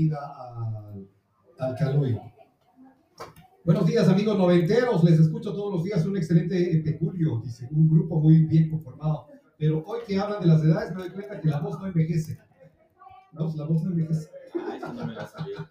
bienvenida 0.00 0.18
al, 0.38 1.08
al 1.58 1.76
Caloy. 1.76 2.18
Buenos 3.64 3.86
días, 3.86 4.08
amigos 4.08 4.38
noventeros. 4.38 5.04
Les 5.04 5.20
escucho 5.20 5.52
todos 5.52 5.74
los 5.74 5.84
días 5.84 6.04
un 6.06 6.16
excelente 6.16 6.80
peculio, 6.84 7.40
dice, 7.44 7.68
un 7.70 7.88
grupo 7.88 8.18
muy 8.20 8.44
bien 8.46 8.70
conformado. 8.70 9.26
Pero 9.58 9.84
hoy 9.84 10.00
que 10.06 10.18
hablan 10.18 10.40
de 10.40 10.46
las 10.46 10.62
edades, 10.62 10.94
me 10.94 11.02
doy 11.02 11.10
cuenta 11.10 11.40
que 11.40 11.48
la 11.48 11.60
voz 11.60 11.78
no 11.78 11.86
envejece. 11.86 12.38
No, 13.32 13.52
la 13.54 13.64
voz 13.66 13.82
no 13.82 13.90
envejece. 13.90 14.30
Ay, 14.54 14.78
eso 14.78 14.92
no 14.94 15.06
me 15.06 15.14
la 15.14 15.26
sabía. 15.26 15.70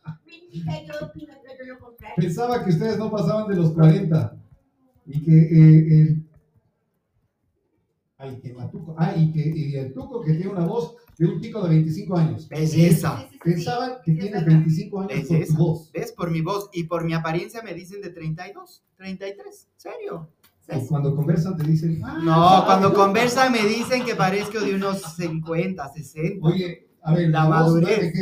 Pensaba 2.16 2.64
que 2.64 2.70
ustedes 2.70 2.98
no 3.00 3.09
pasaban 3.09 3.48
de 3.48 3.55
los 3.55 3.71
40 3.71 4.38
y 5.07 5.23
que 5.23 5.38
eh, 5.38 6.02
el, 6.02 6.30
ay, 8.20 8.39
que 8.39 8.54
Matuco, 8.54 8.96
ah, 8.98 9.16
y 9.18 9.32
que 9.32 9.39
y 9.39 9.75
el 9.75 9.91
Tuco 9.91 10.21
que 10.21 10.34
tiene 10.34 10.52
una 10.52 10.66
voz 10.66 10.96
de 11.20 11.26
un 11.28 11.42
chico 11.42 11.62
de 11.64 11.70
25 11.70 12.18
años. 12.18 12.48
Belleza. 12.48 13.28
Pensaban 13.44 13.98
que 14.04 14.14
tienes 14.14 14.46
25 14.46 15.02
años 15.02 15.12
por 15.14 15.28
tu 15.28 15.34
Belleza. 15.34 15.58
voz. 15.58 15.92
¿Ves? 15.92 16.12
Por 16.14 16.32
mi 16.32 16.41
voz 16.41 16.70
y 16.73 16.86
por 16.86 17.04
mi 17.04 17.14
apariencia 17.14 17.62
me 17.62 17.73
dicen 17.73 18.02
de 18.02 18.10
32, 18.10 18.84
33. 18.96 19.68
¿Serio? 19.76 20.30
Y 20.72 20.88
cuando 20.88 21.16
conversan 21.16 21.58
te 21.58 21.63
dicen, 21.63 22.00
ah, 22.05 22.20
No, 22.24 22.66
cuando 22.66 22.94
conversan 22.94 23.52
me 23.52 23.63
dicen 23.66 24.05
que 24.05 24.16
parezco 24.16 24.60
de 24.60 24.76
unos 24.76 25.02
50, 25.16 25.90
60. 25.90 26.48
Oye, 26.48 26.90
a 27.02 27.13
ver, 27.13 27.30
La 27.30 27.44
la 27.49 27.63
voz 27.63 27.74
no 27.76 27.82
madurez. 27.82 28.13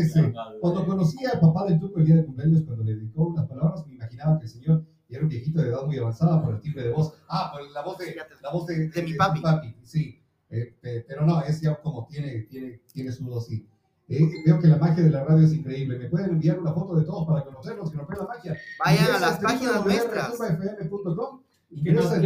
Cuando 0.62 0.86
conocí 0.86 1.26
al 1.26 1.40
papá 1.40 1.66
del 1.66 1.80
Tuco 1.80 2.00
el 2.00 2.06
día 2.06 2.16
de 2.16 2.26
cumpleaños, 2.26 2.64
cuando 2.64 2.84
le 2.84 2.96
dedicó 2.96 3.28
unas 3.28 3.48
palabras, 3.48 3.86
me 3.86 3.96
imaginaba 3.96 4.40
que 4.40 4.46
el 4.46 4.52
señor 4.52 4.86
era 5.10 5.22
un 5.24 5.30
viejito 5.30 5.62
de 5.62 5.70
edad 5.70 5.86
muy 5.86 5.98
avanzada 5.98 6.42
por 6.44 6.56
el 6.56 6.62
timbre 6.62 6.84
de 6.84 6.92
voz. 6.92 7.14
Ah, 7.30 7.52
por 7.52 7.70
la 7.70 7.82
voz 7.82 7.98
de, 7.98 8.16
la 8.42 8.52
voz 8.52 8.66
de, 8.66 8.90
De 8.90 9.02
mi 9.04 9.14
papi. 9.14 9.42
sí. 9.84 10.20
Eh, 10.50 10.76
eh, 10.82 11.06
pero 11.08 11.26
no, 11.26 11.42
es 11.42 11.60
ya 11.62 11.76
como 11.76 12.08
tiene, 12.08 12.44
tiene, 12.44 12.82
tiene 12.94 13.12
su 13.12 13.38
así. 13.38 13.68
Eh, 14.10 14.26
veo 14.46 14.60
que 14.60 14.68
la 14.68 14.78
magia 14.78 15.04
de 15.04 15.10
la 15.10 15.26
radio 15.26 15.46
es 15.46 15.54
increíble. 15.54 16.00
¿Me 16.00 16.08
pueden 16.10 16.30
enviar 16.30 16.58
una 16.60 16.72
foto 16.72 16.96
de 16.96 17.06
todos 17.06 17.28
para 17.28 17.44
conocerlos? 17.44 17.92
Que 17.92 17.98
nos 17.98 18.08
vean 18.08 18.22
la 18.22 18.28
magia. 18.28 18.58
Vayan 18.84 19.16
a 19.16 19.20
las 19.20 19.40
páginas 19.40 19.84
nuestras. 19.86 20.38
www.tumbafm.com. 20.38 21.42
Que 21.84 21.92
nos, 21.92 22.06
y. 22.06 22.26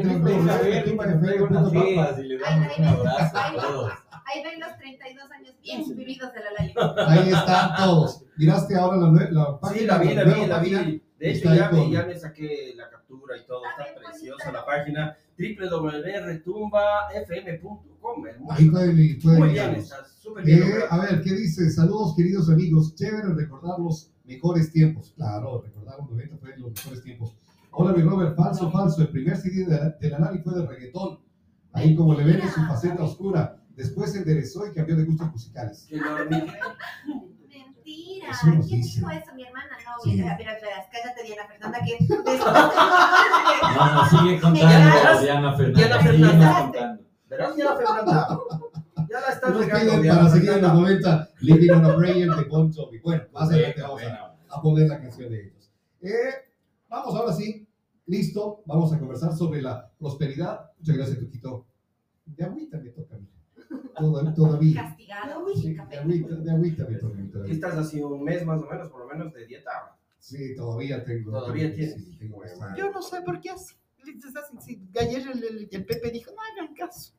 Ahí 4.24 4.44
ven 4.44 4.60
los 4.60 4.78
32 4.78 5.32
años 5.32 5.56
bien 5.62 5.98
vividos 5.98 6.32
de 6.32 6.40
la 6.42 6.52
Lali. 6.52 6.74
Ahí 7.08 7.30
están 7.30 7.76
todos. 7.76 8.24
Miraste 8.38 8.76
ahora 8.76 8.98
la, 8.98 9.30
la 9.32 9.60
página. 9.60 9.80
Sí, 9.80 9.86
la 9.88 9.98
vi, 9.98 10.14
la 10.14 10.24
vi, 10.24 10.46
la 10.46 10.60
vi. 10.60 11.04
De 11.18 11.32
hecho, 11.32 11.54
ya 11.54 11.70
me, 11.72 11.90
ya 11.90 12.06
me 12.06 12.16
saqué 12.18 12.74
la 12.76 12.90
captura 12.90 13.36
y 13.36 13.46
todo. 13.46 13.64
Está 13.66 14.00
preciosa 14.00 14.52
la 14.52 14.64
página 14.66 15.18
www.retumbafm.com. 15.42 17.80
Ahí 18.50 18.70
pueden, 18.70 19.20
pueden 19.22 19.40
Muy 19.40 19.50
bien, 19.50 19.76
está 19.76 20.06
súper 20.06 20.46
bien. 20.46 20.64
Eh, 20.64 20.84
a 20.90 21.00
ver, 21.00 21.22
¿qué 21.22 21.34
dice? 21.34 21.70
Saludos, 21.70 22.16
queridos 22.16 22.50
amigos. 22.50 22.96
Chévere 22.96 23.34
recordar 23.34 23.78
los 23.80 24.14
mejores 24.26 24.72
tiempos. 24.72 25.14
Claro, 25.16 25.62
recordar 25.62 26.00
los 26.00 26.10
90 26.10 26.38
fue 26.38 26.58
los 26.58 26.72
mejores 26.72 27.04
tiempos. 27.04 27.36
Hola, 27.72 27.94
mi 27.94 28.02
Robert. 28.02 28.36
Falso, 28.36 28.72
falso. 28.72 29.02
El 29.02 29.10
primer 29.10 29.38
CD 29.38 29.66
de 29.66 29.96
de 30.00 30.10
la 30.10 30.20
Lali 30.20 30.40
fue 30.40 30.56
de 30.56 30.68
reggaetón. 30.68 31.20
Ahí, 31.74 31.96
como 31.96 32.14
le 32.14 32.26
ven, 32.26 32.42
en 32.42 32.50
su 32.50 32.60
faceta 32.62 33.04
oscura. 33.04 33.58
Después 33.76 34.12
se 34.12 34.20
enderezó 34.20 34.68
y 34.68 34.74
cambió 34.74 34.96
de 34.96 35.06
gustos 35.06 35.32
musicales. 35.32 35.88
Que 37.96 38.48
Mentira. 38.50 38.68
¿Quién 38.68 38.82
dijo 38.82 39.10
eso? 39.10 39.34
Mi 39.36 39.44
hermana. 39.44 39.78
No, 39.86 39.92
Sí. 40.04 40.12
mira, 40.14 40.36
mira, 40.38 40.58
mira, 40.62 40.90
cállate, 40.92 41.24
Diana 41.24 41.46
Fernanda, 41.48 41.80
que 41.86 41.98
No, 43.76 43.94
no, 43.96 44.10
sigue 44.10 44.40
contando, 44.42 45.22
Diana 45.22 45.56
Fernanda. 45.56 45.80
Diana 45.80 46.00
Fernanda. 46.02 46.62
contando. 46.62 47.04
¿Verdad, 47.28 47.52
ya 47.58 47.76
Fernanda? 47.76 48.40
Ya 49.10 49.20
la 49.20 49.28
estás 49.34 49.50
Nos 49.52 49.60
regando, 49.66 49.86
piden 49.90 50.02
Diana 50.02 50.20
para 50.20 50.32
seguir 50.32 50.50
en 50.50 50.62
los 50.62 50.72
Fernanda. 50.72 50.92
90, 50.92 51.30
Living 51.42 51.70
on 51.72 51.86
a 51.86 51.96
Prayer 51.98 52.30
de 52.30 52.44
Bon 52.46 52.74
Jovi. 52.74 53.00
Bueno, 53.00 53.24
más 53.34 53.50
adelante 53.50 53.82
vamos 53.82 54.02
a, 54.04 54.36
a 54.50 54.62
poner 54.62 54.88
la 54.88 55.00
canción 55.02 55.30
de 55.30 55.42
ellos. 55.48 55.72
Eh, 56.02 56.12
vamos 56.90 57.16
ahora 57.16 57.34
sí, 57.34 57.68
listo, 58.06 58.64
vamos 58.66 58.94
a 58.94 59.00
conversar 59.00 59.34
sobre 59.36 59.62
la 59.62 59.90
prosperidad. 60.00 60.72
Muchas 60.80 60.96
gracias, 60.96 61.20
Tuquito. 61.20 61.66
De 62.26 62.44
agüita 62.46 62.78
me 62.78 62.90
toca 62.92 63.16
a 63.16 63.18
mí. 64.02 64.08
Toda- 64.08 64.34
Todavía. 64.34 64.84
castigado. 64.84 65.46
Sí, 65.56 65.74
de 65.74 65.80
agüita, 65.98 66.36
de 66.36 66.52
agüita 66.52 66.86
me 66.90 66.96
toca 66.98 67.14
a 67.14 67.18
mí 67.18 67.26
¿Qué 67.28 67.32
todavía. 67.34 67.54
estás 67.54 67.74
haciendo? 67.76 68.08
Un 68.10 68.24
mes 68.24 68.46
más 68.46 68.62
o 68.62 68.68
menos, 68.68 68.90
por 68.90 69.02
lo 69.02 69.08
menos, 69.08 69.34
de 69.34 69.46
dieta. 69.46 69.72
Sí, 70.20 70.56
todavía 70.56 71.04
tengo. 71.04 71.32
Todavía 71.32 71.74
tienes. 71.74 71.96
sí, 71.96 72.16
tengo. 72.20 72.42
Yo 72.78 72.92
no 72.92 73.02
sé 73.02 73.22
por 73.22 73.40
qué 73.42 73.50
así. 73.52 73.76
Ayer 75.00 75.22
el, 75.32 75.44
el- 75.44 75.70
el 75.72 75.86
Pepe 75.86 76.10
dijo, 76.12 76.32
no 76.32 76.38
hagan 76.42 76.74
caso. 76.76 77.14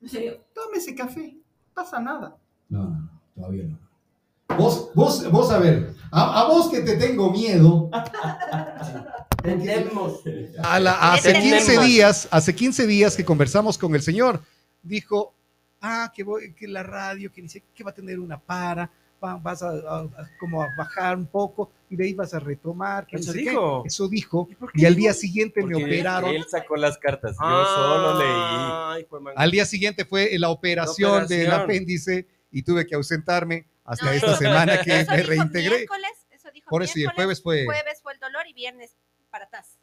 ¿En 0.00 0.08
serio? 0.08 0.44
Tómese 0.54 0.94
café. 0.94 1.34
No 1.34 1.74
pasa 1.74 2.00
nada. 2.00 2.36
No, 2.68 2.84
no, 2.84 2.90
no, 2.90 3.20
todavía 3.34 3.64
no. 3.64 3.78
Vos, 4.56 4.90
vos, 4.94 5.30
vos, 5.30 5.50
a 5.50 5.58
ver, 5.58 5.94
a, 6.10 6.40
a 6.42 6.48
vos 6.48 6.68
que 6.70 6.80
te 6.80 6.96
tengo 6.96 7.30
miedo. 7.32 7.90
Tenemos. 9.42 10.20
A 10.62 10.80
la- 10.80 11.12
hace 11.12 11.28
Entendemos. 11.30 11.64
15 11.66 11.84
días, 11.86 12.28
hace 12.30 12.54
15 12.54 12.86
días 12.86 13.16
que 13.16 13.24
conversamos 13.24 13.78
con 13.78 13.94
el 13.94 14.02
señor, 14.02 14.42
dijo, 14.82 15.34
ah, 15.80 16.12
que, 16.14 16.22
voy, 16.24 16.52
que 16.54 16.66
la 16.68 16.82
radio, 16.82 17.30
que 17.32 17.42
dice 17.42 17.62
que 17.74 17.84
va 17.84 17.90
a 17.90 17.94
tener 17.94 18.18
una 18.18 18.38
para, 18.38 18.90
va- 19.22 19.36
vas 19.36 19.62
a, 19.62 19.68
a- 19.70 20.00
a- 20.00 20.30
como 20.38 20.62
a 20.62 20.68
bajar 20.76 21.16
un 21.16 21.26
poco 21.26 21.70
y 21.90 21.96
de 21.96 22.04
ahí 22.04 22.14
vas 22.14 22.34
a 22.34 22.38
retomar. 22.40 23.06
Que 23.06 23.16
no 23.16 23.20
Eso 23.22 23.32
sé 23.32 23.38
qué". 23.42 23.50
dijo. 23.50 23.82
Eso 23.86 24.08
dijo. 24.08 24.48
Y 24.74 24.84
al 24.84 24.94
día 24.96 25.12
siguiente 25.14 25.62
me 25.64 25.74
operaron. 25.76 26.30
Él 26.34 26.44
sacó 26.48 26.76
las 26.76 26.98
cartas. 26.98 27.36
Yo 27.40 27.64
solo 27.66 28.18
leí. 28.18 28.28
Ay, 28.30 29.06
Al 29.36 29.50
día 29.50 29.64
siguiente 29.64 30.04
fue 30.04 30.30
la 30.38 30.50
operación, 30.50 31.22
La 31.22 31.26
del 31.26 31.50
apéndice 31.52 32.26
y 32.50 32.62
tuve 32.62 32.86
que 32.86 32.94
ausentarme 32.94 33.66
hasta 33.84 34.06
No, 34.06 34.12
esta 34.12 34.26
eso- 34.28 34.36
semana 34.36 34.80
que 34.82 35.00
Eso 35.00 35.10
me 35.10 35.16
dijo 35.18 35.28
reintegré. 35.28 35.76
miércoles, 35.76 36.10
eso 36.30 36.48
dijo 36.52 36.68
Por 36.70 36.82
eso 36.82 36.98
y 36.98 37.02
el 37.04 37.10
jueves 37.10 37.42
fue... 37.42 37.64
Jueves 37.64 38.00
fue 38.02 38.12
el 38.14 38.18
dolor 38.20 38.46
y 38.46 38.52
viernes 38.52 38.96
para 39.30 39.44
atrás. 39.46 39.78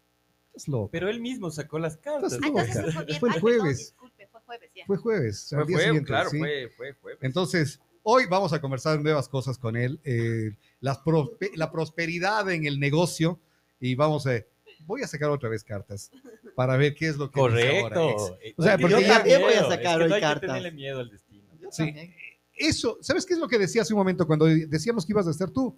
Pero 0.92 1.10
él 1.10 1.20
mismo 1.20 1.52
sacó 1.52 1.80
las 1.80 1.98
cartas. 1.98 2.32
Estás 2.34 2.40
Ah, 2.44 2.48
entonces 2.48 3.20
fue 3.20 3.30
el 3.30 3.36
Ay, 3.36 3.42
perdón, 3.42 4.05
jueves. 4.46 4.70
fue 4.70 4.72
jueves 4.72 4.72
ya. 4.76 4.86
Fue 4.86 4.98
jueves. 4.98 5.54
al 5.54 5.60
Fue, 5.60 5.68
día 5.68 5.78
fue, 5.78 5.84
siguiente, 5.86 6.08
claro, 6.08 6.30
sí. 6.30 6.38
fue, 6.40 6.70
fue, 6.78 6.94
fue. 6.94 7.18
Entonces, 7.22 7.80
hoy 8.04 8.26
vamos 8.30 8.54
a 8.54 8.62
conversar 8.62 9.02
nuevas 9.02 9.28
cosas 9.28 9.58
con 9.58 9.76
él, 9.76 10.00
eh, 10.04 10.52
las 10.80 11.00
prospe- 11.04 11.52
la 11.56 11.72
prosperidad 11.72 12.50
en 12.52 12.66
el 12.66 12.80
negocio 12.80 13.40
y 13.80 13.96
vamos 13.96 14.26
a, 14.28 14.44
voy 14.86 15.02
a 15.02 15.08
sacar 15.08 15.30
otra 15.30 15.50
vez 15.50 15.64
cartas 15.64 16.12
para 16.56 16.78
ver 16.78 16.94
qué 16.96 17.08
es 17.08 17.18
lo 17.18 17.30
que 17.32 17.42
dice 17.42 17.80
ahora. 17.82 17.96
Correcto. 17.96 18.38
O 18.58 18.64
sea, 18.64 18.78
porque 18.78 19.02
ya- 19.02 19.18
también 19.18 19.42
voy 19.42 19.54
a 19.54 19.64
sacar 19.64 19.78
es 19.78 19.98
que 19.98 20.04
hoy 20.04 20.10
no 20.10 20.16
hay 20.16 20.22
cartas. 20.22 20.42
que 20.42 20.48
tenerle 20.48 20.72
miedo 20.72 21.00
al 21.00 21.10
destino. 21.10 21.48
Yo 21.60 21.72
Sí. 21.72 21.86
también. 21.86 22.14
Eso, 22.58 22.98
¿sabes 23.02 23.26
qué 23.26 23.34
es 23.34 23.40
lo 23.40 23.48
que 23.50 23.58
decía 23.58 23.82
hace 23.82 23.94
un 23.94 23.98
momento 24.00 24.26
cuando 24.26 24.46
decíamos 24.46 25.06
que 25.06 25.12
ibas 25.12 25.28
a 25.28 25.32
estar 25.32 25.50
tú? 25.50 25.78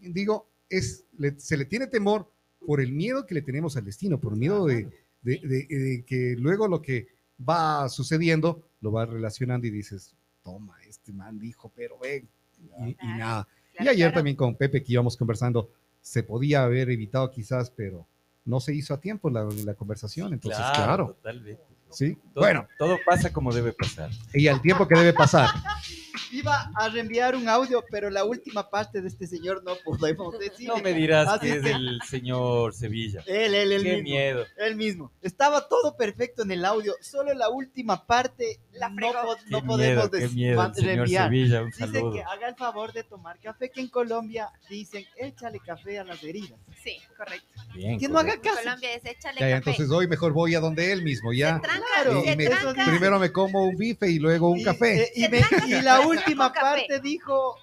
Digo, 0.00 0.48
es, 0.68 1.04
le- 1.18 1.38
se 1.38 1.56
le 1.56 1.64
tiene 1.64 1.86
temor 1.86 2.30
por 2.66 2.80
el 2.80 2.92
miedo 2.92 3.26
que 3.26 3.34
le 3.34 3.42
tenemos 3.42 3.76
al 3.76 3.84
destino, 3.84 4.18
por 4.20 4.36
miedo 4.36 4.66
de, 4.66 4.84
de- 5.22 5.40
de- 5.42 5.66
de 5.78 6.04
que 6.06 6.34
luego 6.38 6.68
lo 6.68 6.80
que 6.82 7.08
va 7.48 7.88
sucediendo 7.88 8.62
lo 8.80 8.90
vas 8.90 9.08
relacionando 9.08 9.66
y 9.66 9.70
dices, 9.70 10.14
toma, 10.42 10.76
este 10.88 11.12
man 11.12 11.38
dijo, 11.38 11.70
pero 11.74 11.98
ven, 11.98 12.28
y, 12.58 12.90
y 12.90 12.94
Claro, 12.94 13.18
nada. 13.18 13.48
Y 13.72 13.76
Claro, 13.76 13.90
ayer 13.92 14.06
claro. 14.08 14.14
también 14.14 14.36
con 14.36 14.54
Pepe 14.56 14.82
que 14.82 14.92
íbamos 14.92 15.16
conversando, 15.16 15.70
se 16.02 16.22
podía 16.22 16.64
haber 16.64 16.90
evitado 16.90 17.30
quizás, 17.30 17.70
pero 17.70 18.06
no 18.44 18.60
se 18.60 18.74
hizo 18.74 18.94
a 18.94 19.00
tiempo 19.00 19.30
la, 19.30 19.44
la 19.64 19.74
conversación, 19.74 20.32
entonces 20.32 20.64
claro, 20.74 21.08
Totalmente. 21.08 21.62
Sí. 21.90 22.14
Todo, 22.34 22.44
Bueno, 22.44 22.66
todo 22.78 22.98
pasa 23.06 23.32
como 23.32 23.52
debe 23.52 23.72
pasar. 23.72 24.10
y 24.34 24.48
al 24.48 24.60
tiempo 24.62 24.86
que 24.88 24.98
debe 24.98 25.12
pasar. 25.12 25.48
Iba 26.32 26.70
a 26.76 26.88
reenviar 26.88 27.34
un 27.34 27.48
audio, 27.48 27.84
pero 27.90 28.08
la 28.08 28.24
última 28.24 28.68
parte 28.70 29.00
de 29.00 29.08
este 29.08 29.26
señor 29.26 29.62
no 29.64 29.72
podemos 29.84 30.38
decir. 30.38 30.68
No 30.68 30.76
me 30.78 30.92
dirás 30.92 31.26
Así 31.28 31.46
que 31.46 31.52
es 31.56 31.62
que- 31.62 31.70
el 31.72 32.00
señor 32.08 32.72
Sevilla. 32.74 33.22
Él, 33.26 33.52
él, 33.54 33.72
él 33.72 33.82
Qué 33.82 33.88
mismo. 33.94 34.02
miedo. 34.10 34.46
Él 34.58 34.76
mismo. 34.76 35.12
Estaba 35.22 35.66
todo 35.68 35.96
perfecto 35.96 36.42
en 36.42 36.52
el 36.52 36.64
audio, 36.64 36.94
solo 37.00 37.32
la 37.34 37.48
última 37.48 38.06
parte 38.06 38.60
La 38.72 38.88
no, 38.88 39.12
no 39.48 39.60
miedo, 39.60 39.66
podemos 39.66 40.10
señor 40.30 40.72
reenviar. 40.76 41.24
Sevilla, 41.24 41.62
un 41.62 41.66
Dice 41.70 41.78
saludo. 41.80 42.12
que 42.12 42.22
haga 42.22 42.48
el 42.48 42.54
favor 42.54 42.92
de 42.92 43.02
tomar 43.04 43.38
café, 43.40 43.70
que 43.70 43.80
en 43.80 43.88
Colombia 43.88 44.50
dicen 44.68 45.04
échale 45.16 45.58
café 45.64 45.98
a 45.98 46.04
las 46.04 46.22
heridas. 46.22 46.58
Sí, 46.82 46.96
correcto. 47.16 47.46
Bien, 47.74 47.98
Que 47.98 48.08
no 48.08 48.18
haga 48.18 48.34
En 48.34 48.40
caso. 48.40 48.56
Colombia 48.62 48.94
es 48.94 49.04
échale 49.04 49.40
ya, 49.40 49.46
café. 49.46 49.56
entonces 49.70 49.90
hoy 49.90 50.06
mejor 50.06 50.32
voy 50.32 50.54
a 50.54 50.60
donde 50.60 50.92
él 50.92 51.02
mismo, 51.02 51.32
ya. 51.32 51.60
Claro, 51.94 52.22
Y 52.24 52.36
me- 52.36 52.50
primero 52.86 53.18
me 53.18 53.32
como 53.32 53.64
un 53.64 53.76
bife 53.76 54.08
y 54.08 54.18
luego 54.18 54.50
un 54.50 54.58
Y, 54.60 54.64
café. 54.64 55.02
eh, 55.04 55.12
y 55.14 55.28
me- 55.28 55.42
y 55.66 55.82
la 55.82 56.00
última 56.00 56.52
parte 56.52 57.00
dijo 57.00 57.56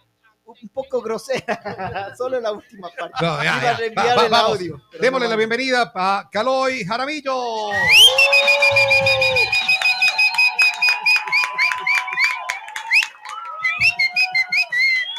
un 0.46 0.70
poco 0.70 1.02
grosera. 1.02 2.16
Solo 2.18 2.40
la 2.40 2.52
última 2.54 2.90
parte. 2.98 3.14
No, 3.26 3.44
ya, 3.44 3.44
Iba 3.44 3.62
ya. 3.62 3.70
a 3.72 3.74
reenviar 3.78 4.08
Va- 4.08 4.16
va- 4.16 4.26
el 4.26 4.32
vamos. 4.32 4.52
audio. 4.52 4.82
Démosle 5.00 5.26
no 5.26 5.30
la 5.32 5.36
bienvenida 5.36 5.92
a 5.94 6.30
Caloy 6.32 6.86
Jaramillo. 6.86 7.36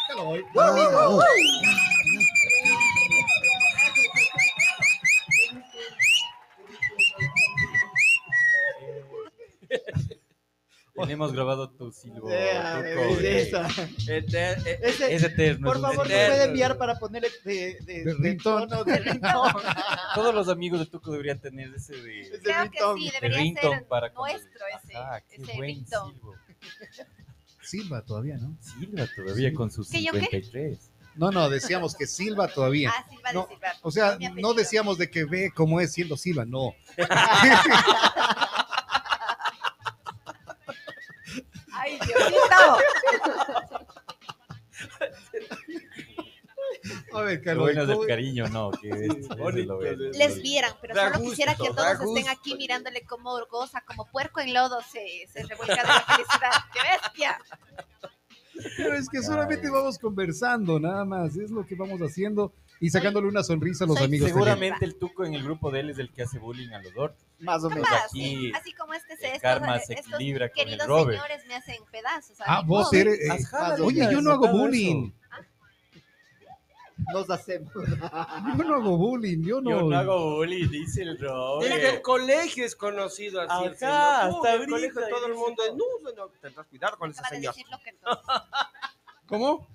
Caloy. 0.09 0.45
Tenemos 11.01 11.33
grabado 11.33 11.71
tu 11.71 11.93
silbo. 11.93 12.29
Yeah, 12.29 12.81
belleza. 12.81 13.69
Eter- 14.07 14.67
eh, 14.67 14.81
Ese- 14.83 15.15
Es 15.15 15.23
eterno. 15.23 15.69
por 15.69 15.81
favor, 15.81 16.09
¿me 16.09 16.15
puede 16.27 16.45
enviar 16.45 16.77
para 16.79 16.99
ponerle 16.99 17.29
de, 17.45 17.79
de, 17.83 18.05
De 18.05 18.15
ringtone. 18.15 18.67
tono 18.67 18.85
de 18.85 18.99
ringtone? 18.99 19.53
Todos 20.15 20.35
los 20.35 20.49
amigos 20.49 20.81
de 20.81 20.87
Tuco 20.87 21.11
deberían 21.13 21.39
tener 21.41 21.73
ese 21.75 21.95
de, 21.97 22.21
Ese 22.21 22.41
Creo 22.41 22.71
que 22.71 22.79
sí, 22.99 23.05
de 23.11 23.21
debería 23.29 23.61
ser 23.63 23.87
para 23.87 24.11
nuestro 24.11 24.61
ese, 24.83 24.97
Ajá, 24.97 25.21
qué 25.23 25.37
ese 25.37 25.45
buen 25.55 25.61
ringtone. 25.61 26.13
silbo. 26.15 26.35
Silva 27.63 28.03
todavía, 28.03 28.37
¿no? 28.39 28.57
Silva 28.61 29.07
todavía 29.15 29.53
con 29.55 29.71
sus 29.71 29.91
¿Que 29.91 30.03
yo 30.03 30.13
qué? 30.13 30.21
53. 30.21 30.91
No, 31.17 31.31
no, 31.33 31.51
decíamos 31.51 31.95
que 31.97 32.07
Silva 32.07 32.47
todavía. 32.49 32.93
Ah, 32.97 33.05
Silva 33.11 33.33
No, 33.33 33.43
de 33.43 33.49
Silva. 33.55 33.69
O 33.83 33.91
sea, 33.91 34.19
no 34.37 34.55
decíamos 34.55 34.99
de 34.99 35.11
que 35.11 35.25
ve 35.25 35.51
cómo 35.55 35.81
es 35.81 35.93
siendo 35.93 36.17
Silva, 36.17 36.45
no. 36.45 36.75
Ay, 41.73 41.99
Diosito. 42.05 42.79
A 47.13 47.23
ver, 47.23 47.39
Lo 47.39 47.45
Carlos. 47.45 47.65
bueno 47.65 47.83
es 47.83 47.89
¿cómo- 47.89 48.03
el 48.03 48.09
cariño, 48.09 48.49
no. 48.49 48.71
Que 48.71 48.89
es, 48.89 49.29
lo 49.67 49.79
ves. 49.79 49.99
les- 49.99 50.43
vieran, 50.43 50.73
pero 50.81 50.95
Da 50.95 51.07
solo 51.07 51.19
gusto, 51.19 51.31
quisiera 51.31 51.55
que 51.55 51.69
todos 51.71 52.01
estén 52.01 52.29
aquí 52.29 52.55
mirándole 52.57 53.03
cómo 53.03 53.39
goza, 53.51 53.81
como 53.87 54.07
puerco 54.11 54.41
en 54.41 54.53
lodo 54.55 54.81
se, 54.83 55.27
se 55.33 55.45
revuelca 55.47 55.77
de 55.83 55.89
la 55.89 56.01
felicidad. 56.03 56.51
¡Qué 56.73 56.81
bestia! 56.83 57.39
Pero 58.77 58.95
es 58.95 59.09
que 59.09 59.23
solamente 59.23 59.71
vamos 59.71 59.99
conversando, 59.99 60.79
nada 60.81 61.05
más. 61.05 61.37
Es 61.37 61.51
lo 61.51 61.65
que 61.67 61.75
vamos 61.75 62.01
haciendo 62.01 62.53
y 62.81 62.91
sacándole 62.91 63.27
una 63.29 63.43
sonrisa 63.43 63.85
a 63.85 63.87
los 63.89 63.97
soy 63.99 64.07
amigos. 64.07 64.29
también. 64.29 64.47
Seguramente 64.47 64.85
el 64.85 64.97
Tuco 64.97 65.25
en 65.25 65.35
el 65.35 65.43
grupo 65.43 65.71
de 65.71 65.81
él 65.81 65.91
es 65.91 65.99
el 65.99 66.13
que 66.13 66.23
hace 66.23 66.39
bullying 66.39 66.71
a 66.71 66.81
los 66.83 66.97
ortos. 66.97 67.25
Más 67.41 67.63
o 67.65 67.71
menos. 67.71 67.89
Aquí 68.05 68.37
sí. 68.37 68.53
Así 68.55 68.73
como 68.75 68.95
este 68.95 69.17
se 69.17 69.27
El 69.27 69.33
estos, 69.35 69.43
karma 69.43 69.79
se 69.81 69.95
estos 69.95 70.15
equilibra 70.15 70.49
con 70.49 70.59
el 70.61 70.65
queridos 70.65 70.87
Robert. 70.89 71.21
señores 71.23 71.47
me 71.47 71.55
hacen 71.57 71.77
pedazos. 71.91 72.37
Ah, 72.47 72.63
vos 72.65 72.87
pobre. 72.87 73.01
eres. 73.01 73.21
eh, 73.21 73.47
Ajá, 73.53 73.77
oye, 73.83 74.09
yo 74.11 74.21
no 74.21 74.33
hago 74.33 74.49
bullying. 74.49 75.11
Nos 77.13 77.31
hacemos. 77.31 77.73
Yo 78.59 78.65
no 78.65 78.75
hago 78.75 78.97
bullying. 78.99 79.43
Yo 79.45 79.61
no. 79.61 79.71
Yo 79.71 79.83
no 79.89 79.97
hago 79.97 80.35
bullying, 80.37 80.69
dice 80.69 81.03
el 81.03 81.17
Desde 81.17 81.29
Robert. 81.29 81.85
el 81.95 82.03
colegio 82.03 82.65
es 82.67 82.75
conocido 82.75 83.41
así. 83.41 83.77
señor. 83.79 83.93
hasta 83.95 84.55
el 84.55 84.67
colegio 84.69 85.01
todo 85.09 85.27
el 85.27 85.35
mundo 85.35 85.63
es. 85.63 85.75
No, 85.77 85.85
no, 86.17 86.29
tendrás 86.43 86.67
cuidado 86.67 86.99
con 86.99 87.11
ese 87.13 87.23
señor. 87.31 87.55
¿Cómo? 89.29 89.69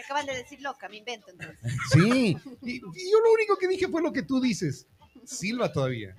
Me 0.00 0.04
acaban 0.04 0.24
de 0.24 0.34
decir 0.34 0.62
loca, 0.62 0.88
me 0.88 0.96
invento 0.96 1.30
entonces. 1.30 1.58
Sí. 1.92 2.34
Y, 2.62 2.76
y 2.76 2.80
yo 3.12 3.20
lo 3.22 3.32
único 3.34 3.58
que 3.58 3.68
dije 3.68 3.86
fue 3.86 4.00
lo 4.00 4.10
que 4.14 4.22
tú 4.22 4.40
dices. 4.40 4.86
Silva 5.26 5.70
todavía. 5.70 6.16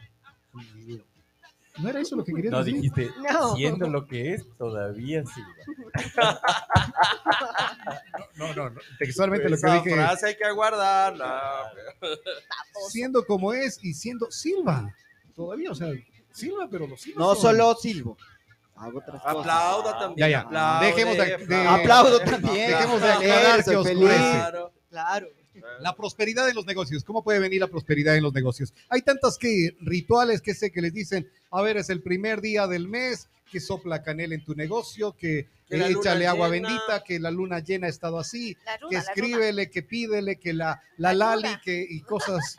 ¿No 1.79 1.89
era 1.89 1.99
eso 1.99 2.15
lo 2.15 2.23
que 2.23 2.31
querías 2.31 2.51
No, 2.51 2.59
decir? 2.59 2.75
dijiste, 2.75 3.09
No. 3.31 3.55
siendo 3.55 3.87
lo 3.89 4.05
que 4.05 4.33
es, 4.35 4.45
todavía 4.57 5.23
Silva. 5.25 6.41
No, 8.35 8.53
no, 8.53 8.69
no. 8.69 8.81
Textualmente 8.99 9.45
lo 9.49 9.55
que 9.55 9.65
Esa 9.65 9.73
dije. 9.75 9.95
frase 9.95 10.27
hay 10.27 10.35
que 10.37 10.51
guardarla. 10.51 11.71
Siendo 12.89 13.25
como 13.25 13.53
es 13.53 13.79
y 13.83 13.93
siendo 13.95 14.29
Silva. 14.29 14.93
Todavía, 15.35 15.71
o 15.71 15.75
sea, 15.75 15.91
Silva, 16.31 16.67
pero 16.69 16.85
los 16.87 17.01
Silva. 17.01 17.19
No 17.19 17.33
son- 17.35 17.41
solo 17.57 17.75
silbo. 17.75 18.17
Hago 18.81 18.99
otras 18.99 19.21
cosas. 19.21 19.37
Aplauda 19.39 19.99
también. 19.99 20.17
Ya, 20.17 20.29
ya. 20.29 20.39
aplaude, 20.41 20.85
Dejemos 20.87 21.17
de- 21.17 21.37
de- 21.47 21.67
Aplaudo 21.67 22.19
también. 22.19 22.71
Dejemos 22.71 23.01
de 23.01 23.11
aclarar 23.11 23.57
que 23.57 23.63
feliz. 23.63 23.77
oscurece. 23.77 24.19
Claro. 24.19 24.73
Claro. 24.89 25.27
La 25.79 25.95
prosperidad 25.95 26.49
en 26.49 26.55
los 26.55 26.65
negocios. 26.65 27.03
¿Cómo 27.03 27.23
puede 27.23 27.39
venir 27.39 27.59
la 27.61 27.67
prosperidad 27.67 28.15
en 28.15 28.23
los 28.23 28.33
negocios? 28.33 28.73
Hay 28.89 29.01
tantas 29.01 29.37
que 29.37 29.75
rituales 29.81 30.41
que 30.41 30.53
sé 30.53 30.71
que 30.71 30.81
les 30.81 30.93
dicen, 30.93 31.29
a 31.51 31.61
ver, 31.61 31.77
es 31.77 31.89
el 31.89 32.01
primer 32.01 32.41
día 32.41 32.67
del 32.67 32.87
mes, 32.87 33.27
que 33.51 33.59
sopla 33.59 34.01
canela 34.01 34.33
en 34.33 34.43
tu 34.45 34.55
negocio, 34.55 35.11
que, 35.17 35.47
Que 35.69 35.75
eh, 35.77 35.91
échale 35.91 36.25
agua 36.25 36.49
llena. 36.49 36.69
bendita, 36.69 37.03
que 37.03 37.19
la 37.19 37.31
luna 37.31 37.59
llena 37.59 37.87
ha 37.87 37.89
estado 37.89 38.17
así, 38.17 38.55
que 38.89 38.95
escríbele, 38.95 39.69
que 39.69 39.83
pídele, 39.83 40.37
que 40.37 40.53
la, 40.53 40.81
la 40.97 41.13
La 41.13 41.25
lali, 41.35 41.43
luna. 41.49 41.61
que 41.63 41.85
y 41.87 41.99
cosas. 42.01 42.55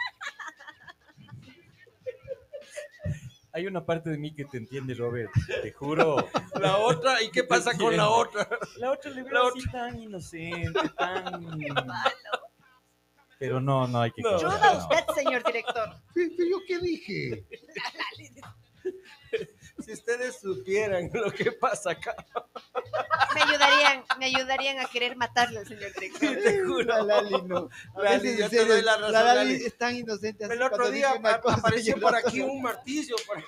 Hay 3.55 3.67
una 3.67 3.85
parte 3.85 4.09
de 4.09 4.17
mí 4.17 4.35
que 4.35 4.47
te 4.47 4.57
entiende, 4.57 4.95
Robert. 4.95 5.31
Te 5.63 5.73
juro. 5.73 6.17
La 6.59 6.79
otra, 6.79 7.23
¿y 7.23 7.31
qué 7.31 7.45
pasa 7.45 7.77
con 7.77 7.95
la 7.97 8.09
otra? 8.09 8.49
La 8.79 8.93
otra 8.93 9.11
le 9.11 9.23
veo 9.23 9.49
así 9.49 9.71
tan 9.71 10.01
inocente, 10.01 10.81
tan... 10.97 11.59
Pero 13.39 13.61
no, 13.61 13.87
no 13.89 14.01
hay 14.01 14.11
que... 14.13 14.23
No. 14.23 14.37
Ayuda 14.37 14.73
no. 14.73 14.79
usted, 14.79 15.15
señor 15.15 15.45
director. 15.45 15.91
¿Pero 16.15 16.49
yo 16.49 16.59
qué 16.67 16.79
dije? 16.79 17.47
Si 19.85 19.93
ustedes 19.93 20.39
supieran 20.41 21.11
lo 21.13 21.31
que 21.33 21.53
pasa 21.53 21.91
acá, 21.93 22.15
Me 23.35 23.43
ayudarían, 23.43 24.05
me 24.19 24.27
ayudarían 24.27 24.79
a 24.79 24.85
querer 24.87 25.17
matarle 25.17 25.61
al 25.61 25.67
señor 25.67 25.93
director. 25.95 26.37
te 26.43 26.61
juro. 26.65 26.85
La 26.85 27.03
Lali 27.03 27.43
no. 27.43 27.69
A 27.97 28.03
Lali, 28.03 28.23
veces, 28.23 28.39
yo 28.39 28.45
en 28.45 28.51
te 28.51 28.57
serio, 28.59 28.73
doy 28.75 28.83
la 28.83 28.97
razón, 28.97 29.13
La 29.13 29.23
Lali 29.23 29.53
Lali. 29.55 29.65
es 29.65 29.79
tan 29.79 29.97
inocente. 29.97 30.45
así 30.45 30.55
El 30.55 30.63
otro 30.63 30.91
día 30.91 31.15
cosa, 31.41 31.57
apareció 31.57 31.99
por 32.01 32.15
aquí 32.17 32.41
un 32.41 32.63
martillo. 32.63 33.17
por- 33.27 33.43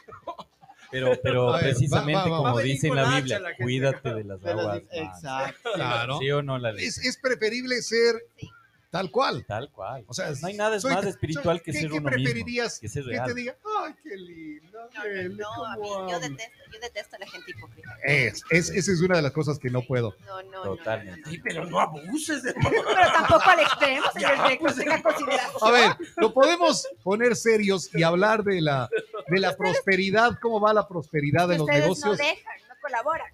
Pero, 0.91 1.13
pero 1.23 1.53
ver, 1.53 1.61
precisamente 1.63 2.15
va, 2.15 2.23
va, 2.25 2.31
va. 2.31 2.37
como 2.39 2.55
Va 2.57 2.63
dice 2.63 2.87
en 2.89 2.95
la 2.97 3.17
Biblia, 3.17 3.39
la 3.41 3.57
cuídate 3.57 4.15
de 4.15 4.25
las 4.25 4.45
aguas. 4.45 4.83
Exacto. 4.93 5.71
Claro. 5.75 6.19
¿Sí 6.19 6.31
o 6.31 6.43
no 6.43 6.59
la 6.59 6.73
ley? 6.73 6.85
Es, 6.87 6.99
es 6.99 7.17
preferible 7.19 7.83
ser 7.83 8.15
Sí. 8.39 8.49
Tal 8.95 9.11
cual. 9.11 9.45
Tal 9.45 9.71
cual. 9.73 10.05
O 10.07 10.15
sea, 10.15 10.31
no 10.41 10.47
hay 10.47 10.55
nada 10.57 10.79
soy- 10.79 10.95
más 10.95 11.05
espiritual 11.05 11.61
que 11.61 11.73
¿qué- 11.73 11.81
ser 11.81 11.91
¿qué 11.91 11.97
uno 11.99 12.09
mismo. 12.11 12.23
preferirías 12.25 12.79
Que 12.79 12.89
ser 12.89 13.05
que 13.05 13.19
te 13.27 13.35
diga, 13.35 13.57
ay, 13.83 13.95
qué 14.03 14.17
lindo, 14.17 14.79
No, 14.79 14.89
no, 14.89 15.35
no, 15.57 15.65
a 15.67 15.77
mí, 15.77 15.89
yo 15.89 15.99
habla"? 16.15 16.19
detesto, 16.21 16.59
yo 16.73 16.79
detesto 16.81 17.17
a 17.17 17.19
la 17.19 17.27
gente 17.27 17.51
hipócrita. 17.51 17.89
Es, 18.05 18.43
es, 18.51 18.71
esa 18.71 18.93
es 18.93 19.01
una 19.01 19.17
de 19.17 19.23
las 19.23 19.33
cosas 19.33 19.59
que 19.59 19.69
no 19.69 19.83
puedo. 19.83 20.15
No, 20.25 20.43
no, 20.45 20.51
no, 20.51 20.65
no, 20.65 20.77
Totalmente. 20.77 21.21
no, 21.23 21.27
no. 21.27 21.33
Sí, 21.33 21.41
pero 21.43 21.65
no 21.67 21.81
abuses 21.81 22.43
de 22.45 22.55
Pero 22.63 23.13
tampoco 23.13 23.43
al 23.51 23.61
extremo, 23.61 24.05
señor 24.15 24.43
director, 24.45 24.75
tenga 24.75 25.03
consideración. 25.03 25.59
A 25.63 25.71
ver, 25.73 25.97
lo 26.17 26.33
podemos 26.33 26.87
poner 27.03 27.35
serios 27.35 27.93
y 27.95 28.05
hablar 28.05 28.45
de 28.45 28.61
la, 28.61 28.89
de 29.29 29.41
la 29.41 29.57
prosperidad, 29.57 30.39
cómo 30.41 30.61
va 30.61 30.73
la 30.73 30.87
prosperidad 30.87 31.49
de 31.49 31.59
los 31.59 31.63
Ustedes 31.67 31.81
no 31.81 31.85
negocios. 31.95 32.19
dejan, 32.19 32.59
no 32.69 32.75
colaboran. 32.81 33.27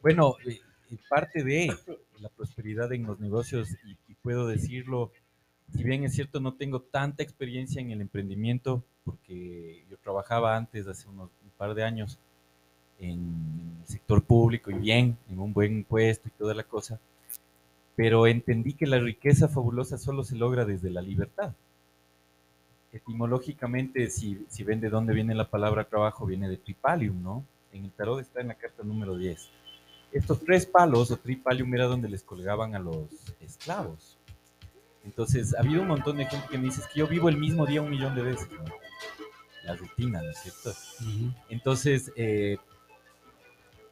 Bueno, 0.00 0.36
eh, 0.46 0.60
eh, 0.92 0.96
parte 1.08 1.42
de 1.42 1.76
la 2.20 2.28
prosperidad 2.28 2.92
en 2.92 3.04
los 3.04 3.18
negocios, 3.18 3.68
y 3.84 3.96
puedo 4.22 4.46
decirlo, 4.46 5.12
si 5.74 5.82
bien 5.84 6.04
es 6.04 6.14
cierto, 6.14 6.40
no 6.40 6.54
tengo 6.54 6.80
tanta 6.80 7.22
experiencia 7.22 7.80
en 7.80 7.90
el 7.90 8.00
emprendimiento, 8.00 8.82
porque 9.04 9.84
yo 9.90 9.96
trabajaba 9.98 10.56
antes, 10.56 10.86
hace 10.86 11.08
unos 11.08 11.30
un 11.42 11.50
par 11.56 11.74
de 11.74 11.84
años, 11.84 12.18
en 12.98 13.78
el 13.80 13.86
sector 13.86 14.22
público 14.22 14.70
y 14.70 14.74
bien, 14.74 15.16
en 15.28 15.40
un 15.40 15.52
buen 15.52 15.84
puesto 15.84 16.28
y 16.28 16.32
toda 16.32 16.54
la 16.54 16.62
cosa, 16.62 17.00
pero 17.96 18.26
entendí 18.26 18.74
que 18.74 18.86
la 18.86 18.98
riqueza 18.98 19.48
fabulosa 19.48 19.98
solo 19.98 20.24
se 20.24 20.36
logra 20.36 20.64
desde 20.64 20.90
la 20.90 21.02
libertad. 21.02 21.52
Etimológicamente, 22.92 24.10
si, 24.10 24.44
si 24.48 24.64
ven 24.64 24.80
de 24.80 24.90
dónde 24.90 25.14
viene 25.14 25.34
la 25.34 25.48
palabra 25.48 25.84
trabajo, 25.84 26.26
viene 26.26 26.48
de 26.48 26.58
tripalium, 26.58 27.22
¿no? 27.22 27.44
En 27.72 27.84
el 27.84 27.90
tarot 27.90 28.20
está 28.20 28.40
en 28.40 28.48
la 28.48 28.54
carta 28.54 28.82
número 28.82 29.16
10. 29.16 29.48
Estos 30.12 30.40
tres 30.44 30.66
palos 30.66 31.10
o 31.10 31.16
tripalium 31.16 31.74
era 31.74 31.86
donde 31.86 32.08
les 32.08 32.22
colgaban 32.22 32.74
a 32.74 32.78
los 32.78 33.06
esclavos. 33.40 34.18
Entonces, 35.04 35.54
ha 35.54 35.60
habido 35.60 35.82
un 35.82 35.88
montón 35.88 36.18
de 36.18 36.26
gente 36.26 36.46
que 36.48 36.58
me 36.58 36.64
dice 36.64 36.80
"Es 36.82 36.86
que 36.88 37.00
yo 37.00 37.08
vivo 37.08 37.28
el 37.28 37.36
mismo 37.36 37.66
día 37.66 37.82
un 37.82 37.90
millón 37.90 38.14
de 38.14 38.22
veces. 38.22 38.48
¿no? 38.52 38.64
La 39.64 39.74
rutina, 39.76 40.22
¿no 40.22 40.30
es 40.30 40.38
cierto? 40.38 40.72
Entonces, 41.48 42.12
eh, 42.16 42.58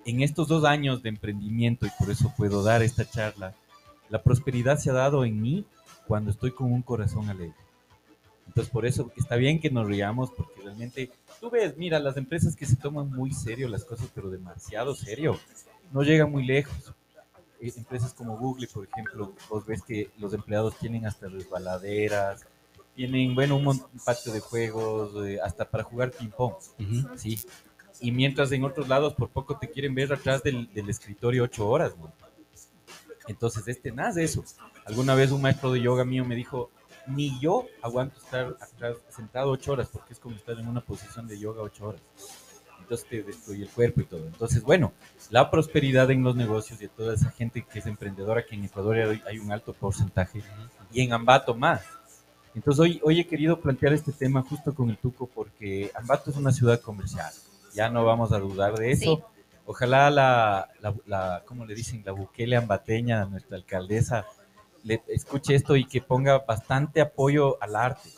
en 0.05 0.23
estos 0.23 0.49
dos 0.49 0.65
años 0.65 1.03
de 1.03 1.09
emprendimiento, 1.09 1.87
y 1.87 1.91
por 1.99 2.11
eso 2.11 2.33
puedo 2.37 2.63
dar 2.63 2.83
esta 2.83 3.09
charla, 3.09 3.55
la 4.09 4.23
prosperidad 4.23 4.79
se 4.79 4.91
ha 4.91 4.95
dado 4.95 5.25
en 5.25 5.41
mí 5.41 5.65
cuando 6.07 6.31
estoy 6.31 6.53
con 6.53 6.73
un 6.73 6.83
corazón 6.83 7.29
alegre. 7.29 7.55
Entonces, 8.47 8.73
por 8.73 8.85
eso 8.85 9.13
está 9.17 9.37
bien 9.37 9.61
que 9.61 9.71
nos 9.71 9.87
riamos, 9.87 10.31
porque 10.37 10.63
realmente, 10.63 11.13
tú 11.41 11.51
ves, 11.51 11.77
mira, 11.77 12.01
las 12.01 12.17
empresas 12.17 12.57
que 12.57 12.67
se 12.67 12.75
toman 12.75 13.09
muy 13.11 13.33
serio 13.33 13.69
las 13.69 13.85
cosas, 13.85 14.09
pero 14.13 14.29
demasiado 14.29 14.97
serio, 14.97 15.39
no 15.91 16.03
llegan 16.03 16.31
muy 16.31 16.45
lejos. 16.45 16.95
Eh, 17.61 17.73
empresas 17.77 18.15
como 18.15 18.39
Google, 18.39 18.69
por 18.73 18.87
ejemplo, 18.87 19.35
vos 19.49 19.67
ves 19.67 19.83
que 19.83 20.11
los 20.19 20.33
empleados 20.33 20.77
tienen 20.79 21.07
hasta 21.07 21.29
resbaladeras, 21.29 22.47
tienen, 22.95 23.35
bueno, 23.35 23.57
un, 23.57 23.81
patio 24.05 24.33
de 24.33 24.41
juegos, 24.41 25.13
eh, 25.27 25.39
hasta 25.43 25.69
para 25.69 25.85
jugar 25.85 26.11
ping-pong, 26.11 26.55
sí. 27.17 27.39
Y 28.01 28.13
mientras 28.13 28.51
en 28.53 28.65
otros 28.65 28.89
lados 28.89 29.13
por 29.15 29.29
poco 29.29 29.59
te 29.59 29.69
quieren 29.69 29.95
ver 29.95 30.13
atrás 30.13 30.43
del, 30.43 30.73
del 30.73 30.89
escritorio 30.89 31.45
ocho 31.45 31.69
horas, 31.69 31.97
¿no? 31.99 32.11
Entonces, 33.29 33.69
este 33.69 33.93
nace 33.93 34.25
eso. 34.25 34.45
Alguna 34.87 35.15
vez 35.15 35.31
un 35.31 35.43
maestro 35.43 35.71
de 35.71 35.81
yoga 35.81 36.05
mío 36.05 36.25
me 36.25 36.35
dijo, 36.35 36.71
ni 37.07 37.39
yo 37.41 37.67
aguanto 37.83 38.19
estar 38.21 38.57
atrás, 38.61 38.97
sentado 39.09 39.51
ocho 39.51 39.73
horas, 39.73 39.89
porque 39.93 40.13
es 40.13 40.19
como 40.19 40.37
estar 40.37 40.59
en 40.59 40.67
una 40.67 40.81
posición 40.81 41.27
de 41.29 41.39
yoga 41.39 41.63
ocho 41.63 41.89
horas. 41.89 42.01
Entonces 42.91 43.09
te 43.09 43.23
destruye 43.23 43.63
el 43.63 43.69
cuerpo 43.69 44.01
y 44.01 44.05
todo. 44.05 44.27
Entonces, 44.27 44.65
bueno, 44.65 44.93
la 45.31 45.49
prosperidad 45.49 46.11
en 46.11 46.25
los 46.25 46.35
negocios 46.35 46.81
y 46.81 46.87
de 46.87 46.89
toda 46.89 47.15
esa 47.15 47.31
gente 47.31 47.63
que 47.63 47.79
es 47.79 47.87
emprendedora, 47.87 48.45
que 48.45 48.57
en 48.57 48.65
Ecuador 48.65 48.97
hay, 49.29 49.39
un 49.39 49.53
alto 49.53 49.73
porcentaje, 49.73 50.43
y 50.91 51.03
en 51.03 51.13
Ambato 51.13 51.55
más. 51.55 51.83
Entonces, 52.53 52.81
hoy, 52.81 53.01
hoy 53.05 53.21
he 53.21 53.29
querido 53.29 53.61
plantear 53.61 53.93
este 53.93 54.11
tema 54.11 54.43
justo 54.43 54.75
con 54.75 54.91
el 54.91 54.97
Tuco, 54.97 55.29
porque 55.29 55.93
Ambato 55.95 56.33
es 56.33 56.37
una 56.37 56.51
ciudad 56.51 56.81
comercial. 56.81 57.33
Ya 57.75 57.89
no 57.89 58.05
vamos 58.05 58.33
a 58.33 58.41
dudar 58.41 58.75
de 58.75 58.91
eso. 58.91 59.17
Sí. 59.19 59.41
Ojalá 59.67 60.11
la, 60.11 60.69
la, 60.81 60.93
la- 61.07 61.45
¿cómo 61.47 61.65
le 61.65 61.77
dicen? 61.77 62.03
La 62.05 62.11
Bukele 62.11 62.57
Ambateña, 62.57 63.25
nuestra 63.27 63.57
alcaldesa, 63.57 64.27
le 64.83 65.01
escuche 65.07 65.55
esto 65.55 65.77
y 65.77 65.85
que 65.85 66.01
ponga 66.01 66.39
bastante 66.41 67.01
apoyo 67.01 67.57
al 67.63 67.77
arte. 67.77 68.11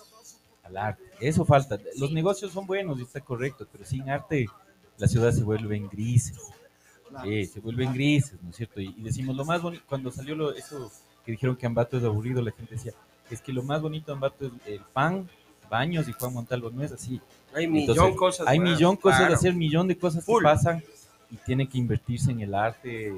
Al 0.63 0.79
arte. 0.79 1.03
Eso 1.21 1.45
falta. 1.45 1.79
Los 1.99 2.11
negocios 2.13 2.53
son 2.53 2.67
buenos 2.67 2.99
y 2.99 3.03
está 3.03 3.21
correcto, 3.21 3.67
pero 3.71 3.85
sin 3.85 4.09
arte 4.09 4.47
la 5.03 5.09
ciudad 5.09 5.33
se 5.33 5.43
vuelve 5.43 5.77
en 5.77 5.89
grises. 5.89 6.39
Sí, 7.25 7.45
se 7.47 7.59
vuelven 7.61 7.93
grises, 7.93 8.41
¿no 8.41 8.51
es 8.51 8.57
cierto? 8.57 8.81
Y, 8.81 8.95
y 8.97 9.03
decimos 9.03 9.35
lo 9.37 9.45
más 9.45 9.61
bonito, 9.61 9.83
cuando 9.89 10.13
salió 10.13 10.37
lo, 10.37 10.53
eso 10.55 10.91
que 11.27 11.33
dijeron 11.33 11.57
que 11.57 11.67
Ambato 11.67 11.99
es 11.99 12.05
aburrido, 12.05 12.41
la 12.41 12.53
gente 12.53 12.77
decía, 12.77 12.93
es 13.29 13.41
que 13.41 13.53
lo 13.53 13.65
más 13.65 13.83
bonito 13.83 14.07
de 14.07 14.13
Ambato 14.13 14.47
es 14.47 14.53
el 14.67 14.81
pan, 14.93 15.29
baños 15.69 16.09
y 16.09 16.13
Juan 16.13 16.33
Montalvo, 16.35 16.71
no 16.71 16.85
es 16.85 16.93
así. 16.93 17.21
Hay 17.55 17.67
millón 17.67 17.91
Entonces, 17.97 18.17
cosas. 18.17 18.47
Hay 18.47 18.61
millón 18.61 18.97
cosas 18.97 19.29
de 19.29 19.35
hacer, 19.35 19.55
millón 19.55 19.89
de 19.89 19.99
cosas 19.99 20.25
Full. 20.25 20.39
que 20.39 20.45
pasan 20.45 20.83
y 21.31 21.37
tiene 21.37 21.69
que 21.69 21.79
invertirse 21.79 22.31
en 22.31 22.41
el 22.43 22.55
arte. 22.55 23.13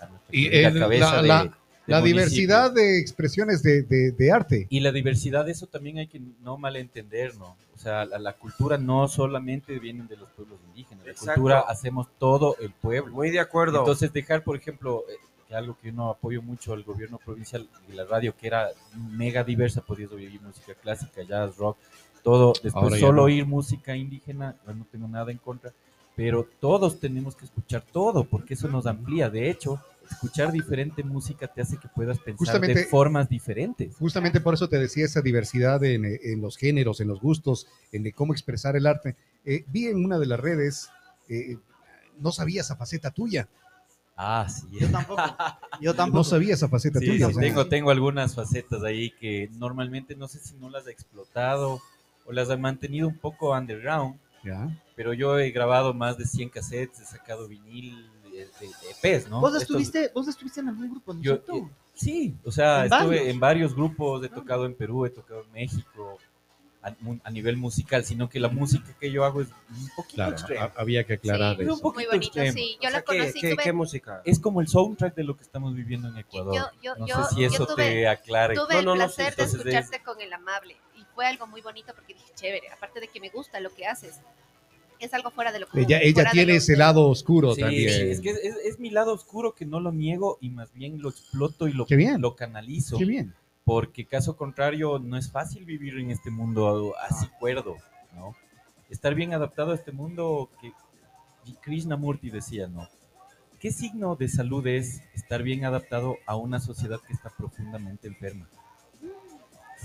a 0.00 0.08
Y 0.30 0.46
el- 0.48 0.78
cabeza 0.78 1.16
la- 1.16 1.22
de- 1.22 1.28
la- 1.28 1.58
La 1.86 1.98
municipio. 1.98 2.22
diversidad 2.22 2.72
de 2.72 2.98
expresiones 3.00 3.62
de, 3.62 3.82
de- 3.82 4.12
de 4.12 4.32
arte. 4.32 4.66
Y 4.70 4.80
la 4.80 4.92
diversidad, 4.92 5.48
eso 5.48 5.66
también 5.66 5.98
hay 5.98 6.06
que 6.06 6.20
no 6.42 6.56
malentender, 6.56 7.36
¿no? 7.36 7.56
O 7.74 7.78
sea, 7.78 8.04
la, 8.04 8.18
la 8.20 8.34
cultura 8.34 8.78
no 8.78 9.08
solamente 9.08 9.78
viene 9.80 10.04
de 10.06 10.16
los 10.16 10.30
pueblos 10.30 10.58
indígenas, 10.68 11.04
la 11.06 11.34
cultura 11.34 11.60
hacemos 11.60 12.06
todo 12.18 12.56
el 12.60 12.70
pueblo. 12.70 13.12
Muy 13.12 13.30
de 13.30 13.40
acuerdo. 13.40 13.80
Entonces, 13.80 14.12
dejar, 14.12 14.44
por 14.44 14.54
ejemplo, 14.56 15.02
eh, 15.08 15.14
que 15.48 15.56
algo 15.56 15.76
que 15.80 15.88
yo 15.88 15.92
no 15.92 16.08
apoyo 16.10 16.40
mucho 16.40 16.72
al 16.72 16.84
gobierno 16.84 17.18
provincial 17.18 17.68
y 17.90 17.92
la 17.94 18.04
radio, 18.04 18.32
que 18.36 18.46
era 18.46 18.68
mega 19.10 19.42
diversa, 19.42 19.80
podías 19.80 20.12
oír 20.12 20.40
música 20.40 20.74
clásica, 20.74 21.22
jazz, 21.24 21.56
rock, 21.56 21.76
todo. 22.22 22.52
Después, 22.62 22.74
Ahora 22.76 22.96
ya 22.96 23.00
solo 23.00 23.16
no. 23.16 23.22
oír 23.24 23.44
música 23.44 23.96
indígena, 23.96 24.54
no 24.66 24.86
tengo 24.92 25.08
nada 25.08 25.32
en 25.32 25.38
contra, 25.38 25.72
pero 26.14 26.48
todos 26.60 27.00
tenemos 27.00 27.34
que 27.34 27.46
escuchar 27.46 27.82
todo, 27.90 28.22
porque 28.22 28.54
eso 28.54 28.68
nos 28.68 28.86
amplía. 28.86 29.28
De 29.28 29.50
hecho, 29.50 29.80
escuchar 30.12 30.52
diferente 30.52 31.02
música 31.02 31.46
te 31.48 31.60
hace 31.62 31.76
que 31.76 31.88
puedas 31.88 32.18
pensar 32.18 32.38
Justamente- 32.38 32.80
de 32.80 32.86
formas 32.86 33.28
diferentes. 33.28 33.94
Justamente 33.96 34.40
por 34.40 34.54
eso 34.54 34.68
te 34.68 34.78
decía 34.78 35.04
esa 35.04 35.20
diversidad 35.20 35.82
en, 35.84 36.04
en 36.04 36.40
los 36.40 36.56
géneros, 36.56 37.00
en 37.00 37.08
los 37.08 37.20
gustos, 37.20 37.66
en 37.92 38.02
de 38.02 38.12
cómo 38.12 38.32
expresar 38.32 38.76
el 38.76 38.86
arte. 38.86 39.16
Eh, 39.44 39.64
vi 39.68 39.86
en 39.86 40.04
una 40.04 40.18
de 40.18 40.26
las 40.26 40.38
redes, 40.40 40.88
eh, 41.28 41.56
no 42.18 42.30
sabía 42.32 42.60
esa 42.60 42.76
faceta 42.76 43.10
tuya. 43.10 43.48
Ah, 44.16 44.46
sí. 44.48 44.66
Yo 44.78 44.88
tampoco. 44.90 45.22
Yo 45.80 45.94
tampoco. 45.94 46.18
No 46.18 46.24
sabía 46.24 46.54
esa 46.54 46.68
faceta 46.68 47.00
Sí, 47.00 47.06
tuya. 47.06 47.28
sí, 47.28 47.34
tengo, 47.40 47.66
tengo 47.66 47.90
algunas 47.90 48.34
facetas 48.34 48.82
ahí 48.84 49.10
que 49.18 49.48
normalmente 49.58 50.14
no 50.14 50.28
sé 50.28 50.38
si 50.38 50.54
no 50.56 50.68
las 50.70 50.86
he 50.86 50.90
explotado 50.92 51.80
o 52.26 52.32
las 52.32 52.50
he 52.50 52.56
mantenido 52.56 53.08
un 53.08 53.16
poco 53.18 53.50
underground, 53.52 54.16
ya. 54.44 54.68
pero 54.94 55.12
yo 55.14 55.38
he 55.38 55.50
grabado 55.50 55.92
más 55.94 56.18
de 56.18 56.26
100 56.26 56.50
cassettes, 56.50 57.00
he 57.00 57.04
sacado 57.06 57.48
vinil, 57.48 58.08
de, 58.60 58.66
de- 58.66 59.02
de 59.02 59.14
EPs, 59.16 59.28
¿no? 59.28 59.40
¿Vos 59.40 59.50
Estos- 59.50 59.62
estuviste, 59.62 60.10
vos 60.14 60.28
estuviste 60.28 60.60
en 60.60 60.68
algún 60.68 60.90
grupo, 60.90 61.14
¿no 61.14 61.22
Yo- 61.22 61.34
eh, 61.34 61.68
sí, 61.94 62.34
o 62.44 62.50
sea, 62.52 62.80
¿En 62.86 62.92
estuve 62.92 63.16
varios? 63.16 63.28
en 63.28 63.40
varios 63.40 63.74
grupos, 63.74 64.24
he 64.24 64.28
tocado 64.28 64.66
en 64.66 64.74
Perú, 64.74 65.06
he 65.06 65.10
tocado 65.10 65.42
en 65.44 65.52
México, 65.52 66.18
a, 66.84 66.92
a 67.22 67.30
nivel 67.30 67.56
musical, 67.56 68.04
sino 68.04 68.28
que 68.28 68.40
la 68.40 68.48
música 68.48 68.92
que 68.98 69.08
yo 69.12 69.24
hago 69.24 69.40
es 69.42 69.46
un 69.70 69.88
poquito 69.94 70.14
Claro, 70.16 70.32
extrema. 70.32 70.64
ha- 70.64 70.80
había 70.80 71.04
que 71.04 71.12
aclarar 71.12 71.54
Sí, 71.56 71.62
un 71.62 71.68
eso. 71.70 71.80
poquito 71.80 71.94
Muy 72.00 72.06
bonito, 72.06 72.40
extremo. 72.40 72.52
sí. 72.54 72.72
Yo 72.82 72.88
O 72.88 72.90
sea, 72.90 72.98
la 72.98 73.02
conocí, 73.04 73.40
¿qué, 73.40 73.50
tuve, 73.52 73.62
qué 73.62 73.72
música? 73.72 74.22
Es 74.24 74.40
como 74.40 74.60
el 74.60 74.66
soundtrack 74.66 75.14
de 75.14 75.22
lo 75.22 75.36
que 75.36 75.44
estamos 75.44 75.76
viviendo 75.76 76.08
en 76.08 76.16
Ecuador. 76.16 76.56
yo, 76.56 76.64
yo, 76.82 76.96
no 76.96 77.06
yo, 77.06 77.22
sé 77.24 77.34
si 77.36 77.40
yo 77.42 77.46
eso 77.46 77.66
tuve, 77.68 77.76
te 77.84 78.08
aclare. 78.08 78.56
tuve 78.56 78.74
No, 78.74 78.78
el 78.80 78.84
no, 78.84 78.94
no, 78.96 79.08
sí, 79.08 79.14
placer 79.14 79.36
de 79.36 79.42
entonces 79.44 79.60
es- 79.60 79.66
escucharte 79.74 80.02
con 80.04 80.20
el 80.20 80.32
amable 80.32 80.76
y 80.96 81.04
fue 81.14 81.24
algo 81.26 81.46
muy 81.46 81.60
bonito 81.60 81.94
porque 81.94 82.14
dije, 82.14 82.32
chévere, 82.34 82.68
aparte 82.70 82.98
de 82.98 83.06
que 83.06 83.20
me 83.20 83.28
gusta 83.28 83.60
lo 83.60 83.72
que 83.72 83.86
haces, 83.86 84.18
es 85.06 85.14
algo 85.14 85.30
fuera 85.30 85.52
de 85.52 85.60
lo 85.60 85.68
común. 85.68 85.84
Ella, 85.84 86.00
ella 86.00 86.30
tiene 86.30 86.56
ese 86.56 86.76
lado 86.76 87.08
oscuro 87.08 87.54
Sí, 87.54 87.60
también. 87.60 87.90
sí, 87.90 88.00
es 88.10 88.20
que 88.20 88.30
es, 88.30 88.56
es 88.64 88.78
mi 88.78 88.90
lado 88.90 89.12
oscuro 89.12 89.54
que 89.54 89.64
no 89.66 89.80
lo 89.80 89.92
niego 89.92 90.38
y 90.40 90.50
más 90.50 90.72
bien 90.72 91.00
lo 91.00 91.10
exploto 91.10 91.68
y 91.68 91.72
lo, 91.72 91.86
Qué 91.86 91.96
bien. 91.96 92.20
lo 92.20 92.36
canalizo. 92.36 92.98
Qué 92.98 93.04
bien. 93.04 93.34
Porque 93.64 94.06
caso 94.06 94.36
contrario, 94.36 94.98
no 94.98 95.16
es 95.16 95.30
fácil 95.30 95.64
vivir 95.64 95.98
en 95.98 96.10
este 96.10 96.30
mundo 96.30 96.94
así 97.08 97.26
cuerdo, 97.38 97.76
¿no? 98.14 98.34
Estar 98.90 99.14
bien 99.14 99.32
adaptado 99.34 99.72
a 99.72 99.74
este 99.74 99.92
mundo 99.92 100.50
que 100.60 100.72
Krishnamurti 101.60 102.30
decía, 102.30 102.66
¿no? 102.68 102.88
¿Qué 103.60 103.70
signo 103.70 104.16
de 104.16 104.28
salud 104.28 104.66
es 104.66 105.02
estar 105.14 105.42
bien 105.44 105.64
adaptado 105.64 106.16
a 106.26 106.34
una 106.34 106.58
sociedad 106.58 106.98
que 107.06 107.12
está 107.12 107.30
profundamente 107.30 108.08
enferma? 108.08 108.48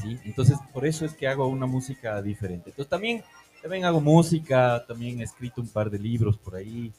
¿Sí? 0.02 0.18
Entonces, 0.26 0.58
por 0.74 0.86
eso 0.86 1.06
es 1.06 1.14
que 1.14 1.28
hago 1.28 1.48
una 1.48 1.66
música 1.68 2.20
diferente. 2.22 2.70
Entonces, 2.72 2.90
también, 2.90 3.24
también 3.68 3.86
hago 3.86 4.02
música, 4.02 4.84
también 4.88 5.20
he 5.22 5.24
escrito 5.24 5.62
un 5.62 5.68
par 5.70 5.90
de 5.90 6.00
libros 6.00 6.38
por 6.38 6.56
ahí, 6.56 6.94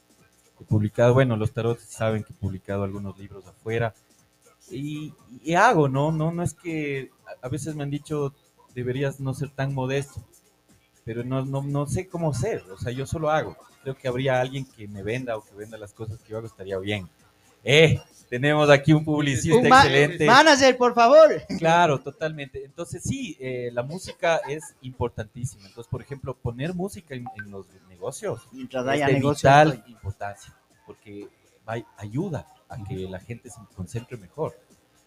he 0.60 0.64
publicado, 0.64 1.14
bueno, 1.14 1.36
los 1.36 1.52
tarot 1.52 1.78
saben 1.80 2.24
que 2.24 2.32
he 2.32 2.36
publicado 2.36 2.84
algunos 2.84 3.18
libros 3.18 3.46
afuera, 3.46 3.94
y, 4.70 5.14
y 5.44 5.54
hago, 5.54 5.88
¿no? 5.88 6.12
¿no? 6.12 6.32
No 6.32 6.42
es 6.42 6.54
que 6.54 7.10
a- 7.42 7.48
veces 7.48 7.74
me 7.76 7.84
han 7.84 7.90
dicho, 7.90 8.34
deberías 8.74 9.20
no 9.20 9.34
ser 9.34 9.50
tan 9.50 9.74
modesto, 9.74 10.22
pero 11.04 11.24
no, 11.24 11.44
no, 11.44 11.62
no 11.62 11.86
sé 11.86 12.08
cómo 12.08 12.34
ser, 12.34 12.62
o 12.70 12.78
sea, 12.78 12.92
yo 12.92 13.06
solo 13.06 13.30
hago. 13.30 13.56
Creo 13.82 13.96
que 13.96 14.08
habría 14.08 14.40
alguien 14.40 14.66
que 14.66 14.88
me 14.88 15.02
venda 15.02 15.36
o 15.36 15.44
que 15.44 15.54
venda 15.54 15.78
las 15.78 15.92
cosas 15.94 16.18
que 16.20 16.30
yo 16.30 16.38
hago, 16.38 16.46
estaría 16.46 16.78
bien. 16.78 17.08
¡Eh! 17.64 18.00
Tenemos 18.28 18.68
aquí 18.68 18.92
un 18.92 19.04
publicista 19.04 19.56
Un 19.58 19.68
ma- 19.68 19.82
excelente. 19.84 20.26
Manager, 20.26 20.76
por 20.76 20.94
favor. 20.94 21.42
Claro, 21.58 21.98
totalmente. 22.00 22.64
Entonces 22.64 23.02
sí, 23.02 23.36
eh, 23.40 23.70
la 23.72 23.82
música 23.82 24.40
es 24.48 24.74
importantísima. 24.82 25.66
Entonces, 25.66 25.90
por 25.90 26.02
ejemplo, 26.02 26.34
poner 26.34 26.74
música 26.74 27.14
en, 27.14 27.24
en 27.42 27.50
los 27.50 27.66
negocios 27.88 28.42
Mientras 28.52 28.84
es 28.84 28.90
haya 28.90 29.06
de 29.06 29.12
negocio. 29.14 29.48
vital 29.48 29.84
importancia, 29.86 30.54
porque 30.86 31.28
ayuda 31.96 32.46
a 32.68 32.82
que 32.84 32.94
la 33.08 33.18
gente 33.20 33.50
se 33.50 33.60
concentre 33.74 34.16
mejor, 34.16 34.54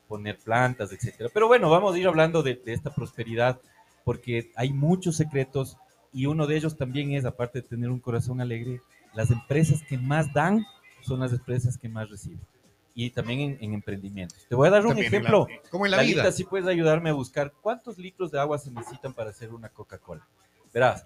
poner 0.08 0.38
plantas, 0.40 0.92
etcétera. 0.92 1.30
Pero 1.34 1.48
bueno, 1.48 1.70
vamos 1.70 1.96
a 1.96 2.00
ir 2.00 2.08
hablando 2.08 2.42
de, 2.44 2.56
de 2.56 2.74
esta 2.74 2.90
prosperidad, 2.94 3.60
porque 4.04 4.52
hay 4.56 4.74
muchos 4.74 5.16
secretos 5.18 5.78
y 6.14 6.26
uno 6.26 6.48
de 6.48 6.58
ellos 6.58 6.76
también 6.78 7.14
es, 7.14 7.26
aparte 7.26 7.62
de 7.62 7.68
tener 7.68 7.90
un 7.90 8.00
corazón 8.00 8.42
alegre, 8.42 8.82
las 9.14 9.32
empresas 9.32 9.82
que 9.88 9.98
más 9.98 10.34
dan 10.34 10.66
son 11.02 11.20
las 11.22 11.32
empresas 11.34 11.78
que 11.78 11.88
más 11.90 12.10
reciben. 12.10 12.42
Y 12.94 13.10
también 13.12 13.40
en, 13.40 13.58
en 13.62 13.74
emprendimientos. 13.74 14.38
Te 14.50 14.56
voy 14.56 14.68
a 14.68 14.72
dar 14.72 14.82
un 14.82 14.90
También 14.90 15.06
en 15.08 15.24
la- 15.24 15.30
ejemplo. 15.30 15.48
como 15.70 15.86
en 15.86 15.92
la 15.92 15.98
Lalita, 15.98 16.22
vida. 16.24 16.32
si 16.32 16.44
puedes 16.44 16.68
ayudarme 16.68 17.10
a 17.10 17.14
buscar 17.14 17.54
cuántos 17.62 17.98
litros 17.98 18.32
de 18.32 18.40
agua 18.40 18.58
se 18.58 18.70
necesitan 18.72 19.14
para 19.14 19.30
hacer 19.30 19.54
una 19.54 19.70
Coca-Cola. 19.70 20.28
Verás, 20.74 21.06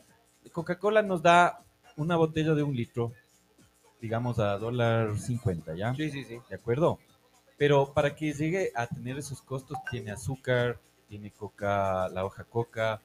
Coca-Cola 0.52 1.02
nos 1.04 1.22
da 1.22 1.64
una 1.96 2.16
botella 2.16 2.54
de 2.56 2.64
un 2.64 2.76
litro, 2.76 3.14
digamos 4.02 4.40
a 4.40 4.58
dólar 4.58 5.18
cincuenta, 5.18 5.76
¿ya? 5.76 5.94
Sí, 5.96 6.10
sí, 6.12 6.24
sí. 6.24 6.38
¿De 6.50 6.56
acuerdo? 6.56 7.00
Pero 7.58 7.94
para 7.94 8.16
que 8.16 8.34
llegue 8.34 8.72
a 8.76 8.88
tener 8.88 9.18
esos 9.18 9.42
costos, 9.42 9.78
tiene 9.90 10.12
azúcar, 10.12 10.80
tiene 11.08 11.32
coca, 11.32 12.10
la 12.10 12.26
hoja 12.26 12.44
coca, 12.44 13.00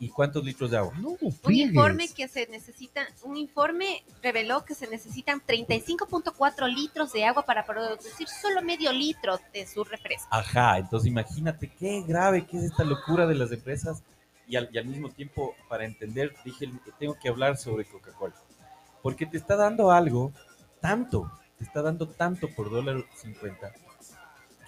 ¿y 0.00 0.08
cuántos 0.08 0.44
litros 0.44 0.70
de 0.70 0.76
agua? 0.78 0.92
No, 0.98 1.10
Un 1.20 1.32
friegues. 1.32 1.68
informe 1.74 2.08
que 2.08 2.28
se 2.28 2.46
necesita, 2.48 3.06
un 3.22 3.36
informe 3.36 4.02
reveló 4.22 4.64
que 4.64 4.74
se 4.74 4.86
necesitan 4.88 5.40
35.4 5.46 6.72
litros 6.74 7.12
de 7.12 7.24
agua 7.24 7.44
para 7.44 7.64
producir 7.64 8.28
solo 8.28 8.60
medio 8.62 8.92
litro 8.92 9.38
de 9.52 9.66
su 9.66 9.84
refresco. 9.84 10.28
Ajá, 10.30 10.78
entonces 10.78 11.08
imagínate 11.08 11.68
qué 11.68 12.02
grave 12.02 12.46
que 12.46 12.58
es 12.58 12.64
esta 12.64 12.84
locura 12.84 13.26
de 13.26 13.34
las 13.34 13.52
empresas 13.52 14.02
y 14.46 14.56
al, 14.56 14.68
y 14.72 14.78
al 14.78 14.84
mismo 14.86 15.08
tiempo, 15.10 15.54
para 15.68 15.84
entender, 15.84 16.34
dije, 16.44 16.70
tengo 16.98 17.16
que 17.18 17.28
hablar 17.28 17.56
sobre 17.56 17.84
Coca-Cola. 17.86 18.34
Porque 19.02 19.26
te 19.26 19.36
está 19.38 19.56
dando 19.56 19.90
algo, 19.90 20.32
tanto, 20.80 21.30
te 21.58 21.64
está 21.64 21.82
dando 21.82 22.08
tanto 22.08 22.48
por 22.54 22.70
dólar 22.70 23.04
50, 23.16 23.72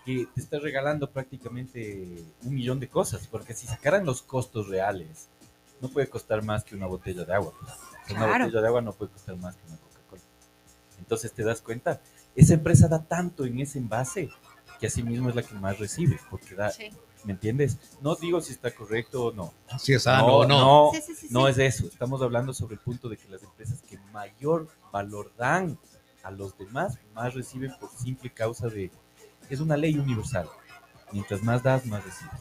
que 0.06 0.26
te 0.34 0.40
está 0.40 0.58
regalando 0.58 1.10
prácticamente 1.10 2.24
un 2.44 2.54
millón 2.54 2.80
de 2.80 2.88
cosas. 2.88 3.26
Porque 3.26 3.52
si 3.54 3.66
sacaran 3.66 4.06
los 4.06 4.22
costos 4.22 4.68
reales, 4.68 5.28
no 5.82 5.88
puede 5.90 6.08
costar 6.08 6.42
más 6.42 6.64
que 6.64 6.74
una 6.76 6.86
botella 6.86 7.24
de 7.24 7.34
agua. 7.34 7.52
pues. 7.60 7.72
Una 8.16 8.26
Claro. 8.26 8.44
botella 8.44 8.60
de 8.62 8.66
agua 8.68 8.80
no 8.82 8.92
puede 8.92 9.10
costar 9.12 9.36
más 9.36 9.56
que 9.56 9.66
una 9.66 9.76
Coca-Cola. 9.78 10.22
Entonces 11.00 11.32
te 11.32 11.42
das 11.44 11.60
cuenta, 11.60 12.00
esa 12.34 12.54
empresa 12.54 12.88
da 12.88 13.02
tanto 13.02 13.44
en 13.44 13.60
ese 13.60 13.78
envase 13.78 14.30
que 14.80 14.86
así 14.86 15.02
mismo 15.02 15.28
es 15.28 15.34
la 15.34 15.42
que 15.42 15.54
más 15.54 15.78
recibe, 15.78 16.18
porque 16.30 16.54
da, 16.54 16.70
Sí. 16.70 16.90
¿me 17.24 17.32
entiendes? 17.32 17.78
No 18.02 18.14
digo 18.14 18.40
si 18.40 18.52
está 18.52 18.70
correcto 18.72 19.24
o 19.26 19.32
no. 19.32 19.52
Si 19.78 19.92
es 19.94 20.04
sano 20.04 20.26
o 20.26 20.46
no. 20.46 20.58
no, 20.58 20.90
Sí, 20.94 21.00
sí, 21.04 21.14
sí, 21.16 21.26
no 21.30 21.46
sí. 21.46 21.50
es 21.52 21.58
eso. 21.58 21.86
Estamos 21.88 22.22
hablando 22.22 22.52
sobre 22.54 22.74
el 22.74 22.80
punto 22.80 23.08
de 23.08 23.16
que 23.16 23.28
las 23.28 23.42
empresas 23.42 23.80
que 23.82 23.98
mayor 24.12 24.68
valor 24.92 25.32
dan 25.36 25.76
a 26.22 26.30
los 26.30 26.56
demás, 26.58 26.98
más 27.14 27.34
reciben 27.34 27.72
por 27.80 27.90
simple 27.90 28.30
causa 28.32 28.68
de... 28.68 28.90
Es 29.50 29.60
una 29.60 29.76
ley 29.76 29.98
universal. 29.98 30.48
Mientras 31.12 31.42
más 31.42 31.62
das, 31.62 31.86
más 31.86 32.04
recibes. 32.04 32.40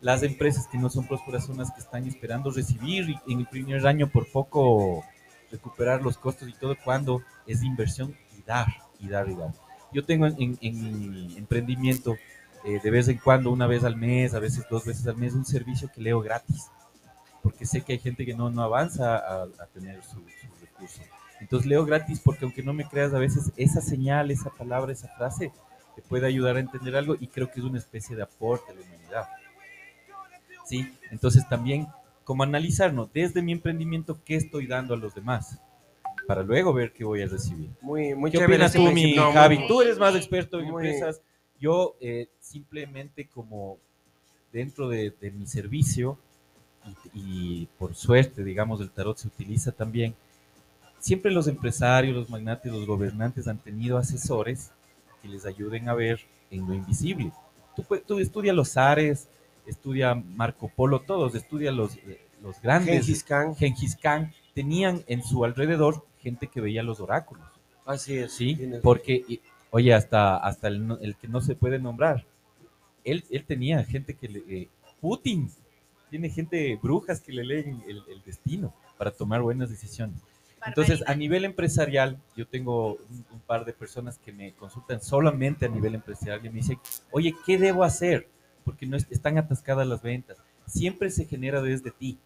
Las 0.00 0.22
empresas 0.22 0.66
que 0.66 0.78
no 0.78 0.88
son 0.90 1.06
prósperas 1.06 1.44
son 1.46 1.58
las 1.58 1.70
que 1.72 1.80
están 1.80 2.06
esperando 2.06 2.50
recibir 2.50 3.16
y 3.26 3.32
en 3.32 3.40
el 3.40 3.46
primer 3.46 3.86
año 3.86 4.08
por 4.08 4.30
poco 4.30 5.04
recuperar 5.50 6.02
los 6.02 6.18
costos 6.18 6.48
y 6.48 6.52
todo 6.52 6.76
cuando 6.84 7.22
es 7.46 7.62
inversión 7.62 8.14
y 8.36 8.42
dar, 8.42 8.66
y 9.00 9.08
dar, 9.08 9.28
y 9.28 9.34
dar. 9.34 9.52
Yo 9.92 10.04
tengo 10.04 10.26
en, 10.26 10.36
en- 10.38 10.58
en 10.60 11.00
mi 11.10 11.36
emprendimiento 11.38 12.16
eh, 12.64 12.80
de 12.82 12.90
vez 12.90 13.08
en 13.08 13.18
cuando, 13.18 13.50
una 13.50 13.66
vez 13.66 13.84
al 13.84 13.96
mes, 13.96 14.34
a 14.34 14.40
veces 14.40 14.66
dos 14.68 14.84
veces 14.84 15.06
al 15.06 15.16
mes, 15.16 15.34
un 15.34 15.44
servicio 15.44 15.90
que 15.94 16.00
leo 16.00 16.20
gratis. 16.20 16.66
Porque 17.42 17.64
sé 17.66 17.82
que 17.82 17.92
hay 17.92 17.98
gente 17.98 18.26
que 18.26 18.34
no, 18.34 18.50
no 18.50 18.62
avanza 18.62 19.16
a, 19.16 19.42
a 19.44 19.66
tener 19.72 20.02
su, 20.02 20.16
su 20.18 20.48
recurso. 20.60 21.00
Entonces 21.40 21.68
leo 21.68 21.84
gratis 21.84 22.20
porque 22.20 22.44
aunque 22.44 22.62
no 22.62 22.72
me 22.72 22.88
creas, 22.88 23.14
a 23.14 23.18
veces 23.18 23.52
esa 23.56 23.80
señal, 23.80 24.30
esa 24.30 24.50
palabra, 24.50 24.92
esa 24.92 25.08
frase 25.16 25.52
te 25.96 26.02
puede 26.02 26.26
ayudar 26.28 26.56
a 26.56 26.60
entender 26.60 26.94
algo 26.94 27.16
y 27.18 27.26
creo 27.26 27.50
que 27.50 27.58
es 27.58 27.66
una 27.66 27.78
especie 27.78 28.14
de 28.14 28.22
aporte 28.22 28.70
a 28.70 28.74
la 28.74 28.82
humanidad. 28.82 29.26
¿Sí? 30.64 30.92
Entonces 31.10 31.48
también 31.48 31.86
como 32.24 32.42
analizarnos 32.42 33.12
desde 33.12 33.40
mi 33.42 33.52
emprendimiento 33.52 34.18
qué 34.24 34.36
estoy 34.36 34.66
dando 34.66 34.94
a 34.94 34.96
los 34.96 35.14
demás 35.14 35.58
para 36.26 36.42
luego 36.42 36.72
ver 36.72 36.92
qué 36.92 37.04
voy 37.04 37.22
a 37.22 37.26
recibir. 37.26 37.70
Muy, 37.80 38.14
muy 38.14 38.30
¿Qué 38.32 38.44
opinas 38.44 38.72
tú, 38.72 38.82
mi. 38.92 39.14
No, 39.14 39.26
muy- 39.26 39.32
Javi? 39.34 39.68
Tú 39.68 39.80
eres 39.80 39.98
más 39.98 40.14
experto 40.16 40.58
en 40.58 40.70
muy- 40.70 40.86
empresas. 40.88 41.20
Yo 41.60 41.96
eh, 42.00 42.28
simplemente 42.40 43.26
como 43.28 43.78
dentro 44.52 44.88
de, 44.88 45.14
de 45.20 45.30
mi 45.30 45.46
servicio 45.46 46.18
y, 47.14 47.20
y 47.62 47.68
por 47.78 47.94
suerte, 47.94 48.42
digamos, 48.44 48.80
el 48.80 48.90
tarot 48.90 49.16
se 49.16 49.28
utiliza 49.28 49.70
también. 49.72 50.14
Siempre 50.98 51.30
los 51.30 51.46
empresarios, 51.46 52.14
los 52.16 52.28
magnates, 52.28 52.72
los 52.72 52.84
gobernantes 52.86 53.46
han 53.46 53.58
tenido 53.58 53.96
asesores 53.96 54.72
que 55.22 55.28
les 55.28 55.46
ayuden 55.46 55.88
a 55.88 55.94
ver 55.94 56.20
en 56.50 56.66
lo 56.66 56.74
invisible. 56.74 57.32
Tú, 57.74 57.84
tú 58.06 58.18
estudia 58.18 58.52
los 58.52 58.76
Ares, 58.76 59.28
estudia 59.66 60.14
Marco 60.14 60.68
Polo, 60.74 61.00
todos, 61.00 61.34
estudia 61.34 61.72
los, 61.72 61.96
eh, 61.96 62.20
los 62.42 62.60
grandes. 62.62 63.04
Gengis 63.04 63.24
Khan. 63.24 63.54
Gengis 63.56 63.96
Khan, 63.96 64.32
tenían 64.54 65.02
en 65.06 65.22
su 65.22 65.44
alrededor 65.44 66.04
gente 66.20 66.46
que 66.46 66.60
veía 66.60 66.82
los 66.82 67.00
oráculos. 67.00 67.44
Así 67.84 68.16
es. 68.18 68.32
Sí, 68.32 68.56
tienes- 68.56 68.80
porque, 68.80 69.24
y- 69.28 69.40
oye, 69.70 69.92
hasta, 69.94 70.36
hasta 70.38 70.68
el, 70.68 70.96
el 71.00 71.16
que 71.16 71.28
no 71.28 71.40
se 71.40 71.54
puede 71.54 71.78
nombrar, 71.78 72.24
él, 73.04 73.24
él 73.30 73.44
tenía 73.44 73.84
gente 73.84 74.14
que 74.14 74.28
le... 74.28 74.38
eh, 74.48 74.68
Putin 75.00 75.50
tiene 76.10 76.30
gente, 76.30 76.78
brujas 76.82 77.20
que 77.20 77.32
le 77.32 77.44
leen 77.44 77.82
el, 77.86 78.02
el 78.08 78.22
destino 78.24 78.72
para 78.96 79.10
tomar 79.10 79.42
buenas 79.42 79.68
decisiones. 79.68 80.18
Entonces, 80.66 81.02
a 81.06 81.14
nivel 81.14 81.44
empresarial, 81.44 82.18
yo 82.36 82.46
tengo 82.46 82.94
un, 82.94 83.24
un 83.32 83.40
par 83.46 83.64
de 83.64 83.72
personas 83.72 84.18
que 84.18 84.32
me 84.32 84.52
consultan 84.54 85.00
solamente 85.00 85.66
a 85.66 85.68
nivel 85.68 85.94
empresarial 85.94 86.44
y 86.44 86.48
me 86.48 86.56
dicen, 86.56 86.78
oye, 87.10 87.34
¿qué 87.46 87.58
debo 87.58 87.84
hacer? 87.84 88.28
Porque 88.64 88.86
no 88.86 88.96
es- 88.96 89.06
están 89.10 89.38
atascadas 89.38 89.86
las 89.86 90.02
ventas. 90.02 90.38
Siempre 90.66 91.10
se 91.10 91.24
genera 91.26 91.62
desde 91.62 91.90
ti. 91.90 92.18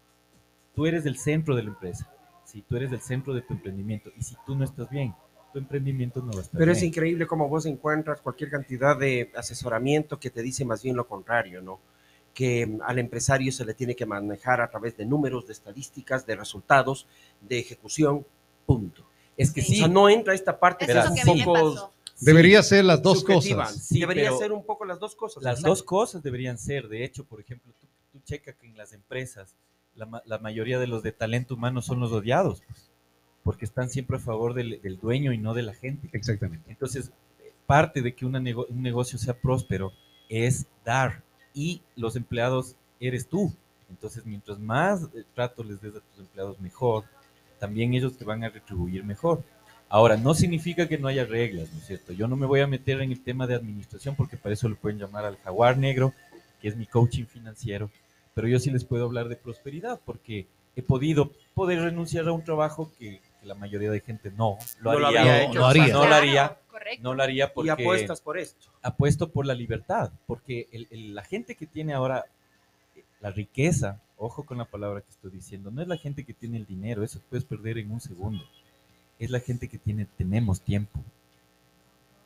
Tú 0.75 0.85
eres 0.85 1.05
el 1.05 1.17
centro 1.17 1.55
de 1.55 1.63
la 1.63 1.69
empresa. 1.69 2.09
Si 2.45 2.61
tú 2.61 2.75
eres 2.75 2.91
el 2.91 3.01
centro 3.01 3.33
de 3.33 3.41
tu 3.41 3.53
emprendimiento 3.53 4.11
y 4.17 4.23
si 4.23 4.35
tú 4.45 4.55
no 4.55 4.63
estás 4.63 4.89
bien, 4.89 5.13
tu 5.53 5.59
emprendimiento 5.59 6.21
no 6.21 6.31
va 6.31 6.39
a 6.39 6.41
estar 6.43 6.57
Pero 6.59 6.71
es 6.71 6.81
increíble 6.81 7.27
cómo 7.27 7.47
vos 7.47 7.65
encuentras 7.65 8.21
cualquier 8.21 8.49
cantidad 8.49 8.97
de 8.97 9.31
asesoramiento 9.35 10.19
que 10.19 10.29
te 10.29 10.41
dice 10.41 10.65
más 10.65 10.81
bien 10.81 10.95
lo 10.95 11.07
contrario, 11.07 11.61
¿no? 11.61 11.79
Que 12.33 12.77
al 12.85 12.97
empresario 12.99 13.51
se 13.51 13.65
le 13.65 13.73
tiene 13.73 13.95
que 13.95 14.05
manejar 14.05 14.61
a 14.61 14.69
través 14.69 14.95
de 14.97 15.05
números, 15.05 15.47
de 15.47 15.53
estadísticas, 15.53 16.25
de 16.25 16.35
resultados, 16.37 17.07
de 17.41 17.59
ejecución, 17.59 18.25
punto. 18.65 19.05
Es 19.37 19.51
que 19.51 19.61
Sí. 19.61 19.67
O 19.67 19.73
sí, 19.73 19.79
sea, 19.79 19.87
no 19.87 20.09
entra 20.09 20.33
esta 20.33 20.59
parte 20.59 20.85
Eso 20.85 20.93
que 20.93 20.99
es 20.99 21.05
es 21.05 21.05
lo 21.05 21.11
un 21.11 21.15
que 21.15 21.21
a 21.21 21.33
mí 21.33 21.39
me 21.39 21.45
poco 21.45 21.75
pasó. 21.75 21.91
Debería 22.21 22.61
ser 22.63 22.85
las 22.85 23.01
dos 23.01 23.21
subjetiva. 23.21 23.63
cosas. 23.65 23.83
Sí, 23.83 23.99
Debería 23.99 24.31
ser 24.37 24.51
un 24.51 24.63
poco 24.63 24.85
las 24.85 24.99
dos 24.99 25.15
cosas. 25.15 25.41
Las 25.43 25.61
dos 25.61 25.81
cosas 25.83 26.21
deberían 26.21 26.57
ser. 26.57 26.87
De 26.87 27.03
hecho, 27.03 27.23
por 27.25 27.41
ejemplo, 27.41 27.73
tú, 27.79 27.87
tú 28.11 28.19
checa 28.23 28.53
que 28.53 28.67
en 28.67 28.77
las 28.77 28.93
empresas 28.93 29.55
la, 29.95 30.05
ma- 30.05 30.21
la 30.25 30.37
mayoría 30.37 30.77
de 30.79 30.87
los 30.87 31.01
de 31.03 31.11
talento 31.11 31.55
humano 31.55 31.81
son 31.81 31.99
los 31.99 32.11
odiados, 32.11 32.61
pues, 32.67 32.91
porque 33.43 33.65
están 33.65 33.89
siempre 33.89 34.17
a 34.17 34.19
favor 34.19 34.53
del, 34.53 34.79
del 34.81 34.99
dueño 34.99 35.33
y 35.33 35.37
no 35.39 35.53
de 35.55 35.63
la 35.63 35.73
gente. 35.73 36.09
Exactamente. 36.13 36.69
Entonces, 36.71 37.11
parte 37.65 38.01
de 38.03 38.13
que 38.13 38.25
una 38.25 38.39
nego- 38.39 38.67
un 38.69 38.81
negocio 38.83 39.17
sea 39.17 39.33
próspero 39.33 39.91
es 40.29 40.67
dar 40.85 41.23
y 41.53 41.81
los 41.95 42.15
empleados 42.15 42.75
eres 42.99 43.27
tú. 43.27 43.53
Entonces, 43.89 44.25
mientras 44.25 44.59
más 44.59 45.03
eh, 45.13 45.23
trato 45.35 45.63
les 45.63 45.81
des 45.81 45.95
a 45.95 45.99
tus 45.99 46.19
empleados 46.19 46.59
mejor, 46.59 47.03
también 47.59 47.93
ellos 47.93 48.17
te 48.17 48.25
van 48.25 48.43
a 48.43 48.49
retribuir 48.49 49.03
mejor. 49.03 49.43
Ahora, 49.89 50.15
no 50.15 50.33
significa 50.33 50.87
que 50.87 50.97
no 50.97 51.09
haya 51.09 51.25
reglas, 51.25 51.71
¿no 51.73 51.79
es 51.79 51.85
cierto? 51.85 52.13
Yo 52.13 52.27
no 52.27 52.37
me 52.37 52.45
voy 52.45 52.61
a 52.61 52.67
meter 52.67 53.01
en 53.01 53.11
el 53.11 53.21
tema 53.21 53.45
de 53.45 53.55
administración 53.55 54.15
porque 54.15 54.37
para 54.37 54.53
eso 54.53 54.69
lo 54.69 54.77
pueden 54.77 54.99
llamar 54.99 55.25
al 55.25 55.37
jaguar 55.37 55.77
negro, 55.77 56.13
que 56.61 56.69
es 56.69 56.77
mi 56.77 56.85
coaching 56.85 57.25
financiero, 57.25 57.89
pero 58.33 58.47
yo 58.47 58.57
sí 58.59 58.71
les 58.71 58.85
puedo 58.85 59.05
hablar 59.05 59.27
de 59.27 59.35
prosperidad 59.35 59.99
porque 60.05 60.47
he 60.75 60.81
podido 60.81 61.31
poder 61.53 61.81
renunciar 61.81 62.27
a 62.27 62.31
un 62.31 62.43
trabajo 62.43 62.89
que, 62.97 63.19
que 63.41 63.47
la 63.47 63.55
mayoría 63.55 63.91
de 63.91 63.99
gente 63.99 64.31
no 64.31 64.57
lo 64.79 64.93
No 64.93 64.99
lo 64.99 65.07
haría. 65.07 65.21
no, 65.51 65.65
haría. 65.65 65.87
No 65.93 66.05
lo 66.07 66.15
haría, 66.15 66.57
Correcto. 66.69 67.03
no 67.03 67.13
lo 67.15 67.23
haría 67.23 67.53
porque 67.53 67.67
Y 67.67 67.69
apuestas 67.71 68.21
por 68.21 68.37
esto. 68.37 68.69
apuesto 68.81 69.29
por 69.29 69.45
la 69.45 69.53
libertad, 69.55 70.11
porque 70.27 70.67
el- 70.71 70.87
el- 70.91 71.15
la 71.15 71.23
gente 71.23 71.55
que 71.55 71.65
tiene 71.65 71.93
ahora 71.93 72.25
la 73.19 73.31
riqueza, 73.31 73.99
ojo 74.17 74.43
con 74.43 74.57
la 74.59 74.65
palabra 74.65 75.01
que 75.01 75.09
estoy 75.09 75.31
diciendo, 75.31 75.71
no 75.71 75.81
es 75.81 75.87
la 75.87 75.97
gente 75.97 76.23
que 76.23 76.33
tiene 76.33 76.57
el 76.57 76.65
dinero, 76.65 77.03
eso 77.03 77.19
puedes 77.29 77.43
perder 77.43 77.77
en 77.79 77.91
un 77.91 77.99
segundo, 77.99 78.43
es 79.19 79.29
la 79.29 79.39
gente 79.39 79.67
que 79.67 79.77
tiene, 79.77 80.05
tenemos 80.17 80.61
tiempo, 80.61 80.99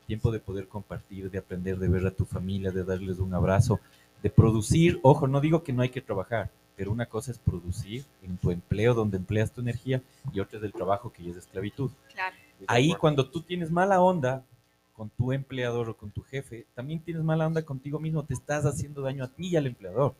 tiempo 0.07 0.31
de 0.31 0.39
poder 0.39 0.67
compartir, 0.67 1.31
de 1.31 1.37
aprender, 1.39 1.77
de 1.77 1.87
ver 1.89 2.05
a 2.05 2.11
tu 2.11 2.25
familia, 2.25 2.71
de 2.71 2.83
darles 2.83 3.17
un 3.19 3.33
abrazo, 3.33 3.79
de 4.21 4.29
producir, 4.29 4.99
ojo, 5.01 5.27
no 5.27 5.41
digo 5.41 5.63
que 5.63 5.73
no 5.73 5.81
hay 5.81 5.89
que 5.89 6.01
trabajar, 6.01 6.49
pero 6.75 6.91
una 6.91 7.05
cosa 7.05 7.31
es 7.31 7.37
producir 7.37 8.05
en 8.23 8.37
tu 8.37 8.51
empleo 8.51 8.93
donde 8.93 9.17
empleas 9.17 9.51
tu 9.51 9.61
energía 9.61 10.01
y 10.33 10.39
otra 10.39 10.59
es 10.59 10.65
el 10.65 10.73
trabajo 10.73 11.11
que 11.11 11.23
ya 11.23 11.31
es 11.31 11.37
esclavitud. 11.37 11.91
Claro. 12.13 12.35
Ahí 12.67 12.93
cuando 12.93 13.29
tú 13.29 13.41
tienes 13.41 13.71
mala 13.71 14.01
onda 14.01 14.43
con 14.93 15.09
tu 15.09 15.31
empleador 15.31 15.89
o 15.89 15.97
con 15.97 16.09
tu 16.11 16.21
jefe, 16.23 16.65
también 16.73 16.99
tienes 16.99 17.23
mala 17.23 17.47
onda 17.47 17.63
contigo 17.63 17.99
mismo, 17.99 18.23
te 18.23 18.33
estás 18.33 18.65
haciendo 18.65 19.01
daño 19.01 19.23
a 19.23 19.27
ti 19.27 19.47
y 19.47 19.55
al 19.55 19.67
empleador. 19.67 20.15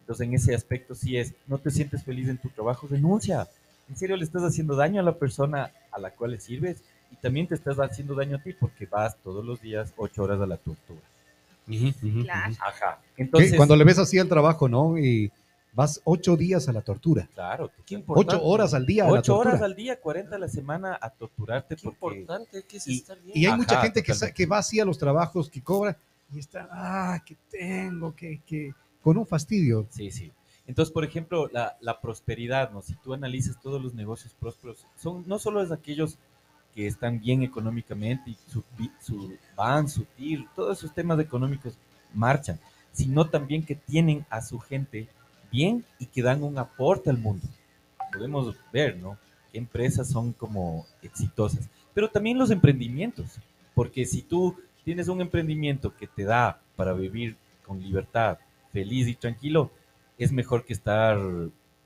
Entonces 0.00 0.26
en 0.26 0.34
ese 0.34 0.54
aspecto 0.54 0.94
sí 0.94 1.16
es, 1.16 1.34
no 1.46 1.58
te 1.58 1.70
sientes 1.70 2.02
feliz 2.04 2.28
en 2.28 2.38
tu 2.38 2.48
trabajo, 2.48 2.86
renuncia. 2.88 3.48
En 3.88 3.96
serio 3.96 4.16
le 4.16 4.24
estás 4.24 4.42
haciendo 4.42 4.76
daño 4.76 5.00
a 5.00 5.04
la 5.04 5.18
persona 5.18 5.70
a 5.90 5.98
la 5.98 6.10
cual 6.10 6.32
le 6.32 6.40
sirves 6.40 6.82
y 7.10 7.16
también 7.16 7.46
te 7.46 7.54
estás 7.54 7.78
haciendo 7.78 8.14
daño 8.14 8.36
a 8.36 8.42
ti 8.42 8.52
porque 8.52 8.86
vas 8.86 9.16
todos 9.22 9.44
los 9.44 9.60
días 9.60 9.92
ocho 9.96 10.22
horas 10.22 10.40
a 10.40 10.46
la 10.46 10.56
tortura. 10.58 11.00
Claro. 12.22 12.54
Ajá. 12.60 12.98
Entonces, 13.16 13.54
Cuando 13.54 13.76
le 13.76 13.84
ves 13.84 13.98
así 13.98 14.18
al 14.18 14.28
trabajo, 14.28 14.68
¿no? 14.68 14.98
Y 14.98 15.30
vas 15.78 16.00
ocho 16.02 16.36
días 16.36 16.68
a 16.68 16.72
la 16.72 16.80
tortura. 16.82 17.28
claro, 17.32 17.68
Qué 17.86 17.94
Ocho 17.94 17.98
importante. 18.00 18.42
horas 18.44 18.74
al 18.74 18.84
día 18.84 19.04
a 19.04 19.06
la 19.06 19.12
ocho 19.20 19.32
tortura. 19.34 19.50
horas 19.50 19.62
al 19.62 19.76
día, 19.76 20.00
40 20.00 20.34
a 20.34 20.38
la 20.40 20.48
semana 20.48 20.98
a 21.00 21.08
torturarte 21.10 21.76
Qué 21.76 21.88
porque 22.00 22.18
importante 22.20 22.64
que 22.64 22.76
es 22.78 22.88
y- 22.88 22.96
estar 22.96 23.16
bien. 23.22 23.36
Y 23.38 23.40
hay 23.44 23.46
Ajá, 23.52 23.56
mucha 23.56 23.80
gente 23.80 24.02
que, 24.02 24.12
que 24.34 24.46
va 24.46 24.58
así 24.58 24.80
a 24.80 24.84
los 24.84 24.98
trabajos, 24.98 25.48
que 25.48 25.62
cobra 25.62 25.96
y 26.34 26.40
está, 26.40 26.68
ah, 26.72 27.22
que 27.24 27.36
tengo, 27.48 28.12
que, 28.16 28.40
que, 28.44 28.74
con 29.02 29.16
un 29.18 29.24
fastidio. 29.26 29.86
Sí, 29.90 30.10
sí. 30.10 30.32
Entonces, 30.66 30.92
por 30.92 31.04
ejemplo, 31.04 31.48
la, 31.52 31.78
la 31.80 32.00
prosperidad, 32.00 32.72
¿no? 32.72 32.82
Si 32.82 32.94
tú 32.96 33.14
analizas 33.14 33.58
todos 33.60 33.80
los 33.80 33.94
negocios 33.94 34.34
prósperos, 34.34 34.84
son 34.96 35.22
no 35.28 35.38
solo 35.38 35.62
es 35.62 35.70
aquellos 35.70 36.18
que 36.74 36.88
están 36.88 37.20
bien 37.20 37.42
económicamente 37.44 38.30
y 38.32 38.38
su, 38.48 38.64
su 39.00 39.32
van, 39.56 39.88
su 39.88 40.04
TIR, 40.16 40.44
todos 40.56 40.78
esos 40.78 40.92
temas 40.92 41.20
económicos 41.20 41.78
marchan, 42.12 42.58
sino 42.92 43.30
también 43.30 43.64
que 43.64 43.76
tienen 43.76 44.26
a 44.28 44.42
su 44.42 44.58
gente 44.58 45.08
bien 45.50 45.84
y 45.98 46.06
que 46.06 46.22
dan 46.22 46.42
un 46.42 46.58
aporte 46.58 47.10
al 47.10 47.18
mundo. 47.18 47.46
Podemos 48.12 48.54
ver, 48.72 48.96
¿no? 48.96 49.18
Qué 49.52 49.58
empresas 49.58 50.08
son 50.08 50.32
como 50.32 50.86
exitosas, 51.02 51.68
pero 51.94 52.08
también 52.10 52.38
los 52.38 52.50
emprendimientos, 52.50 53.38
porque 53.74 54.04
si 54.04 54.22
tú 54.22 54.56
tienes 54.84 55.08
un 55.08 55.20
emprendimiento 55.20 55.94
que 55.96 56.06
te 56.06 56.24
da 56.24 56.60
para 56.76 56.92
vivir 56.92 57.36
con 57.66 57.80
libertad, 57.82 58.38
feliz 58.72 59.08
y 59.08 59.14
tranquilo, 59.14 59.70
es 60.18 60.32
mejor 60.32 60.64
que 60.64 60.72
estar 60.72 61.18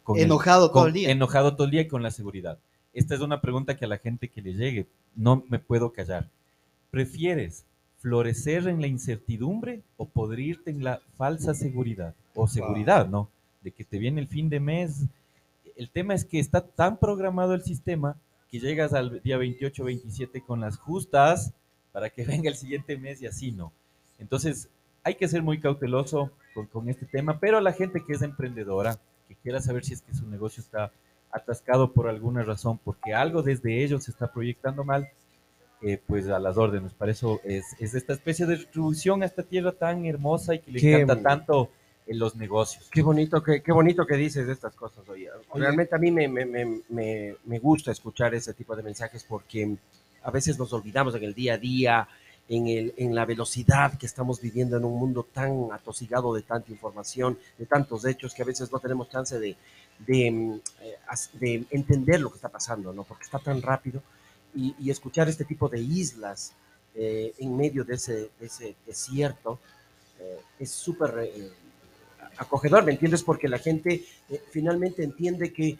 con 0.02 0.16
el- 0.18 0.24
Enojado 0.24 0.68
todo 0.70 0.80
con- 0.82 0.88
el 0.88 0.94
día. 0.94 1.10
Enojado 1.10 1.54
todo 1.54 1.64
el 1.64 1.70
día 1.70 1.80
y 1.82 1.88
con 1.88 2.02
la 2.02 2.10
seguridad. 2.10 2.58
Esta 2.92 3.14
es 3.14 3.20
una 3.20 3.40
pregunta 3.40 3.76
que 3.76 3.84
a 3.84 3.88
la 3.88 3.98
gente 3.98 4.28
que 4.28 4.42
le 4.42 4.54
llegue, 4.54 4.86
no 5.16 5.44
me 5.48 5.58
puedo 5.58 5.92
callar. 5.92 6.28
¿Prefieres 6.90 7.64
florecer 7.98 8.66
en 8.68 8.80
la 8.80 8.86
incertidumbre 8.86 9.82
o 9.96 10.06
podrirte 10.06 10.70
en 10.70 10.82
la 10.84 11.00
falsa 11.16 11.54
seguridad? 11.54 12.14
O 12.34 12.46
seguridad, 12.48 13.08
¿no? 13.08 13.28
De 13.62 13.70
que 13.70 13.84
te 13.84 13.98
viene 13.98 14.20
el 14.20 14.28
fin 14.28 14.48
de 14.48 14.60
mes. 14.60 15.04
El 15.76 15.90
tema 15.90 16.14
es 16.14 16.24
que 16.24 16.38
está 16.38 16.60
tan 16.60 16.98
programado 16.98 17.54
el 17.54 17.62
sistema 17.62 18.16
que 18.50 18.60
llegas 18.60 18.92
al 18.92 19.22
día 19.22 19.38
28, 19.38 19.84
27 19.84 20.42
con 20.42 20.60
las 20.60 20.76
justas 20.76 21.52
para 21.92 22.10
que 22.10 22.24
venga 22.26 22.50
el 22.50 22.56
siguiente 22.56 22.96
mes 22.98 23.22
y 23.22 23.26
así, 23.26 23.52
¿no? 23.52 23.72
Entonces, 24.18 24.68
hay 25.04 25.14
que 25.14 25.28
ser 25.28 25.42
muy 25.42 25.58
cauteloso 25.58 26.30
con, 26.54 26.66
con 26.66 26.88
este 26.88 27.06
tema, 27.06 27.40
pero 27.40 27.58
a 27.58 27.62
la 27.62 27.72
gente 27.72 28.04
que 28.06 28.12
es 28.12 28.22
emprendedora, 28.22 28.98
que 29.28 29.34
quiera 29.36 29.60
saber 29.60 29.84
si 29.84 29.94
es 29.94 30.02
que 30.02 30.14
su 30.14 30.26
negocio 30.28 30.62
está 30.62 30.92
atascado 31.32 31.92
por 31.92 32.08
alguna 32.08 32.42
razón, 32.42 32.78
porque 32.84 33.14
algo 33.14 33.42
desde 33.42 33.82
ellos 33.82 34.04
se 34.04 34.10
está 34.10 34.30
proyectando 34.32 34.84
mal, 34.84 35.08
eh, 35.80 36.00
pues 36.06 36.28
a 36.28 36.38
las 36.38 36.58
órdenes. 36.58 36.92
Para 36.92 37.10
eso 37.10 37.40
es, 37.42 37.64
es 37.80 37.94
esta 37.94 38.12
especie 38.12 38.46
de 38.46 38.56
retribución 38.56 39.22
a 39.22 39.26
esta 39.26 39.42
tierra 39.42 39.72
tan 39.72 40.04
hermosa 40.04 40.54
y 40.54 40.60
que 40.60 40.70
le 40.70 40.80
Qué 40.80 40.94
encanta 40.94 41.22
tanto 41.22 41.70
en 42.06 42.18
los 42.18 42.36
negocios. 42.36 42.88
Qué 42.90 43.02
bonito 43.02 43.42
que, 43.42 43.62
qué 43.62 43.72
bonito 43.72 44.06
que 44.06 44.16
dices 44.16 44.46
de 44.46 44.52
estas 44.52 44.74
cosas, 44.74 45.08
oye. 45.08 45.28
Realmente 45.54 45.94
a 45.94 45.98
mí 45.98 46.10
me, 46.10 46.28
me, 46.28 46.44
me, 46.44 46.82
me, 46.88 47.36
me 47.44 47.58
gusta 47.58 47.92
escuchar 47.92 48.34
ese 48.34 48.54
tipo 48.54 48.74
de 48.74 48.82
mensajes 48.82 49.24
porque 49.24 49.76
a 50.22 50.30
veces 50.30 50.58
nos 50.58 50.72
olvidamos 50.72 51.14
en 51.14 51.24
el 51.24 51.34
día 51.34 51.54
a 51.54 51.58
día, 51.58 52.08
en, 52.48 52.68
el, 52.68 52.94
en 52.96 53.14
la 53.14 53.24
velocidad 53.24 53.96
que 53.98 54.06
estamos 54.06 54.40
viviendo 54.40 54.76
en 54.76 54.84
un 54.84 54.98
mundo 54.98 55.26
tan 55.32 55.68
atosigado 55.72 56.34
de 56.34 56.42
tanta 56.42 56.72
información, 56.72 57.38
de 57.56 57.66
tantos 57.66 58.04
hechos, 58.04 58.34
que 58.34 58.42
a 58.42 58.46
veces 58.46 58.70
no 58.72 58.78
tenemos 58.80 59.08
chance 59.08 59.38
de, 59.38 59.56
de, 60.06 60.30
mm, 60.30 60.60
eh, 60.82 60.96
de 61.34 61.64
entender 61.70 62.20
lo 62.20 62.30
que 62.30 62.36
está 62.36 62.48
pasando, 62.48 62.92
¿no? 62.92 63.04
Porque 63.04 63.24
está 63.24 63.38
tan 63.38 63.62
rápido 63.62 64.02
y, 64.54 64.74
y 64.78 64.90
escuchar 64.90 65.28
este 65.28 65.44
tipo 65.44 65.68
de 65.68 65.80
islas 65.80 66.52
eh, 66.94 67.32
en 67.38 67.56
medio 67.56 67.84
de 67.84 67.94
ese, 67.94 68.30
de 68.38 68.46
ese 68.46 68.76
desierto 68.86 69.58
eh, 70.20 70.40
es 70.58 70.70
súper 70.70 71.14
eh, 71.22 71.50
acogedor, 72.42 72.84
¿me 72.84 72.92
entiendes? 72.92 73.22
Porque 73.22 73.48
la 73.48 73.58
gente 73.58 74.04
eh, 74.30 74.42
finalmente 74.50 75.02
entiende 75.02 75.52
que 75.52 75.78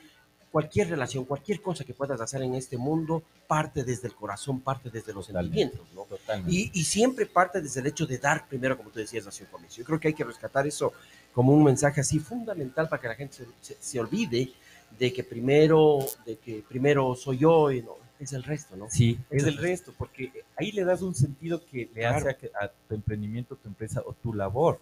cualquier 0.50 0.90
relación, 0.90 1.24
cualquier 1.24 1.62
cosa 1.62 1.82
que 1.82 1.94
puedas 1.94 2.20
hacer 2.20 2.42
en 2.42 2.54
este 2.54 2.76
mundo 2.76 3.22
parte 3.46 3.84
desde 3.84 4.08
el 4.08 4.14
corazón, 4.14 4.60
parte 4.60 4.90
desde 4.90 5.14
los 5.14 5.24
sentimientos, 5.26 5.80
¿no? 5.94 6.02
Totalmente. 6.04 6.54
Y, 6.54 6.70
y 6.74 6.84
siempre 6.84 7.24
parte 7.24 7.62
desde 7.62 7.80
el 7.80 7.86
hecho 7.86 8.06
de 8.06 8.18
dar 8.18 8.46
primero, 8.46 8.76
como 8.76 8.90
tú 8.90 8.98
decías 8.98 9.26
hace 9.26 9.44
un 9.44 9.50
comienzo. 9.50 9.78
Yo 9.78 9.84
creo 9.86 9.98
que 9.98 10.08
hay 10.08 10.14
que 10.14 10.24
rescatar 10.24 10.66
eso 10.66 10.92
como 11.32 11.52
un 11.54 11.64
mensaje 11.64 12.02
así 12.02 12.18
fundamental 12.18 12.86
para 12.88 13.00
que 13.00 13.08
la 13.08 13.14
gente 13.14 13.34
se, 13.34 13.46
se- 13.62 13.76
se 13.80 13.98
olvide 14.00 14.52
de 14.98 15.10
que 15.12 15.24
primero, 15.24 16.00
de 16.26 16.36
que 16.36 16.62
primero 16.68 17.14
soy 17.14 17.38
yo 17.38 17.70
y 17.72 17.80
no, 17.80 17.92
es 18.20 18.34
el 18.34 18.42
resto, 18.42 18.76
¿no? 18.76 18.90
Sí, 18.90 19.18
es 19.30 19.44
el 19.44 19.56
resto, 19.56 19.94
porque 19.96 20.30
ahí 20.56 20.70
le 20.72 20.84
das 20.84 21.00
un 21.00 21.14
sentido 21.14 21.64
que 21.64 21.88
le 21.94 22.04
hace 22.04 22.28
a, 22.60 22.64
a 22.66 22.68
tu 22.68 22.94
emprendimiento, 22.94 23.56
tu 23.56 23.68
empresa 23.68 24.02
o 24.04 24.12
tu 24.12 24.34
labor 24.34 24.78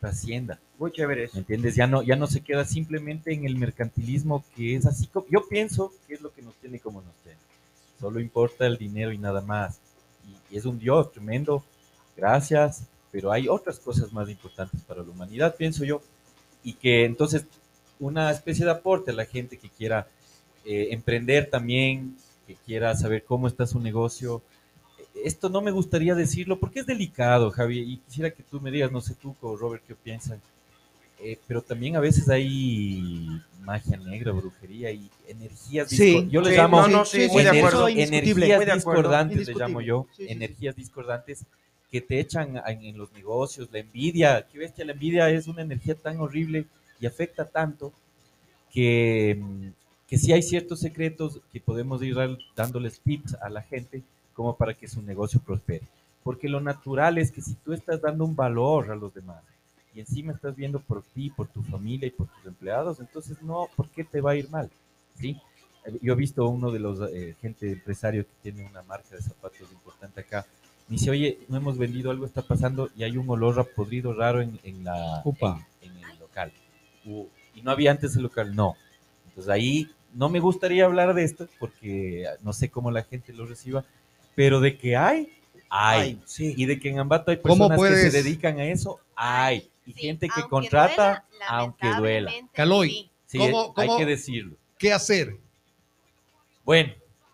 trascienda. 0.00 0.58
Muy 0.78 0.92
chévere 0.92 1.24
eso. 1.24 1.34
¿Me 1.34 1.40
entiendes? 1.40 1.74
Ya 1.74 1.86
no, 1.86 2.02
ya 2.02 2.16
no 2.16 2.26
se 2.26 2.40
queda 2.40 2.64
simplemente 2.64 3.32
en 3.32 3.44
el 3.44 3.56
mercantilismo 3.56 4.44
que 4.54 4.76
es 4.76 4.86
así 4.86 5.06
como, 5.06 5.26
yo 5.28 5.46
pienso 5.48 5.92
que 6.06 6.14
es 6.14 6.20
lo 6.20 6.32
que 6.32 6.42
nos 6.42 6.54
tiene 6.54 6.78
como 6.78 7.02
nos 7.02 7.14
tiene. 7.22 7.38
Solo 8.00 8.20
importa 8.20 8.66
el 8.66 8.78
dinero 8.78 9.12
y 9.12 9.18
nada 9.18 9.40
más. 9.40 9.80
Y, 10.50 10.54
y 10.54 10.58
es 10.58 10.64
un 10.64 10.78
Dios 10.78 11.12
tremendo, 11.12 11.64
gracias, 12.16 12.84
pero 13.10 13.32
hay 13.32 13.48
otras 13.48 13.78
cosas 13.78 14.12
más 14.12 14.28
importantes 14.28 14.80
para 14.82 15.02
la 15.02 15.10
humanidad, 15.10 15.56
pienso 15.56 15.84
yo. 15.84 16.02
Y 16.62 16.74
que 16.74 17.04
entonces 17.04 17.44
una 18.00 18.30
especie 18.30 18.64
de 18.64 18.70
aporte 18.70 19.10
a 19.10 19.14
la 19.14 19.24
gente 19.24 19.58
que 19.58 19.68
quiera 19.68 20.06
eh, 20.64 20.88
emprender 20.90 21.48
también, 21.50 22.16
que 22.46 22.54
quiera 22.54 22.94
saber 22.94 23.24
cómo 23.24 23.48
está 23.48 23.66
su 23.66 23.80
negocio. 23.80 24.42
Esto 25.24 25.48
no 25.48 25.60
me 25.60 25.70
gustaría 25.70 26.14
decirlo 26.14 26.58
porque 26.58 26.80
es 26.80 26.86
delicado, 26.86 27.50
Javi, 27.50 27.78
y 27.80 27.96
quisiera 27.98 28.30
que 28.30 28.42
tú 28.42 28.60
me 28.60 28.70
digas, 28.70 28.92
no 28.92 29.00
sé 29.00 29.14
tú, 29.14 29.34
o 29.40 29.56
Robert, 29.56 29.82
qué 29.86 29.94
piensan. 29.94 30.40
Eh, 31.20 31.36
pero 31.48 31.62
también 31.62 31.96
a 31.96 32.00
veces 32.00 32.28
hay 32.28 33.28
magia 33.64 33.96
negra, 33.96 34.30
brujería 34.32 34.92
y 34.92 35.10
energías. 35.26 35.88
Sí, 35.88 36.14
discor- 36.14 36.30
yo 36.30 36.40
les 36.40 36.50
sí, 36.52 36.56
llamo 36.56 36.80
no, 36.82 36.88
no, 36.88 37.04
sí, 37.04 37.26
muy 37.28 37.42
de 37.42 37.50
ener- 37.50 37.58
acuerdo. 37.58 37.88
Energías 37.88 38.60
de 38.60 38.72
discordantes, 38.74 39.36
le 39.36 39.42
Indiscutible. 39.42 39.66
llamo 39.66 39.80
yo, 39.80 40.06
Sí, 40.10 40.22
sí, 40.22 40.26
sí. 40.28 40.32
energías 40.32 40.76
discordantes 40.76 41.44
que 41.90 42.00
te 42.00 42.20
echan 42.20 42.60
en, 42.66 42.84
en 42.84 42.98
los 42.98 43.12
negocios, 43.12 43.68
la 43.72 43.78
envidia, 43.80 44.46
ves 44.54 44.72
que 44.72 44.84
la 44.84 44.92
envidia 44.92 45.28
es 45.30 45.48
una 45.48 45.62
energía 45.62 45.94
tan 45.96 46.20
horrible 46.20 46.66
y 47.00 47.06
afecta 47.06 47.44
tanto 47.46 47.92
que, 48.72 49.38
mm, 49.40 49.68
que 50.06 50.18
sí 50.18 50.32
hay 50.32 50.42
ciertos 50.42 50.80
secretos 50.80 51.40
que 51.52 51.60
podemos 51.60 52.02
ir 52.02 52.16
dándoles 52.54 53.00
tips 53.00 53.34
a 53.40 53.48
la 53.48 53.62
gente 53.62 54.02
como 54.38 54.54
para 54.54 54.72
que 54.72 54.86
su 54.86 55.02
negocio 55.02 55.40
prospere. 55.40 55.82
Porque 56.22 56.48
lo 56.48 56.60
natural 56.60 57.18
es 57.18 57.32
que 57.32 57.42
si 57.42 57.54
tú 57.54 57.72
estás 57.72 58.00
dando 58.00 58.24
un 58.24 58.36
valor 58.36 58.92
a 58.92 58.94
los 58.94 59.12
demás 59.12 59.42
y 59.92 59.98
encima 59.98 60.32
estás 60.32 60.54
viendo 60.54 60.78
por 60.78 61.02
ti, 61.02 61.28
por 61.30 61.48
tu 61.48 61.60
familia 61.64 62.06
y 62.06 62.12
por 62.12 62.28
tus 62.28 62.46
empleados, 62.46 63.00
entonces 63.00 63.42
no, 63.42 63.68
¿por 63.74 63.88
qué 63.88 64.04
te 64.04 64.20
va 64.20 64.30
a 64.30 64.36
ir 64.36 64.48
mal? 64.48 64.70
¿Sí? 65.18 65.40
Yo 66.00 66.12
he 66.12 66.16
visto 66.16 66.48
uno 66.48 66.70
de 66.70 66.78
los 66.78 67.00
eh, 67.10 67.34
gente 67.40 67.72
empresario 67.72 68.22
que 68.22 68.30
tiene 68.52 68.64
una 68.64 68.82
marca 68.82 69.16
de 69.16 69.22
zapatos 69.22 69.72
importante 69.72 70.20
acá. 70.20 70.46
Me 70.86 70.92
dice, 70.94 71.10
oye, 71.10 71.40
no 71.48 71.56
hemos 71.56 71.76
vendido, 71.76 72.12
algo 72.12 72.24
está 72.24 72.42
pasando 72.42 72.90
y 72.96 73.02
hay 73.02 73.16
un 73.16 73.28
olor 73.28 73.58
a 73.58 73.64
podrido 73.64 74.14
raro 74.14 74.40
en, 74.40 74.60
en 74.62 74.84
la, 74.84 75.20
en, 75.24 75.90
en 75.90 76.10
el 76.12 76.18
local. 76.20 76.52
Y 77.56 77.62
no 77.62 77.72
había 77.72 77.90
antes 77.90 78.14
el 78.14 78.22
local, 78.22 78.54
no. 78.54 78.76
Entonces 79.26 79.50
ahí 79.50 79.90
no 80.14 80.28
me 80.28 80.40
gustaría 80.40 80.84
hablar 80.84 81.14
de 81.14 81.24
esto 81.24 81.48
porque 81.58 82.26
no 82.42 82.52
sé 82.52 82.68
cómo 82.68 82.90
la 82.90 83.02
gente 83.02 83.32
lo 83.32 83.46
reciba, 83.46 83.84
pero 84.38 84.60
de 84.60 84.78
que 84.78 84.96
hay, 84.96 85.32
hay. 85.68 86.00
Ay, 86.00 86.22
Sí. 86.24 86.54
Y 86.56 86.64
de 86.66 86.78
que 86.78 86.88
en 86.90 87.00
Ambato 87.00 87.32
hay 87.32 87.38
¿Cómo 87.38 87.66
personas 87.68 87.90
que 88.04 88.10
se 88.12 88.22
dedican 88.22 88.60
a 88.60 88.66
eso, 88.66 89.00
hay. 89.16 89.68
Y 89.84 89.92
Sí, 89.94 90.00
gente 90.02 90.28
que 90.28 90.42
contrata, 90.48 91.24
duela, 91.28 91.46
aunque 91.48 91.88
duela. 91.98 92.32
Caloy. 92.52 92.88
sí. 92.88 93.10
Sí, 93.26 93.38
¿Cómo- 93.38 93.74
hay 93.76 93.88
cómo- 93.88 93.98
que 93.98 94.06
decirlo. 94.06 94.56
¿Qué 94.78 94.92
hacer? 94.92 95.36
Bueno, 96.64 96.92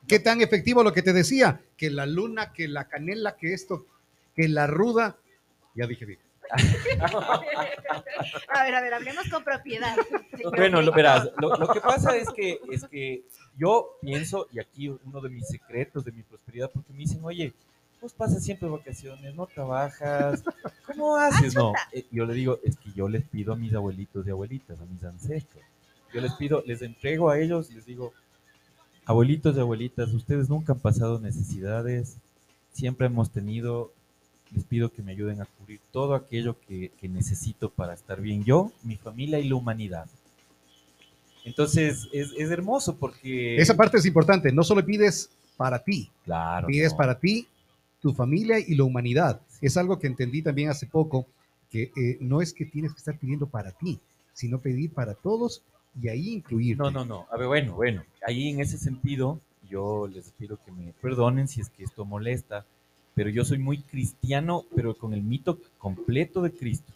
¿Qué 0.08 0.18
tan 0.18 0.40
efectivo 0.40 0.82
lo 0.82 0.94
que 0.94 1.02
te 1.02 1.12
decía? 1.12 1.60
Que 1.76 1.90
la 1.90 2.06
luna, 2.06 2.52
que 2.54 2.68
la 2.68 2.88
canela, 2.88 3.36
que 3.36 3.52
esto, 3.52 3.84
que 4.34 4.48
la 4.48 4.66
ruda. 4.66 5.16
Ya 5.74 5.86
dije 5.86 6.06
bien. 6.06 6.18
A 8.48 8.64
ver, 8.64 8.74
a 8.74 8.80
ver, 8.80 8.94
hablemos 8.94 9.28
con 9.28 9.44
propiedad. 9.44 9.96
señor 10.36 10.56
Bueno, 10.56 10.80
lo, 10.82 10.92
Víctor. 10.92 10.94
verás, 10.94 11.30
lo, 11.38 11.56
lo 11.56 11.68
que 11.68 11.80
pasa 11.80 12.16
es 12.16 12.28
que, 12.30 12.60
es 12.70 12.84
que 12.84 13.24
yo 13.56 13.96
pienso, 14.00 14.46
y 14.52 14.58
aquí 14.60 14.88
uno 14.88 15.20
de 15.20 15.28
mis 15.30 15.48
secretos 15.48 16.04
de 16.04 16.12
mi 16.12 16.22
prosperidad, 16.22 16.70
porque 16.72 16.92
me 16.92 17.00
dicen, 17.00 17.20
oye, 17.24 17.52
vos 18.00 18.12
pasas 18.12 18.44
siempre 18.44 18.68
vacaciones, 18.68 19.34
no 19.34 19.46
trabajas, 19.46 20.42
¿cómo 20.86 21.16
haces? 21.16 21.54
No, 21.54 21.72
Eh, 21.92 22.04
yo 22.10 22.26
le 22.26 22.34
digo, 22.34 22.58
es 22.64 22.76
que 22.76 22.92
yo 22.92 23.08
les 23.08 23.24
pido 23.24 23.52
a 23.52 23.56
mis 23.56 23.74
abuelitos 23.74 24.26
y 24.26 24.30
abuelitas, 24.30 24.78
a 24.80 24.84
mis 24.84 25.02
ancestros, 25.04 25.64
yo 26.12 26.20
les 26.20 26.32
pido, 26.34 26.62
les 26.66 26.82
entrego 26.82 27.30
a 27.30 27.38
ellos, 27.38 27.70
les 27.70 27.86
digo, 27.86 28.12
abuelitos 29.06 29.56
y 29.56 29.60
abuelitas, 29.60 30.12
ustedes 30.12 30.48
nunca 30.48 30.72
han 30.72 30.80
pasado 30.80 31.18
necesidades, 31.18 32.18
siempre 32.72 33.06
hemos 33.06 33.30
tenido, 33.30 33.92
les 34.54 34.64
pido 34.64 34.90
que 34.90 35.02
me 35.02 35.12
ayuden 35.12 35.40
a 35.40 35.46
cubrir 35.46 35.80
todo 35.92 36.14
aquello 36.14 36.56
que, 36.66 36.90
que 37.00 37.08
necesito 37.08 37.70
para 37.70 37.94
estar 37.94 38.20
bien 38.20 38.44
yo, 38.44 38.70
mi 38.82 38.96
familia 38.96 39.38
y 39.40 39.48
la 39.48 39.56
humanidad. 39.56 40.06
Entonces, 41.44 42.08
es, 42.12 42.32
es 42.36 42.50
hermoso 42.50 42.96
porque... 42.96 43.56
Esa 43.56 43.76
parte 43.76 43.98
es 43.98 44.06
importante. 44.06 44.50
No 44.52 44.62
solo 44.64 44.84
pides 44.84 45.30
para 45.56 45.78
ti, 45.82 46.10
Claro. 46.24 46.66
pides 46.66 46.92
no. 46.92 46.96
para 46.96 47.18
ti, 47.18 47.46
tu 48.00 48.12
familia 48.14 48.58
y 48.58 48.74
la 48.74 48.84
humanidad. 48.84 49.40
Es 49.60 49.76
algo 49.76 49.98
que 49.98 50.06
entendí 50.06 50.42
también 50.42 50.70
hace 50.70 50.86
poco, 50.86 51.26
que 51.70 51.92
eh, 51.96 52.16
no 52.20 52.40
es 52.40 52.52
que 52.52 52.64
tienes 52.64 52.92
que 52.92 52.98
estar 52.98 53.18
pidiendo 53.18 53.46
para 53.46 53.72
ti, 53.72 53.98
sino 54.32 54.58
pedir 54.58 54.90
para 54.92 55.14
todos 55.14 55.62
y 56.00 56.08
ahí 56.08 56.30
incluir. 56.34 56.78
No, 56.78 56.90
no, 56.90 57.04
no. 57.04 57.26
A 57.30 57.36
ver, 57.36 57.46
bueno, 57.46 57.74
bueno. 57.74 58.02
Ahí 58.26 58.48
en 58.48 58.60
ese 58.60 58.78
sentido, 58.78 59.38
yo 59.68 60.06
les 60.08 60.30
pido 60.32 60.58
que 60.64 60.72
me 60.72 60.92
perdonen 60.94 61.46
si 61.46 61.60
es 61.60 61.68
que 61.70 61.84
esto 61.84 62.04
molesta, 62.04 62.64
pero 63.14 63.30
yo 63.30 63.44
soy 63.44 63.58
muy 63.58 63.78
cristiano, 63.82 64.64
pero 64.74 64.96
con 64.96 65.14
el 65.14 65.22
mito 65.22 65.58
completo 65.78 66.42
de 66.42 66.52
Cristo, 66.52 66.92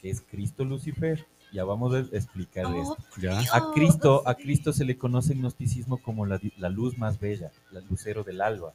que 0.00 0.10
es 0.10 0.20
Cristo 0.20 0.64
Lucifer. 0.64 1.26
Ya 1.52 1.64
vamos 1.64 1.92
a 1.94 1.98
explicar 2.16 2.66
Oh, 2.66 2.80
esto. 2.80 2.96
Ya. 3.20 3.40
A 3.52 3.72
Cristo, 3.74 4.22
a 4.26 4.34
Cristo 4.36 4.72
se 4.72 4.84
le 4.84 4.96
conoce 4.96 5.32
en 5.32 5.40
gnosticismo 5.40 5.98
como 5.98 6.24
la, 6.24 6.40
la 6.58 6.68
luz 6.68 6.96
más 6.96 7.18
bella, 7.18 7.50
el 7.72 7.84
lucero 7.88 8.22
del 8.22 8.40
alba. 8.40 8.72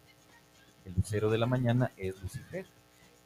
El 0.85 0.93
lucero 0.93 1.29
de 1.29 1.37
la 1.37 1.45
mañana 1.45 1.91
es 1.97 2.21
Lucifer. 2.21 2.65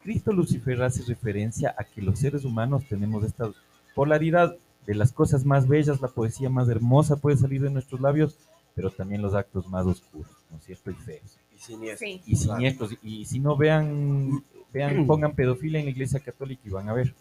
Cristo 0.02 0.32
Lucifer 0.32 0.80
hace 0.82 1.02
referencia 1.02 1.74
a 1.76 1.84
que 1.84 2.00
los 2.00 2.20
seres 2.20 2.44
humanos 2.44 2.84
tenemos 2.88 3.24
esta 3.24 3.50
polaridad 3.94 4.56
de 4.86 4.94
las 4.94 5.12
cosas 5.12 5.44
más 5.44 5.68
bellas, 5.68 6.00
la 6.00 6.08
poesía 6.08 6.48
más 6.48 6.68
hermosa 6.68 7.16
puede 7.16 7.36
salir 7.36 7.60
de 7.60 7.70
nuestros 7.70 8.00
labios, 8.00 8.36
pero 8.74 8.90
también 8.90 9.20
los 9.20 9.34
actos 9.34 9.66
más 9.68 9.84
oscuros, 9.84 10.30
¿no 10.50 10.56
es 10.56 10.64
cierto? 10.64 10.90
Y 10.90 10.94
feos. 10.94 11.38
Y 11.60 11.62
siniestro. 11.62 12.06
Sí. 12.08 12.22
Y 12.26 12.36
siniestros. 12.36 12.90
Y 13.02 13.24
si 13.26 13.38
no 13.38 13.56
vean, 13.56 14.42
vean, 14.72 15.06
pongan 15.06 15.34
pedofilia 15.34 15.78
en 15.78 15.84
la 15.84 15.90
iglesia 15.90 16.20
católica 16.20 16.62
y 16.64 16.70
van 16.70 16.88
a 16.88 16.94
ver. 16.94 17.14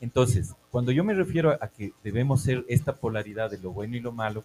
Entonces, 0.00 0.54
cuando 0.70 0.92
yo 0.92 1.04
me 1.04 1.14
refiero 1.14 1.56
a 1.60 1.68
que 1.68 1.92
debemos 2.02 2.42
ser 2.42 2.64
esta 2.68 2.94
polaridad 2.94 3.50
de 3.50 3.58
lo 3.58 3.72
bueno 3.72 3.96
y 3.96 4.00
lo 4.00 4.12
malo, 4.12 4.44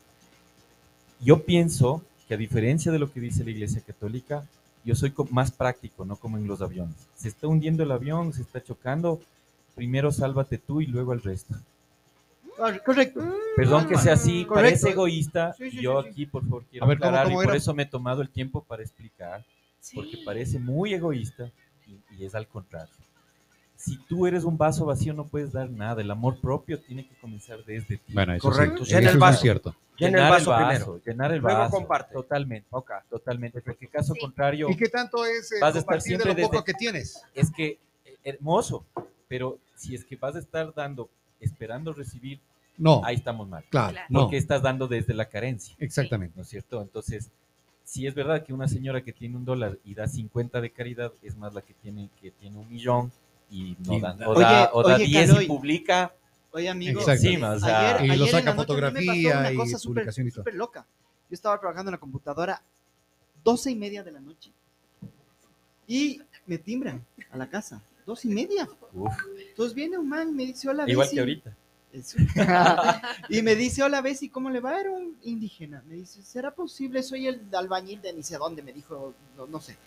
yo 1.22 1.44
pienso 1.44 2.04
que 2.28 2.34
a 2.34 2.38
diferencia 2.38 2.92
de 2.92 3.00
lo 3.00 3.12
que 3.12 3.20
dice 3.20 3.44
la 3.44 3.52
iglesia 3.52 3.82
católica, 3.82 4.46
yo 4.84 4.96
soy 4.96 5.14
más 5.30 5.52
práctico, 5.52 6.06
no 6.06 6.16
como 6.18 6.38
en 6.38 6.48
los 6.48 6.62
aviones. 6.62 6.96
Se 7.16 7.30
está 7.30 7.48
hundiendo 7.48 7.84
el 7.84 7.92
avión, 7.92 8.34
se 8.34 8.42
está 8.42 8.62
chocando, 8.62 9.22
primero 9.76 10.12
sálvate 10.12 10.58
tú 10.58 10.82
y 10.82 10.88
luego 10.88 11.14
el 11.14 11.22
resto. 11.22 11.56
Correcto. 12.86 13.22
Perdón 13.56 13.88
que 13.88 13.98
sea 13.98 14.14
así, 14.14 14.46
Correcto. 14.46 14.54
parece 14.54 14.90
egoísta. 14.92 15.54
Sí, 15.54 15.72
sí, 15.72 15.82
yo 15.82 16.02
sí, 16.02 16.08
sí. 16.08 16.12
aquí, 16.12 16.26
por 16.26 16.44
favor, 16.44 16.64
quiero 16.70 16.88
ver, 16.88 16.98
¿cómo- 16.98 17.08
aclarar 17.10 17.28
cómo 17.28 17.42
y 17.42 17.46
por 17.46 17.56
eso 17.56 17.74
me 17.74 17.84
he 17.84 17.86
tomado 17.86 18.22
el 18.22 18.30
tiempo 18.30 18.64
para 18.64 18.82
explicar 18.84 19.44
Sí. 19.80 19.96
porque 19.96 20.18
parece 20.26 20.60
muy 20.60 20.94
egoísta 20.94 21.52
y, 21.88 22.00
y 22.18 22.26
es 22.26 22.34
al 22.36 22.48
contrario. 22.48 22.94
Si 23.76 23.98
tú 23.98 24.26
eres 24.28 24.46
un 24.46 24.58
vaso 24.58 24.86
vacío 24.86 25.14
no 25.14 25.26
puedes 25.26 25.52
dar 25.52 25.70
nada, 25.70 26.02
el 26.02 26.10
amor 26.10 26.40
propio 26.40 26.80
tiene 26.80 27.06
que 27.06 27.16
comenzar 27.16 27.66
desde 27.66 27.98
ti. 27.98 28.14
Bueno, 28.14 28.34
eso 28.34 28.50
Correcto, 28.50 28.86
sí, 28.86 28.92
llena 28.94 29.10
el 29.10 29.16
es 29.16 29.20
vaso. 29.20 29.42
cierto. 29.42 29.76
Llena 29.98 30.26
el 30.26 30.32
vaso 30.32 30.56
primero. 30.56 31.02
llenar 31.06 31.32
el 31.34 31.40
Luego 31.42 31.60
vaso. 31.60 31.72
comparte. 31.76 32.14
Totalmente, 32.14 32.68
totalmente, 33.10 33.62
porque 33.62 33.88
caso 33.88 34.14
Sí. 34.14 34.20
contrario 34.22 34.70
¿Y 34.70 34.76
qué 34.78 34.88
tanto 34.90 35.24
es 35.26 35.52
eh, 35.52 35.56
Vas 35.62 35.76
a 35.76 35.80
estar 35.80 35.84
compartir 35.86 36.18
de 36.18 36.24
siempre 36.24 36.42
lo 36.42 36.48
poco 36.48 36.62
desde- 36.62 36.66
que 36.66 36.74
tienes? 36.74 37.22
es 37.36 37.52
que 37.52 37.78
eh, 38.06 38.16
hermoso, 38.24 38.86
pero 39.28 39.60
si 39.76 39.94
es 39.96 40.06
que 40.06 40.16
vas 40.16 40.36
a 40.36 40.40
estar 40.40 40.74
dando, 40.74 41.10
esperando 41.44 41.94
recibir, 41.94 42.40
No, 42.78 43.02
ahí 43.06 43.16
estamos 43.16 43.48
mal. 43.48 43.64
claro, 43.70 43.92
Claro. 43.94 44.08
no, 44.10 44.22
Porque 44.22 44.38
estás 44.38 44.62
dando 44.62 44.88
desde 44.88 45.14
la 45.14 45.26
carencia. 45.30 45.76
exactamente. 45.80 46.34
¿no 46.36 46.42
es 46.44 46.50
cierto? 46.50 46.82
Entonces, 46.82 47.30
si 47.84 48.08
es 48.08 48.16
verdad 48.16 48.44
que 48.44 48.54
una 48.54 48.68
señora 48.68 49.04
que 49.04 49.12
tiene 49.14 49.36
un 49.36 49.46
dólar 49.46 49.78
y 49.86 49.94
da 49.94 50.08
50 50.08 50.62
de 50.62 50.72
caridad 50.72 51.12
es 51.22 51.36
más 51.38 51.54
la 51.54 51.62
que 51.62 51.74
tiene 51.76 52.10
que 52.22 52.32
tiene 52.32 52.58
un 52.58 52.70
millón 52.70 53.12
y 53.52 53.76
no 53.86 54.00
da, 54.00 54.18
o 54.28 54.40
da, 54.40 54.70
Oye, 54.70 54.70
o 54.74 54.84
da 54.88 54.96
oye, 54.96 55.06
10 55.06 55.28
Caloy. 55.30 55.44
y 55.44 55.48
publica. 55.48 56.14
Oye, 56.52 56.70
amigo. 56.70 57.02
Sí, 57.02 57.36
o 57.38 57.60
sea, 57.60 57.98
ayer, 57.98 58.06
Y 58.06 58.08
lo 58.18 58.24
ayer 58.26 58.30
saca 58.30 58.54
fotografía 58.56 59.52
y 59.52 59.56
cosa 59.56 59.78
publicación 59.84 60.28
y 60.28 60.32
todo. 60.32 60.46
loca. 60.54 60.86
Yo 61.30 61.34
estaba 61.36 61.60
trabajando 61.60 61.90
en 61.90 61.94
la 61.94 61.98
computadora 62.00 62.62
doce 63.44 63.70
y 63.72 63.76
media 63.76 64.02
de 64.04 64.12
la 64.12 64.20
noche. 64.22 64.52
Y 65.88 66.22
me 66.46 66.58
timbran 66.58 67.04
a 67.32 67.38
la 67.38 67.50
casa, 67.50 67.82
dos 68.06 68.26
y 68.26 68.30
media. 68.30 68.68
Uf, 68.94 69.14
Entonces 69.50 69.74
viene 69.74 69.98
un 69.98 70.08
man, 70.10 70.36
me 70.36 70.46
dice, 70.46 70.70
hola, 70.70 70.90
igual 70.90 71.06
Bessie". 71.06 71.16
que 71.16 71.20
ahorita. 71.20 71.58
Y 73.30 73.42
me 73.42 73.56
dice, 73.56 73.84
hola, 73.84 74.02
Bessie, 74.02 74.30
¿cómo 74.30 74.50
le 74.50 74.60
va? 74.60 74.80
Era 74.80 74.92
un 74.92 75.16
indígena. 75.24 75.84
Me 75.88 75.96
dice, 75.96 76.22
¿será 76.24 76.52
posible? 76.54 77.04
Soy 77.04 77.28
el 77.28 77.42
albañil 77.54 78.02
de 78.02 78.14
ni 78.14 78.24
sé 78.24 78.38
dónde, 78.38 78.62
me 78.62 78.74
dijo, 78.74 79.14
no, 79.38 79.46
no 79.48 79.62
sé. 79.62 79.78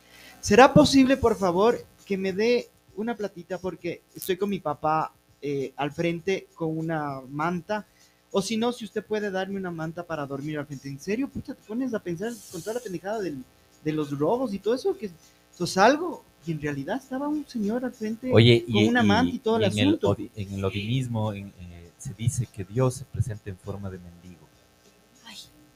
¿Será 0.41 0.73
posible, 0.73 1.17
por 1.17 1.37
favor, 1.37 1.85
que 2.05 2.17
me 2.17 2.33
dé 2.33 2.69
una 2.97 3.17
platita 3.17 3.59
porque 3.59 4.03
estoy 4.15 4.37
con 4.37 4.51
mi 4.51 4.61
papá 4.61 5.13
eh, 5.43 5.73
al 5.77 5.91
frente 5.93 6.47
con 6.55 6.77
una 6.79 7.21
manta? 7.29 7.87
O 8.31 8.43
si 8.43 8.57
no, 8.57 8.73
si 8.73 8.85
usted 8.85 9.05
puede 9.05 9.31
darme 9.31 9.57
una 9.59 9.71
manta 9.71 10.05
para 10.05 10.27
dormir 10.27 10.59
al 10.59 10.67
frente. 10.67 10.89
¿En 10.89 11.01
serio? 11.01 11.29
Puta, 11.29 11.55
te 11.55 11.63
pones 11.67 11.93
a 11.95 11.99
pensar 12.01 12.33
con 12.53 12.61
toda 12.63 12.75
la 12.75 12.81
pendejada 12.81 13.21
del- 13.21 13.43
de 13.85 13.93
los 13.93 14.17
robos 14.19 14.53
y 14.53 14.59
todo 14.59 14.75
eso, 14.75 14.97
que 14.97 15.11
eso 15.55 15.67
salgo 15.67 16.25
y 16.47 16.53
en 16.53 16.61
realidad 16.61 16.97
estaba 17.03 17.29
un 17.29 17.47
señor 17.47 17.85
al 17.85 17.93
frente 17.93 18.31
Oye, 18.33 18.65
con 18.71 18.87
una 18.89 19.03
manta 19.03 19.35
y 19.35 19.39
todo 19.39 19.57
el 19.57 19.65
en 19.65 19.71
asunto. 19.71 20.17
en 20.35 20.53
el 20.55 20.65
odinismo 20.65 21.33
en, 21.33 21.49
eh, 21.61 21.91
se 21.99 22.15
dice 22.15 22.47
que 22.47 22.65
Dios 22.65 22.95
se 22.95 23.05
presenta 23.05 23.51
en 23.51 23.57
forma 23.57 23.91
de 23.91 23.99
mendigo. 23.99 24.37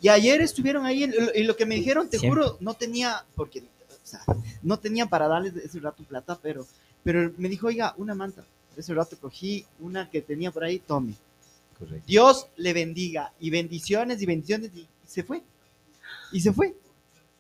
Y 0.03 0.09
ayer 0.09 0.41
estuvieron 0.41 0.87
ahí 0.87 1.11
y 1.35 1.43
lo 1.43 1.55
que 1.57 1.67
me 1.67 1.75
dijeron, 1.75 2.09
te 2.09 2.19
Siempre. 2.19 2.43
juro, 2.43 2.57
no 2.61 2.73
tenía, 2.73 3.23
porque, 3.35 3.61
o 3.61 3.65
sea, 4.07 4.21
no 4.63 4.79
tenía 4.79 5.05
para 5.07 5.29
darles 5.29 5.55
ese 5.57 5.79
rato 5.79 6.03
plata, 6.05 6.39
pero, 6.43 6.67
pero 7.03 7.31
me 7.37 7.51
dijo, 7.51 7.67
oiga, 7.67 7.95
una 7.99 8.15
manta. 8.15 8.43
Ese 8.79 8.95
rato 8.95 9.19
cogí 9.21 9.67
una 9.79 10.09
que 10.09 10.23
tenía 10.23 10.51
por 10.53 10.65
ahí, 10.65 10.79
tome. 10.79 11.13
Correcto. 11.79 12.05
Dios 12.07 12.47
le 12.57 12.73
bendiga 12.73 13.33
y 13.41 13.51
bendiciones 13.51 14.23
y 14.23 14.27
bendiciones 14.27 14.71
y, 14.75 14.81
y 14.81 14.87
se 15.07 15.23
fue. 15.23 15.43
Y 16.33 16.41
se 16.41 16.53
fue. 16.53 16.75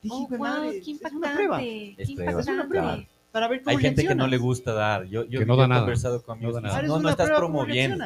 Dije, 0.02 0.14
Oh, 0.18 0.26
"Jue 0.26 0.36
wow, 0.38 0.46
madre, 0.46 0.82
qué 0.82 0.90
es 0.92 1.12
una 1.12 1.32
prueba. 1.34 1.62
impactante. 1.62 2.02
Es 2.02 2.08
Qué 2.08 2.14
prueba, 2.16 2.40
Es 2.40 2.46
una 2.46 2.68
prueba. 2.68 3.04
Para 3.32 3.48
ver 3.48 3.62
cómo 3.62 3.76
Hay 3.76 3.82
gente 3.82 4.06
que 4.06 4.14
no 4.14 4.26
le 4.26 4.38
gusta 4.38 4.72
dar. 4.72 5.04
Yo, 5.04 5.24
yo, 5.24 5.40
Que 5.40 5.46
no 5.46 5.54
yo 5.54 5.60
da 5.60 5.64
he 5.66 5.68
nada. 5.68 5.80
conversado 5.82 6.22
con 6.22 6.38
amigos. 6.38 6.54
No 6.54 6.60
y 6.60 6.62
nada. 6.64 6.80
es 6.80 6.88
No, 6.88 6.94
no 6.94 7.00
una 7.00 7.10
estás 7.10 7.30
promoviendo. 7.30 8.04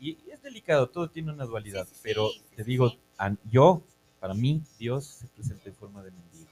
Y 0.00 0.16
es 0.30 0.42
delicado, 0.42 0.88
todo 0.88 1.08
tiene 1.08 1.32
una 1.32 1.44
dualidad. 1.44 1.86
Sí, 1.86 1.94
sí, 1.94 2.00
pero 2.02 2.28
sí, 2.28 2.42
te 2.56 2.64
sí, 2.64 2.70
digo, 2.70 2.92
yo, 3.50 3.82
para 4.20 4.34
mí, 4.34 4.62
Dios 4.78 5.04
se 5.06 5.26
presenta 5.28 5.68
en 5.68 5.74
forma 5.74 6.02
de 6.02 6.10
mendigo. 6.10 6.50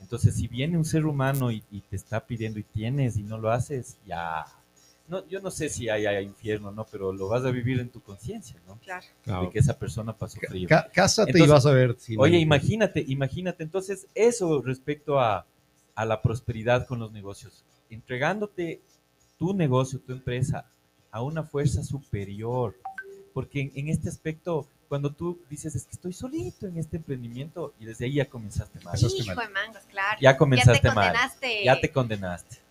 Entonces, 0.00 0.34
si 0.34 0.46
viene 0.48 0.78
un 0.78 0.84
ser 0.84 1.04
humano 1.04 1.50
y, 1.50 1.62
y 1.70 1.80
te 1.82 1.96
está 1.96 2.20
pidiendo 2.24 2.58
y 2.58 2.62
tienes 2.62 3.16
y 3.18 3.22
no 3.22 3.36
lo 3.38 3.50
haces, 3.50 3.98
ya. 4.06 4.46
No, 5.08 5.26
yo 5.26 5.40
no 5.40 5.50
sé 5.50 5.68
si 5.70 5.88
hay, 5.88 6.06
hay 6.06 6.24
infierno, 6.24 6.70
¿no? 6.70 6.84
Pero 6.84 7.12
lo 7.12 7.28
vas 7.28 7.44
a 7.44 7.50
vivir 7.50 7.80
en 7.80 7.88
tu 7.88 8.00
conciencia, 8.00 8.56
¿no? 8.66 8.78
Claro. 8.84 9.42
De 9.42 9.50
que 9.50 9.58
esa 9.58 9.78
persona 9.78 10.12
pasó 10.14 10.38
frío. 10.38 10.68
Ca- 10.68 10.88
Cásate 10.92 11.30
y 11.30 11.32
Entonces, 11.32 11.52
vas 11.52 11.66
a 11.66 11.72
ver. 11.72 11.96
si 11.98 12.14
no- 12.16 12.22
Oye, 12.22 12.38
imagínate, 12.38 13.04
imagínate. 13.06 13.62
Entonces, 13.64 14.06
eso 14.14 14.62
respecto 14.62 15.18
a, 15.18 15.44
a 15.98 16.04
la 16.04 16.22
prosperidad 16.22 16.86
con 16.86 17.00
los 17.00 17.10
negocios. 17.10 17.64
Entregándote 17.90 18.80
tu 19.36 19.52
negocio, 19.52 19.98
tu 19.98 20.12
empresa, 20.12 20.64
a 21.10 21.22
una 21.22 21.42
fuerza 21.42 21.82
superior. 21.82 22.76
Porque 23.34 23.62
en, 23.62 23.72
en 23.74 23.88
este 23.88 24.08
aspecto, 24.08 24.68
cuando 24.88 25.10
tú 25.10 25.40
dices, 25.50 25.74
es 25.74 25.86
que 25.86 25.90
estoy 25.90 26.12
solito 26.12 26.68
en 26.68 26.78
este 26.78 26.98
emprendimiento, 26.98 27.74
y 27.80 27.84
desde 27.84 28.04
ahí 28.04 28.14
ya 28.14 28.26
comenzaste 28.26 28.78
mal. 28.84 28.96
Hijo 28.96 29.40
de 29.40 29.48
mangos, 29.48 29.82
claro. 29.90 30.18
Ya 30.20 30.36
comenzaste 30.36 30.84
ya 30.84 30.88
te 30.88 30.94
mal. 30.94 31.06
condenaste 31.06 31.64
Ya 31.64 31.80
te 31.80 31.90
condenaste. 31.90 32.67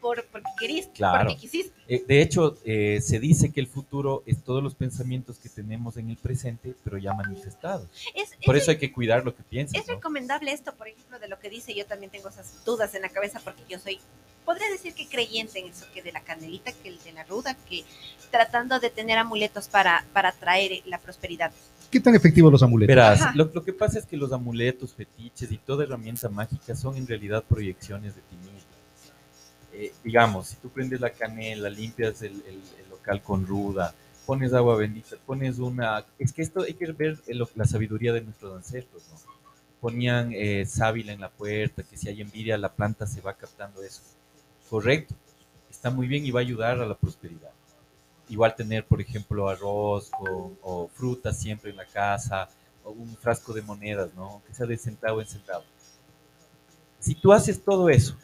Por, 0.00 0.24
porque 0.26 0.48
queriste, 0.58 0.92
Claro. 0.94 1.28
porque 1.28 1.40
quisiste. 1.40 1.72
Eh, 1.88 2.04
de 2.06 2.22
hecho, 2.22 2.56
eh, 2.64 3.00
se 3.02 3.18
dice 3.20 3.52
que 3.52 3.60
el 3.60 3.66
futuro 3.66 4.22
es 4.26 4.42
todos 4.42 4.62
los 4.62 4.74
pensamientos 4.74 5.38
que 5.38 5.48
tenemos 5.48 5.96
en 5.96 6.10
el 6.10 6.16
presente, 6.16 6.74
pero 6.84 6.98
ya 6.98 7.12
manifestados. 7.14 7.88
Es, 8.14 8.30
Por 8.44 8.56
es- 8.56 8.62
eso 8.62 8.70
hay 8.72 8.78
que 8.78 8.92
cuidar 8.92 9.24
lo 9.24 9.34
que 9.34 9.42
piensas. 9.42 9.80
es 9.80 9.88
¿no? 9.88 9.94
recomendable 9.94 10.52
esto, 10.52 10.74
por 10.74 10.88
ejemplo, 10.88 11.18
de 11.18 11.28
lo 11.28 11.38
que 11.38 11.50
dice. 11.50 11.74
Yo 11.74 11.86
también 11.86 12.10
tengo 12.10 12.28
esas 12.28 12.64
dudas 12.64 12.94
en 12.94 13.02
la 13.02 13.08
cabeza 13.08 13.40
porque 13.42 13.62
yo 13.68 13.78
soy, 13.78 13.98
podría 14.44 14.68
decir 14.70 14.94
que 14.94 15.06
creyente 15.06 15.58
en 15.58 15.66
eso, 15.68 15.84
que 15.92 16.02
de 16.02 16.12
la 16.12 16.20
canelita, 16.22 16.72
que 16.72 16.88
el 16.88 16.98
de 17.02 17.12
la 17.12 17.24
ruda, 17.24 17.56
que 17.68 17.84
tratando 18.30 18.78
de 18.80 18.90
tener 18.90 19.18
amuletos 19.18 19.68
para, 19.68 20.04
para 20.12 20.32
traer 20.32 20.82
la 20.86 20.98
prosperidad. 20.98 21.52
¿Qué 21.90 21.98
tan 21.98 22.14
efectivos 22.14 22.52
los 22.52 22.62
amuletos? 22.62 22.94
Verás, 22.94 23.34
lo, 23.34 23.50
lo 23.52 23.64
que 23.64 23.72
pasa 23.72 23.98
es 23.98 24.06
que 24.06 24.16
los 24.16 24.32
amuletos, 24.32 24.94
fetiches 24.94 25.50
y 25.50 25.58
toda 25.58 25.82
herramienta 25.82 26.28
mágica 26.28 26.76
son 26.76 26.96
en 26.96 27.04
realidad 27.06 27.42
proyecciones 27.48 28.14
de 28.14 28.20
ti 28.22 28.36
mismo. 28.36 28.59
Eh, 29.80 29.92
digamos, 30.04 30.48
si 30.48 30.56
tú 30.56 30.68
prendes 30.70 31.00
la 31.00 31.10
canela, 31.10 31.68
limpias 31.70 32.22
el, 32.22 32.32
el- 32.46 32.62
el 32.82 32.90
local 32.90 33.22
con 33.22 33.46
ruda, 33.46 33.94
pones 34.26 34.52
agua 34.52 34.76
bendita, 34.76 35.16
pones 35.26 35.58
una... 35.58 36.04
Es 36.18 36.32
que 36.32 36.42
esto 36.42 36.62
hay 36.62 36.74
que 36.74 36.92
ver 36.92 37.18
eh, 37.26 37.34
la 37.56 37.64
sabiduría 37.64 38.12
de 38.12 38.20
nuestros 38.22 38.56
ancestros, 38.56 39.02
¿no? 39.10 39.16
Ponían 39.80 40.32
eh, 40.34 40.66
sábila 40.66 41.12
en 41.12 41.20
la 41.20 41.30
puerta, 41.30 41.82
que 41.82 41.96
si 41.96 42.08
hay 42.08 42.20
envidia 42.20 42.58
la 42.58 42.72
planta 42.72 43.06
se 43.06 43.20
va 43.22 43.32
captando 43.34 43.82
eso. 43.82 44.02
Correcto, 44.68 45.14
está 45.70 45.90
muy 45.90 46.06
bien 46.08 46.26
y 46.26 46.30
va 46.30 46.40
a 46.40 46.42
ayudar 46.42 46.80
a 46.80 46.86
la 46.86 46.94
prosperidad. 46.96 47.50
Igual 48.28 48.54
tener, 48.56 48.84
por 48.86 49.00
ejemplo, 49.00 49.48
arroz 49.48 50.10
o, 50.20 50.52
o 50.62 50.88
frutas 50.88 51.38
siempre 51.38 51.70
en 51.70 51.76
la 51.78 51.86
casa, 51.86 52.48
o 52.84 52.90
un 52.92 53.16
frasco 53.16 53.52
de 53.54 53.62
monedas, 53.62 54.14
¿no? 54.14 54.42
Que 54.46 54.54
sea 54.54 54.66
de 54.66 54.78
centavo 54.78 55.20
en 55.20 55.26
centavo. 55.28 55.64
Si 56.98 57.14
tú 57.14 57.32
haces 57.32 57.62
todo 57.62 57.88
eso, 57.88 58.16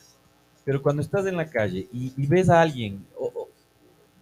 pero 0.67 0.83
cuando 0.83 1.03
estás 1.03 1.27
en 1.27 1.39
la 1.39 1.49
calle 1.51 1.89
y, 1.95 2.13
y 2.19 2.27
ves 2.29 2.51
a 2.51 2.61
alguien, 2.61 3.07
o, 3.19 3.27
o- 3.35 3.51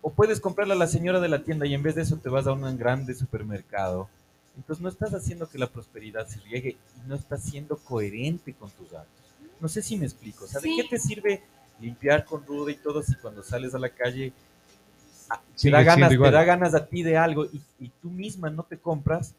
o 0.03 0.11
puedes 0.13 0.41
comprarle 0.41 0.75
a 0.75 0.79
la 0.79 0.87
señora 0.87 1.21
de 1.21 1.29
la 1.31 1.43
tienda 1.45 1.67
y 1.67 1.75
en 1.75 1.83
vez 1.83 1.97
de 1.97 2.03
eso 2.03 2.19
te 2.19 2.29
vas 2.29 2.47
a 2.47 2.53
un 2.53 2.79
grande 2.79 3.15
supermercado, 3.15 4.09
entonces 4.57 4.83
no 4.83 4.91
estás 4.91 5.15
haciendo 5.15 5.49
que 5.49 5.59
la 5.59 5.69
prosperidad 5.69 6.29
se 6.29 6.41
riegue 6.41 6.71
y 6.71 7.09
no 7.09 7.17
estás 7.17 7.43
siendo 7.43 7.77
coherente 7.79 8.55
con 8.55 8.71
tus 8.71 8.93
actos. 8.95 9.25
No 9.61 9.69
sé 9.69 9.83
si 9.83 9.97
me 9.97 10.05
explico. 10.07 10.45
O 10.45 10.49
sea, 10.49 10.61
¿de 10.61 10.69
Sí. 10.69 10.77
qué 10.77 10.85
te 10.89 10.99
sirve 10.99 11.43
limpiar 11.81 12.25
con 12.27 12.47
ruda 12.47 12.71
y 12.73 12.77
todo 12.77 13.03
si 13.03 13.17
cuando 13.17 13.43
sales 13.43 13.75
a 13.75 13.81
la 13.81 13.89
calle 13.91 14.33
ah, 15.31 15.41
te 15.61 15.71
da, 15.71 15.83
ganas, 15.83 16.11
te 16.11 16.31
da 16.31 16.45
ganas 16.45 16.75
a 16.75 16.87
ti 16.87 17.03
de 17.03 17.17
algo 17.17 17.47
y, 17.47 17.61
y 17.81 17.89
tú 18.03 18.11
misma 18.11 18.51
no 18.51 18.63
te 18.65 18.79
compras? 18.79 19.35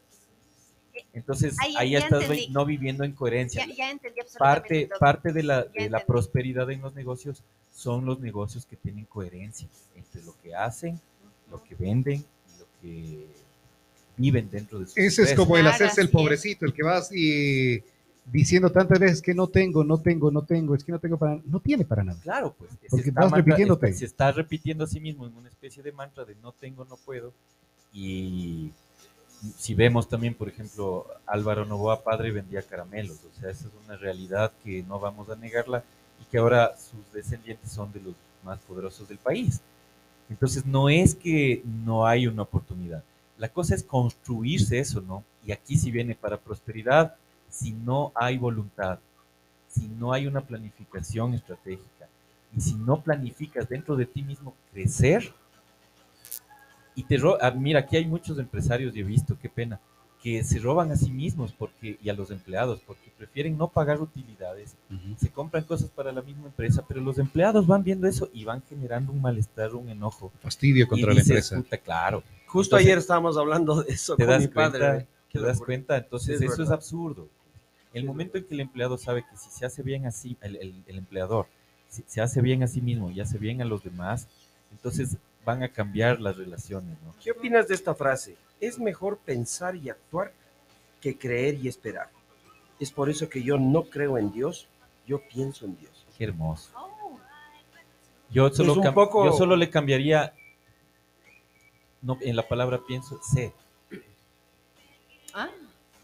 Entonces 1.16 1.56
Ahí- 1.60 1.74
ahí 1.78 1.90
ya 1.92 1.98
estás 2.00 2.22
entendí. 2.24 2.48
no 2.50 2.64
viviendo 2.66 3.02
en 3.02 3.12
coherencia 3.12 3.66
Ya, 3.66 3.74
ya 3.74 3.90
entendí 3.90 4.20
absolutamente 4.20 4.60
parte, 4.62 4.86
todo. 4.86 4.98
parte 5.00 5.32
de 5.32 5.42
la, 5.42 5.64
de 5.64 5.90
la 5.90 6.04
prosperidad 6.04 6.70
en 6.70 6.82
los 6.82 6.94
negocios 6.94 7.42
son 7.74 8.04
los 8.04 8.20
negocios 8.20 8.66
que 8.66 8.76
tienen 8.76 9.06
coherencia 9.06 9.66
entre 9.96 10.22
lo 10.22 10.34
que 10.42 10.54
hacen, 10.54 11.00
lo 11.50 11.62
que 11.64 11.74
venden 11.74 12.22
y 12.54 12.58
lo 12.58 12.66
que 12.80 13.26
viven 14.18 14.50
dentro 14.50 14.78
de 14.78 14.86
sus 14.86 14.96
Ese 14.98 15.22
es 15.22 15.34
como 15.34 15.56
el 15.56 15.66
hacerse 15.66 16.00
el 16.02 16.10
pobrecito, 16.10 16.64
el 16.66 16.72
que 16.74 16.82
vas 16.82 17.10
y 17.12 17.82
diciendo 18.30 18.70
tantas 18.70 18.98
veces 18.98 19.22
que 19.22 19.34
no 19.34 19.46
tengo, 19.46 19.84
no 19.84 19.98
tengo, 19.98 20.30
no 20.30 20.42
tengo, 20.42 20.74
es 20.74 20.82
que 20.84 20.92
no 20.92 20.98
tengo 20.98 21.16
para 21.16 21.38
no 21.46 21.60
tiene 21.60 21.84
para 21.84 22.02
nada. 22.04 22.18
Claro, 22.22 22.54
pues 22.58 22.70
Porque 22.90 23.10
vas 23.10 23.24
mantra- 23.30 23.38
repitiéndote. 23.38 23.92
Se 23.94 24.04
está 24.04 24.32
repitiendo 24.32 24.84
a 24.84 24.86
sí 24.86 25.00
mismo 25.00 25.26
en 25.26 25.34
una 25.34 25.48
especie 25.48 25.82
de 25.82 25.92
mantra 25.92 26.24
de 26.24 26.34
no 26.36 26.52
tengo, 26.52 26.84
no 26.84 26.96
puedo. 26.96 27.32
Y 27.92 28.70
si 29.56 29.74
vemos 29.74 30.08
también, 30.08 30.34
por 30.34 30.48
ejemplo, 30.48 31.06
Álvaro 31.26 31.64
Novoa 31.64 32.02
padre 32.02 32.30
vendía 32.32 32.62
caramelos, 32.62 33.18
o 33.24 33.40
sea, 33.40 33.50
esa 33.50 33.66
es 33.68 33.72
una 33.84 33.96
realidad 33.96 34.52
que 34.64 34.82
no 34.82 34.98
vamos 34.98 35.28
a 35.30 35.36
negarla 35.36 35.84
y 36.20 36.24
que 36.24 36.38
ahora 36.38 36.76
sus 36.76 37.12
descendientes 37.12 37.70
son 37.70 37.92
de 37.92 38.00
los 38.00 38.14
más 38.44 38.58
poderosos 38.60 39.08
del 39.08 39.18
país. 39.18 39.60
Entonces 40.28 40.66
no 40.66 40.88
es 40.88 41.14
que 41.14 41.62
no 41.64 42.06
hay 42.06 42.26
una 42.26 42.42
oportunidad, 42.42 43.02
la 43.38 43.48
cosa 43.48 43.74
es 43.74 43.82
construirse 43.82 44.78
eso, 44.78 45.00
¿no? 45.00 45.22
Y 45.44 45.52
aquí 45.52 45.76
si 45.76 45.90
viene 45.90 46.14
para 46.14 46.38
prosperidad, 46.38 47.14
si 47.50 47.72
no 47.72 48.12
hay 48.14 48.38
voluntad, 48.38 48.98
si 49.68 49.88
no 49.88 50.12
hay 50.12 50.26
una 50.26 50.40
planificación 50.40 51.34
estratégica 51.34 52.08
y 52.56 52.60
si 52.60 52.74
no 52.74 53.02
planificas 53.02 53.68
dentro 53.68 53.96
de 53.96 54.06
ti 54.06 54.22
mismo 54.22 54.54
crecer, 54.72 55.32
y 56.96 57.04
te 57.04 57.16
ro- 57.18 57.38
ah, 57.40 57.50
mira, 57.52 57.80
aquí 57.80 57.96
hay 57.96 58.06
muchos 58.06 58.38
empresarios, 58.38 58.96
y 58.96 59.00
he 59.00 59.04
visto, 59.04 59.36
qué 59.40 59.48
pena, 59.48 59.78
que 60.22 60.42
se 60.42 60.58
roban 60.58 60.90
a 60.90 60.96
sí 60.96 61.10
mismos 61.10 61.52
porque, 61.52 61.98
y 62.02 62.08
a 62.08 62.14
los 62.14 62.30
empleados 62.32 62.80
porque 62.84 63.10
prefieren 63.16 63.56
no 63.56 63.68
pagar 63.68 64.00
utilidades, 64.00 64.74
se 65.16 65.30
compran 65.30 65.62
cosas 65.64 65.88
para 65.90 66.10
la 66.10 66.22
misma 66.22 66.46
empresa, 66.46 66.84
pero 66.88 67.00
los 67.00 67.18
empleados 67.18 67.66
van 67.66 67.84
viendo 67.84 68.08
eso 68.08 68.28
y 68.32 68.44
van 68.44 68.62
generando 68.68 69.12
un 69.12 69.20
malestar, 69.20 69.74
un 69.74 69.88
enojo. 69.88 70.32
Fastidio 70.42 70.86
Y 70.86 70.88
contra 70.88 71.12
la 71.14 71.20
empresa. 71.20 71.56
"Puta, 71.56 71.76
claro, 71.78 72.22
Justo 72.46 72.76
Entonces, 72.76 72.86
ayer 72.86 72.98
estábamos 72.98 73.36
hablando 73.36 73.82
de 73.82 73.92
eso 73.92 74.16
te 74.16 74.24
con 74.24 74.32
das 74.32 74.42
mi 74.42 74.48
cuenta, 74.48 74.78
padre. 74.78 74.98
te 75.00 75.06
Qué 75.30 75.38
das 75.40 75.48
locura. 75.58 75.66
cuenta, 75.66 75.96
entonces 75.98 76.38
Sí, 76.38 76.44
es 76.46 76.52
eso 76.52 76.62
es 76.62 76.70
absurdo. 76.70 77.28
El 77.92 78.04
momento 78.04 78.38
en 78.38 78.44
que 78.44 78.54
el 78.54 78.60
empleado 78.60 78.96
sabe 78.98 79.22
que 79.30 79.36
si 79.36 79.50
se 79.50 79.66
hace 79.66 79.82
bien 79.82 80.06
así, 80.06 80.36
el, 80.40 80.56
el- 80.56 80.82
el 80.86 80.98
empleador, 80.98 81.46
si 81.88 82.02
se 82.06 82.20
hace 82.20 82.40
bien 82.40 82.62
a 82.62 82.66
sí 82.68 82.80
mismo 82.80 83.10
y 83.10 83.20
hace 83.20 83.36
bien 83.38 83.60
a 83.62 83.64
los 83.64 83.82
demás, 83.84 84.28
entonces 84.72 85.16
van 85.46 85.62
a 85.62 85.68
cambiar 85.68 86.20
las 86.20 86.36
relaciones, 86.36 86.98
¿no? 87.02 87.14
¿Qué 87.22 87.30
opinas 87.30 87.68
de 87.68 87.74
esta 87.76 87.94
frase? 87.94 88.36
Es 88.60 88.78
mejor 88.80 89.16
pensar 89.18 89.76
y 89.76 89.88
actuar 89.88 90.32
que 91.00 91.16
creer 91.16 91.54
y 91.54 91.68
esperar. 91.68 92.10
Es 92.80 92.90
por 92.90 93.08
eso 93.08 93.28
que 93.28 93.42
yo 93.42 93.56
no 93.56 93.84
creo 93.84 94.18
en 94.18 94.32
Dios, 94.32 94.66
yo 95.06 95.20
pienso 95.32 95.64
en 95.64 95.78
Dios. 95.78 96.04
Qué 96.18 96.24
hermoso. 96.24 96.70
Oh, 96.76 97.18
Yo 98.28 98.50
solo, 98.50 98.92
poco- 98.92 99.24
yo 99.24 99.32
solo 99.32 99.54
le 99.54 99.70
cambiaría, 99.70 100.34
no, 102.02 102.18
en 102.20 102.34
la 102.34 102.46
palabra 102.46 102.80
pienso, 102.86 103.20
sé, 103.22 103.52
Ah, 105.32 105.48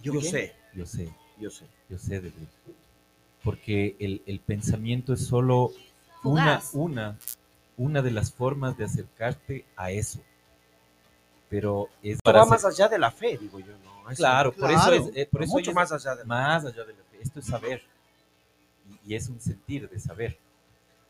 Yo, 0.02 0.12
qué? 0.12 0.22
sé, 0.22 0.52
yo 0.74 0.86
sé, 0.86 1.08
yo 1.38 1.50
sé. 1.50 1.66
yo 1.88 1.98
sé 1.98 2.20
de 2.20 2.30
Dios. 2.30 2.48
porque 3.42 3.96
el, 3.98 4.22
el 4.26 4.38
pensamiento 4.38 5.12
es 5.14 5.26
solo 5.26 5.72
Fugaz. 6.22 6.74
una, 6.74 6.84
una 6.84 7.18
de 7.90 8.10
las 8.10 8.32
formas 8.32 8.76
de 8.76 8.84
acercarte 8.84 9.64
a 9.76 9.90
eso. 9.90 10.20
Pero 11.48 11.88
es 12.02 12.14
Esto 12.16 12.32
va 12.32 12.40
hacer- 12.42 12.50
más 12.50 12.64
allá 12.64 12.88
de 12.88 12.98
la 12.98 13.10
fe, 13.10 13.36
digo 13.38 13.58
yo. 13.60 13.72
¿no? 13.84 14.10
Eso- 14.10 14.16
Claro, 14.18 14.52
por 14.52 14.70
eso 14.70 14.92
es, 14.92 15.10
eh, 15.16 15.28
por 15.30 15.42
eso 15.42 15.52
mucho 15.52 15.70
es- 15.70 15.74
más 15.74 15.92
allá 15.92 16.12
de 16.16 16.22
la 16.22 16.24
más 16.24 16.64
allá 16.64 16.84
de 16.84 16.92
la 16.94 17.02
fe. 17.10 17.18
Esto 17.20 17.40
es 17.40 17.46
saber. 17.46 17.82
Y, 19.04 19.12
y 19.12 19.14
es 19.16 19.28
un 19.28 19.40
sentir 19.40 19.88
de 19.88 19.98
saber. 20.00 20.38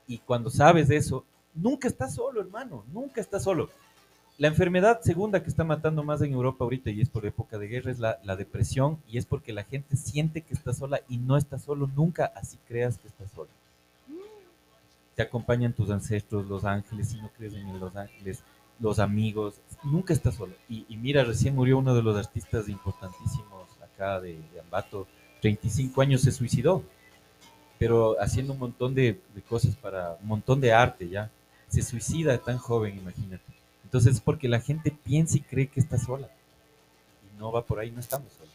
Y 0.06 0.18
cuando 0.18 0.50
sabes 0.50 0.90
eso, 0.90 1.24
nunca 1.54 1.86
estás 1.88 2.14
solo, 2.14 2.40
hermano. 2.40 2.84
Nunca 2.92 3.20
estás 3.20 3.44
solo. 3.44 3.70
La 4.38 4.48
enfermedad 4.48 5.00
segunda 5.02 5.42
que 5.42 5.48
está 5.48 5.62
matando 5.62 6.02
más 6.02 6.20
en 6.22 6.32
Europa 6.32 6.64
ahorita 6.64 6.90
y 6.90 7.00
es 7.00 7.08
por 7.08 7.24
época 7.26 7.58
de 7.58 7.68
guerra 7.68 7.90
es 7.92 7.98
la, 7.98 8.18
la 8.24 8.34
depresión 8.34 8.98
y 9.06 9.18
es 9.18 9.26
porque 9.26 9.52
la 9.52 9.62
gente 9.64 9.94
siente 9.96 10.40
que 10.40 10.54
está 10.54 10.72
sola 10.72 11.00
y 11.08 11.18
no 11.18 11.36
está 11.36 11.58
solo 11.58 11.86
nunca, 11.94 12.32
así 12.34 12.58
creas 12.66 12.98
que 12.98 13.08
estás 13.08 13.30
solo. 13.30 13.50
Te 15.14 15.22
acompañan 15.22 15.72
tus 15.72 15.90
ancestros, 15.90 16.46
los 16.46 16.64
ángeles, 16.64 17.08
si 17.10 17.20
no 17.20 17.30
crees 17.36 17.52
en 17.54 17.78
los 17.78 17.94
ángeles, 17.96 18.42
los 18.80 18.98
amigos, 18.98 19.60
nunca 19.84 20.12
estás 20.12 20.34
solo. 20.36 20.54
Y, 20.68 20.86
y 20.88 20.96
mira, 20.96 21.22
recién 21.24 21.54
murió 21.54 21.78
uno 21.78 21.94
de 21.94 22.02
los 22.02 22.16
artistas 22.16 22.68
importantísimos 22.68 23.68
acá 23.82 24.20
de, 24.20 24.34
de 24.52 24.60
Ambato, 24.60 25.06
35 25.42 26.00
años 26.00 26.22
se 26.22 26.32
suicidó, 26.32 26.82
pero 27.78 28.16
haciendo 28.20 28.52
un 28.54 28.58
montón 28.60 28.94
de, 28.94 29.20
de 29.34 29.42
cosas 29.42 29.76
para, 29.76 30.16
un 30.22 30.28
montón 30.28 30.60
de 30.60 30.72
arte 30.72 31.08
ya. 31.08 31.30
Se 31.68 31.82
suicida 31.82 32.36
tan 32.38 32.58
joven, 32.58 32.98
imagínate. 32.98 33.42
Entonces 33.84 34.14
es 34.16 34.20
porque 34.20 34.46
la 34.48 34.60
gente 34.60 34.90
piensa 35.04 35.36
y 35.38 35.40
cree 35.40 35.68
que 35.68 35.80
está 35.80 35.98
sola. 35.98 36.28
Y 37.34 37.38
no 37.38 37.50
va 37.50 37.64
por 37.64 37.78
ahí, 37.78 37.90
no 37.90 38.00
estamos 38.00 38.30
solos. 38.32 38.52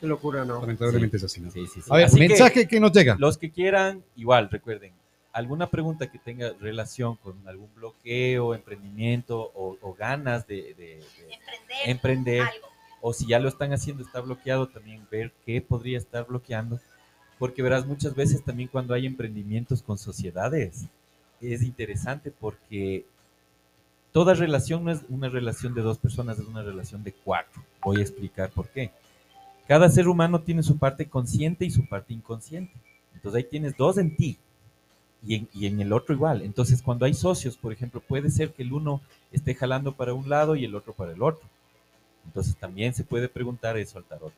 Qué 0.00 0.06
locura, 0.06 0.44
¿no? 0.44 0.60
Lamentablemente 0.60 1.16
es 1.16 1.24
así, 1.24 1.40
¿no? 1.40 1.50
Sí, 1.50 1.66
sí, 1.66 1.80
sí. 1.82 1.90
A 1.90 1.96
ver, 1.96 2.06
Así 2.06 2.18
que- 2.18 2.28
mensaje 2.28 2.68
que, 2.68 2.80
nos 2.80 2.92
llega. 2.92 3.16
los 3.18 3.36
que 3.36 3.50
quieran, 3.50 4.02
igual, 4.16 4.48
recuerden, 4.50 4.92
alguna 5.32 5.68
pregunta 5.68 6.10
que 6.10 6.18
tenga 6.18 6.52
relación 6.60 7.16
con 7.16 7.46
algún 7.48 7.72
bloqueo, 7.74 8.54
emprendimiento 8.54 9.50
o, 9.54 9.76
o 9.80 9.94
ganas 9.94 10.46
de, 10.46 10.74
de- 10.74 10.74
de 10.74 11.02
Emprender 11.34 11.76
emprender, 11.86 12.40
algo. 12.42 12.66
o 13.00 13.12
si 13.12 13.26
ya 13.26 13.38
lo 13.38 13.48
están 13.48 13.72
haciendo, 13.72 14.02
está 14.02 14.20
bloqueado, 14.20 14.68
también 14.68 15.06
ver 15.10 15.32
qué 15.46 15.60
podría 15.60 15.98
estar 15.98 16.26
bloqueando. 16.26 16.80
Porque 17.38 17.62
verás, 17.62 17.86
muchas 17.86 18.14
veces 18.14 18.44
también 18.44 18.68
cuando 18.68 18.94
hay 18.94 19.06
emprendimientos 19.06 19.82
con 19.82 19.98
sociedades, 19.98 20.84
es 21.40 21.62
interesante 21.62 22.30
porque 22.30 23.04
toda 24.12 24.34
relación 24.34 24.84
no 24.84 24.92
es 24.92 25.00
una 25.08 25.28
relación 25.28 25.74
de 25.74 25.82
dos 25.82 25.98
personas, 25.98 26.38
es 26.38 26.46
una 26.46 26.62
relación 26.62 27.02
de 27.02 27.12
cuatro. 27.12 27.62
Voy 27.82 27.98
a 27.98 28.02
explicar 28.02 28.50
por 28.50 28.68
qué. 28.68 28.90
Cada 29.66 29.88
ser 29.88 30.06
humano 30.08 30.40
tiene 30.42 30.62
su 30.62 30.76
parte 30.78 31.08
consciente 31.08 31.64
y 31.64 31.70
su 31.70 31.86
parte 31.88 32.12
inconsciente. 32.12 32.74
Entonces 33.14 33.38
ahí 33.42 33.48
tienes 33.50 33.76
dos 33.76 33.96
en 33.98 34.14
ti 34.16 34.38
y 35.24 35.36
en, 35.36 35.48
y 35.52 35.66
en 35.66 35.80
el 35.80 35.92
otro 35.92 36.14
igual. 36.14 36.42
Entonces 36.42 36.82
cuando 36.82 37.04
hay 37.04 37.14
socios, 37.14 37.56
por 37.56 37.72
ejemplo, 37.72 38.00
puede 38.00 38.30
ser 38.30 38.52
que 38.52 38.62
el 38.62 38.72
uno 38.72 39.00
esté 39.30 39.54
jalando 39.54 39.92
para 39.94 40.14
un 40.14 40.28
lado 40.28 40.56
y 40.56 40.64
el 40.64 40.74
otro 40.74 40.92
para 40.92 41.12
el 41.12 41.22
otro. 41.22 41.46
Entonces 42.26 42.56
también 42.56 42.94
se 42.94 43.04
puede 43.04 43.28
preguntar 43.28 43.76
eso 43.76 43.98
al 43.98 44.04
tarot. 44.04 44.32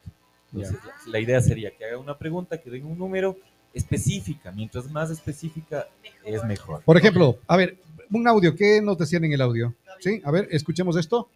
Entonces 0.53 0.79
la, 0.85 1.13
la 1.13 1.21
idea 1.21 1.41
sería 1.41 1.71
que 1.71 1.85
haga 1.85 1.99
una 1.99 2.17
pregunta, 2.17 2.59
que 2.59 2.71
den 2.71 2.87
un 2.87 2.99
número 2.99 3.37
específica. 3.73 4.53
Mientras 4.53 4.91
más 4.91 5.11
específica 5.11 5.87
es 6.25 6.45
mejor. 6.45 6.83
Por 6.83 6.97
ejemplo, 6.97 7.39
a 7.47 7.57
ver, 7.57 7.77
un 8.11 8.27
audio, 8.29 8.55
¿qué 8.55 8.81
nos 8.81 8.97
decían 8.97 9.25
en 9.25 9.33
el 9.33 9.41
audio? 9.41 9.75
Sí, 10.01 10.21
a 10.25 10.31
ver, 10.31 10.49
escuchemos 10.51 10.97
esto. 10.97 11.29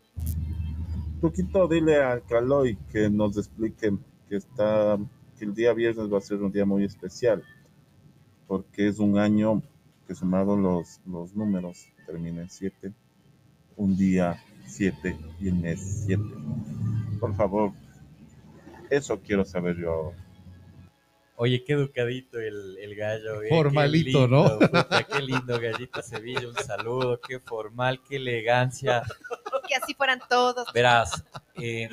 Truquito, 1.21 1.67
dile 1.67 1.97
a 1.97 2.21
Caloy 2.21 2.77
que 2.93 3.11
nos 3.11 3.37
explique 3.37 3.93
que 4.29 4.37
está 4.37 4.99
que 5.39 5.45
el 5.45 5.55
día 5.55 5.73
viernes 5.73 6.13
va 6.13 6.19
a 6.19 6.21
ser 6.21 6.43
un 6.43 6.53
día 6.53 6.65
muy 6.65 6.85
especial 6.85 7.43
porque 8.49 8.89
es 8.89 8.99
un 8.99 9.19
año 9.19 9.63
que 10.09 10.15
sumado 10.15 10.57
los, 10.57 11.01
los 11.07 11.37
números 11.37 11.87
termina 12.07 12.43
en 12.43 12.51
7, 12.51 12.93
un 13.77 13.97
día 13.97 14.43
7 14.67 15.17
y 15.39 15.49
el 15.49 15.55
mes 15.55 16.05
7. 16.07 16.23
Por 17.21 17.37
favor, 17.37 17.73
eso 18.91 19.21
quiero 19.21 19.45
saber 19.45 19.77
yo. 19.77 20.13
Oye, 21.37 21.63
qué 21.63 21.75
educadito 21.75 22.41
el, 22.41 22.79
el 22.79 22.97
gallo. 22.97 23.43
eh, 23.43 23.49
Formalito, 23.51 24.25
qué 24.25 24.29
¿no? 24.29 24.59
puta, 24.59 25.05
qué 25.05 25.23
lindo, 25.23 25.61
gallito 25.61 26.03
Sevilla. 26.03 26.49
Un 26.49 26.55
saludo, 26.57 27.21
qué 27.21 27.39
formal, 27.39 28.01
qué 28.09 28.17
elegancia. 28.17 29.03
Que 29.69 29.75
así 29.75 29.95
fueran 29.95 30.21
todos. 30.31 30.67
Verás, 30.73 31.23
eh, 31.57 31.89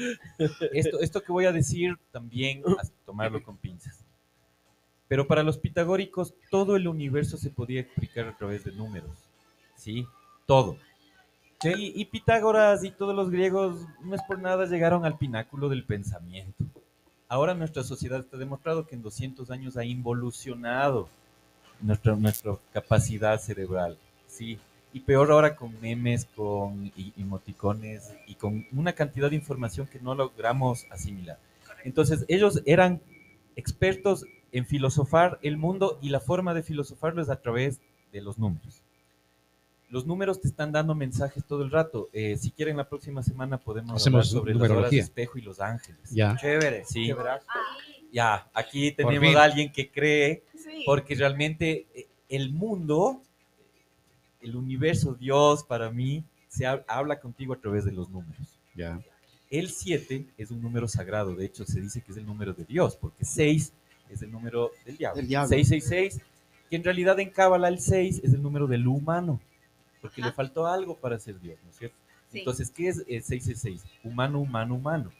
esto, 0.71 0.99
esto 1.01 1.21
que 1.21 1.31
voy 1.31 1.45
a 1.45 1.51
decir 1.51 1.95
también 2.11 2.63
tomarlo 3.05 3.43
con 3.43 3.57
pinzas. 3.57 4.04
Pero 5.07 5.27
para 5.27 5.43
los 5.43 5.57
pitagóricos, 5.57 6.33
todo 6.49 6.75
el 6.75 6.87
universo 6.87 7.37
se 7.37 7.49
podía 7.49 7.81
explicar 7.81 8.27
a 8.27 8.37
través 8.37 8.63
de 8.63 8.71
números. 8.71 9.11
¿Sí? 9.75 10.05
Todo. 10.45 10.77
Y, 11.63 11.99
y 11.99 12.05
Pitágoras 12.05 12.83
y 12.83 12.91
todos 12.91 13.15
los 13.15 13.29
griegos, 13.29 13.87
no 14.03 14.15
es 14.15 14.21
por 14.23 14.39
nada, 14.39 14.65
llegaron 14.65 15.05
al 15.05 15.17
pináculo 15.17 15.69
del 15.69 15.83
pensamiento. 15.83 16.63
Ahora 17.27 17.55
nuestra 17.55 17.83
sociedad 17.83 18.19
está 18.19 18.37
demostrado 18.37 18.85
que 18.85 18.95
en 18.95 19.01
200 19.01 19.49
años 19.49 19.77
ha 19.77 19.85
involucionado 19.85 21.09
nuestra, 21.81 22.15
nuestra 22.15 22.57
capacidad 22.71 23.39
cerebral. 23.39 23.97
Sí, 24.27 24.59
y 24.93 24.99
peor 24.99 25.31
ahora 25.31 25.55
con 25.55 25.79
memes, 25.81 26.25
con 26.35 26.91
emoticones 27.17 28.13
y 28.27 28.35
con 28.35 28.65
una 28.71 28.93
cantidad 28.93 29.29
de 29.29 29.35
información 29.35 29.87
que 29.87 29.99
no 29.99 30.15
logramos 30.15 30.85
asimilar. 30.89 31.39
Entonces, 31.83 32.25
ellos 32.27 32.61
eran 32.65 33.01
expertos 33.55 34.25
en 34.55 34.65
filosofar 34.65 35.37
el 35.41 35.57
mundo 35.57 35.99
y 36.01 36.09
la 36.09 36.19
forma 36.19 36.53
de 36.53 36.63
filosofarlo 36.63 37.21
es 37.21 37.29
a 37.29 37.41
través 37.41 37.79
de 38.13 38.21
los 38.21 38.37
números. 38.39 38.81
Los 39.89 40.05
números 40.05 40.39
te 40.41 40.47
están 40.47 40.71
dando 40.71 40.95
mensajes 40.95 41.43
todo 41.45 41.61
el 41.63 41.71
rato. 41.71 42.07
Eh, 42.13 42.37
si 42.37 42.51
quieren, 42.51 42.77
la 42.77 42.87
próxima 42.87 43.21
semana 43.21 43.57
podemos 43.57 44.01
Hacemos 44.01 44.27
hablar 44.27 44.39
sobre 44.41 44.53
las 44.53 44.61
horas 44.61 44.69
de 44.69 44.75
numerología. 44.75 45.03
espejo 45.03 45.37
y 45.37 45.41
los 45.41 45.59
ángeles. 45.59 46.09
Ya. 46.11 46.35
Chévere. 46.37 46.85
Sí. 46.85 47.11
Ya, 48.11 48.49
aquí 48.53 48.91
tenemos 48.93 49.35
a 49.35 49.43
alguien 49.43 49.71
que 49.71 49.91
cree 49.91 50.43
Sí. 50.55 50.83
porque 50.85 51.15
realmente 51.15 51.85
eh, 51.93 52.07
el 52.29 52.51
mundo, 52.53 53.21
el 54.41 54.55
universo, 54.55 55.13
Dios 55.15 55.63
para 55.63 55.91
mí, 55.91 56.23
se 56.47 56.65
ha- 56.65 56.83
habla 56.87 57.19
contigo 57.19 57.53
a 57.53 57.57
través 57.57 57.83
de 57.83 57.91
los 57.91 58.09
números. 58.09 58.57
Ya. 58.73 59.01
El 59.49 59.69
7 59.69 60.25
es 60.37 60.49
un 60.49 60.61
número 60.61 60.87
sagrado, 60.87 61.35
de 61.35 61.45
hecho 61.45 61.65
se 61.65 61.81
dice 61.81 62.01
que 62.01 62.11
es 62.13 62.17
el 62.17 62.25
número 62.25 62.53
de 62.53 62.63
Dios, 62.65 62.95
porque 62.95 63.23
6 63.25 63.73
es 64.09 64.21
el 64.21 64.31
número 64.31 64.71
del 64.85 64.97
diablo. 64.97 65.21
Diablo. 65.21 65.49
666, 65.49 66.21
que 66.69 66.75
en 66.75 66.83
realidad 66.83 67.19
en 67.19 67.29
Cábala 67.29 67.67
el 67.67 67.79
6 67.79 68.21
es 68.23 68.33
el 68.33 68.41
número 68.41 68.67
del 68.67 68.87
humano, 68.87 69.39
porque 70.01 70.21
le 70.21 70.31
faltó 70.31 70.67
algo 70.67 70.95
para 70.95 71.19
ser 71.19 71.39
Dios, 71.39 71.57
¿no 71.63 71.69
es 71.69 71.77
cierto? 71.77 71.97
Sí. 72.31 72.39
Entonces, 72.39 72.69
¿qué 72.69 72.89
es 72.89 72.97
el 72.99 73.23
666? 73.23 73.83
Humano, 74.03 74.39
humano, 74.39 74.75
humano. 74.75 75.11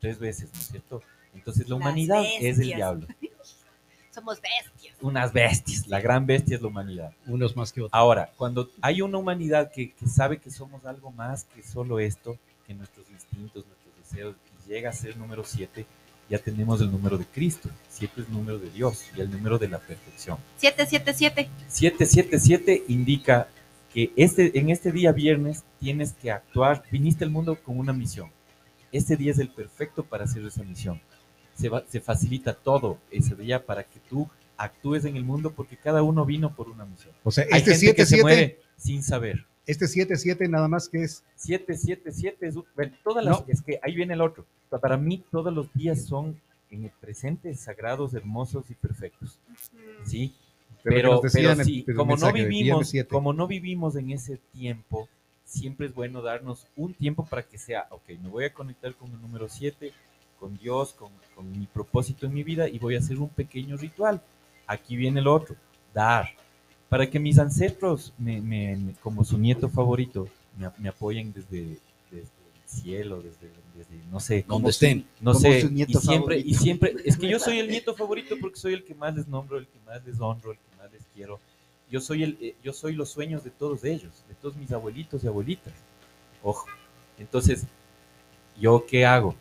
Tres 0.00 0.18
veces, 0.18 0.50
¿no 0.52 0.60
es 0.60 0.66
cierto? 0.68 1.02
Entonces 1.34 1.68
la 1.68 1.76
Las 1.76 1.82
humanidad 1.82 2.24
es 2.40 2.58
el 2.58 2.66
diablo. 2.66 3.06
Somos 4.10 4.40
bestias. 4.42 4.94
Unas 5.00 5.32
bestias, 5.32 5.86
la 5.86 5.98
gran 5.98 6.26
bestia 6.26 6.56
es 6.56 6.62
la 6.62 6.68
humanidad. 6.68 7.14
Unos 7.26 7.56
más 7.56 7.72
que 7.72 7.80
otros. 7.80 7.94
Ahora, 7.94 8.30
cuando 8.36 8.68
hay 8.82 9.00
una 9.00 9.16
humanidad 9.16 9.70
que, 9.72 9.92
que 9.92 10.06
sabe 10.06 10.38
que 10.38 10.50
somos 10.50 10.84
algo 10.84 11.10
más 11.12 11.44
que 11.44 11.62
solo 11.62 11.98
esto, 11.98 12.36
que 12.66 12.74
nuestros 12.74 13.08
instintos, 13.10 13.64
nuestros 13.64 13.96
deseos, 13.96 14.36
y 14.66 14.70
llega 14.70 14.90
a 14.90 14.92
ser 14.92 15.16
número 15.16 15.44
7, 15.44 15.86
ya 16.32 16.38
tenemos 16.38 16.80
el 16.80 16.90
número 16.90 17.18
de 17.18 17.26
Cristo. 17.26 17.68
7 17.90 18.22
es 18.22 18.26
el 18.26 18.32
número 18.32 18.58
de 18.58 18.70
Dios 18.70 19.04
y 19.14 19.20
el 19.20 19.30
número 19.30 19.58
de 19.58 19.68
la 19.68 19.78
perfección. 19.78 20.38
777. 20.56 21.50
777 21.68 22.84
indica 22.88 23.48
que 23.92 24.10
este, 24.16 24.58
en 24.58 24.70
este 24.70 24.90
día 24.92 25.12
viernes 25.12 25.62
tienes 25.78 26.14
que 26.14 26.30
actuar, 26.30 26.82
viniste 26.90 27.24
al 27.24 27.30
mundo 27.30 27.58
con 27.62 27.78
una 27.78 27.92
misión. 27.92 28.30
Este 28.90 29.16
día 29.16 29.32
es 29.32 29.38
el 29.38 29.50
perfecto 29.50 30.04
para 30.04 30.24
hacer 30.24 30.42
esa 30.46 30.62
misión. 30.62 31.00
Se, 31.54 31.68
va- 31.68 31.84
se 31.86 32.00
facilita 32.00 32.54
todo 32.54 32.98
ese 33.10 33.34
día 33.34 33.64
para 33.66 33.82
que 33.84 34.00
tú 34.08 34.26
actúes 34.56 35.04
en 35.04 35.16
el 35.16 35.24
mundo 35.24 35.52
porque 35.52 35.76
cada 35.76 36.02
uno 36.02 36.24
vino 36.24 36.54
por 36.56 36.70
una 36.70 36.86
misión. 36.86 37.12
O 37.24 37.30
sea, 37.30 37.44
Hay 37.52 37.58
este 37.60 37.74
gente 37.76 37.94
que 37.96 38.06
se 38.06 38.16
7-7, 38.16 38.22
muere 38.22 38.60
sin 38.78 39.02
saber. 39.02 39.44
Este 39.66 39.86
7-7 39.86 40.48
nada 40.48 40.68
más 40.68 40.88
que 40.88 41.04
es 41.04 41.24
777 41.36 42.46
es 42.46 42.54
bueno, 42.74 42.92
todas 43.04 43.24
las 43.24 43.40
No. 43.40 43.44
es 43.48 43.62
que 43.62 43.78
ahí 43.82 43.94
viene 43.94 44.14
el 44.14 44.20
otro. 44.20 44.44
Para 44.80 44.96
mí 44.96 45.24
todos 45.30 45.52
los 45.52 45.72
días 45.74 46.04
son 46.04 46.40
en 46.70 46.84
el 46.84 46.90
presente 46.90 47.54
sagrados, 47.54 48.14
hermosos 48.14 48.70
y 48.70 48.74
perfectos. 48.74 49.38
¿Sí? 50.04 50.34
Pero 50.82 51.20
Pero, 51.20 51.20
pero 51.32 51.64
sí, 51.64 51.84
el 51.86 51.94
como 51.94 52.16
no 52.16 52.32
vivimos, 52.32 52.92
como 53.08 53.32
no 53.32 53.46
vivimos 53.46 53.94
en 53.96 54.10
ese 54.10 54.38
tiempo, 54.52 55.08
siempre 55.44 55.86
es 55.86 55.94
bueno 55.94 56.22
darnos 56.22 56.66
un 56.76 56.94
tiempo 56.94 57.24
para 57.24 57.42
que 57.42 57.58
sea, 57.58 57.86
ok, 57.90 58.08
me 58.20 58.28
voy 58.28 58.44
a 58.46 58.52
conectar 58.52 58.94
con 58.94 59.10
el 59.12 59.20
número 59.20 59.48
7, 59.48 59.92
con 60.40 60.56
Dios, 60.56 60.92
con, 60.94 61.12
con 61.36 61.50
mi 61.52 61.66
propósito 61.66 62.26
en 62.26 62.34
mi 62.34 62.42
vida 62.42 62.68
y 62.68 62.78
voy 62.78 62.96
a 62.96 62.98
hacer 62.98 63.18
un 63.18 63.28
pequeño 63.28 63.76
ritual. 63.76 64.20
Aquí 64.66 64.96
viene 64.96 65.20
el 65.20 65.28
otro, 65.28 65.54
dar, 65.94 66.30
para 66.92 67.08
que 67.08 67.18
mis 67.18 67.38
ancestros, 67.38 68.12
me, 68.18 68.42
me- 68.42 68.94
como 69.02 69.24
su 69.24 69.38
nieto 69.38 69.70
favorito, 69.70 70.28
me, 70.58 70.68
me 70.76 70.90
apoyen 70.90 71.32
desde, 71.32 71.78
desde 72.10 72.42
el 72.54 72.66
cielo, 72.66 73.16
desde, 73.22 73.48
desde 73.74 73.96
no 74.10 74.20
sé, 74.20 74.44
Donde 74.46 74.68
estén. 74.68 75.06
no 75.22 75.32
Como 75.32 75.40
sé, 75.42 75.60
su 75.62 75.68
y 75.72 75.94
siempre, 75.94 76.38
y 76.38 76.54
siempre, 76.54 76.94
es 77.06 77.16
que 77.16 77.28
yo 77.28 77.38
soy 77.38 77.60
el 77.60 77.68
nieto 77.70 77.94
favorito 77.94 78.36
porque 78.38 78.58
soy 78.60 78.74
el 78.74 78.84
que 78.84 78.94
más 78.94 79.16
les 79.16 79.26
nombro, 79.26 79.56
el 79.56 79.66
que 79.66 79.78
más 79.86 80.04
les 80.04 80.20
honro, 80.20 80.52
el 80.52 80.58
que 80.58 80.76
más 80.82 80.92
les 80.92 81.02
quiero. 81.14 81.40
Yo 81.90 82.00
soy 82.02 82.24
el, 82.24 82.38
eh, 82.42 82.56
yo 82.62 82.74
soy 82.74 82.94
los 82.94 83.08
sueños 83.08 83.42
de 83.42 83.50
todos 83.50 83.84
ellos, 83.84 84.12
de 84.28 84.34
todos 84.34 84.56
mis 84.56 84.70
abuelitos 84.72 85.24
y 85.24 85.28
abuelitas. 85.28 85.72
Ojo. 86.42 86.66
Entonces, 87.18 87.64
¿yo 88.60 88.84
qué 88.86 89.06
hago? 89.06 89.34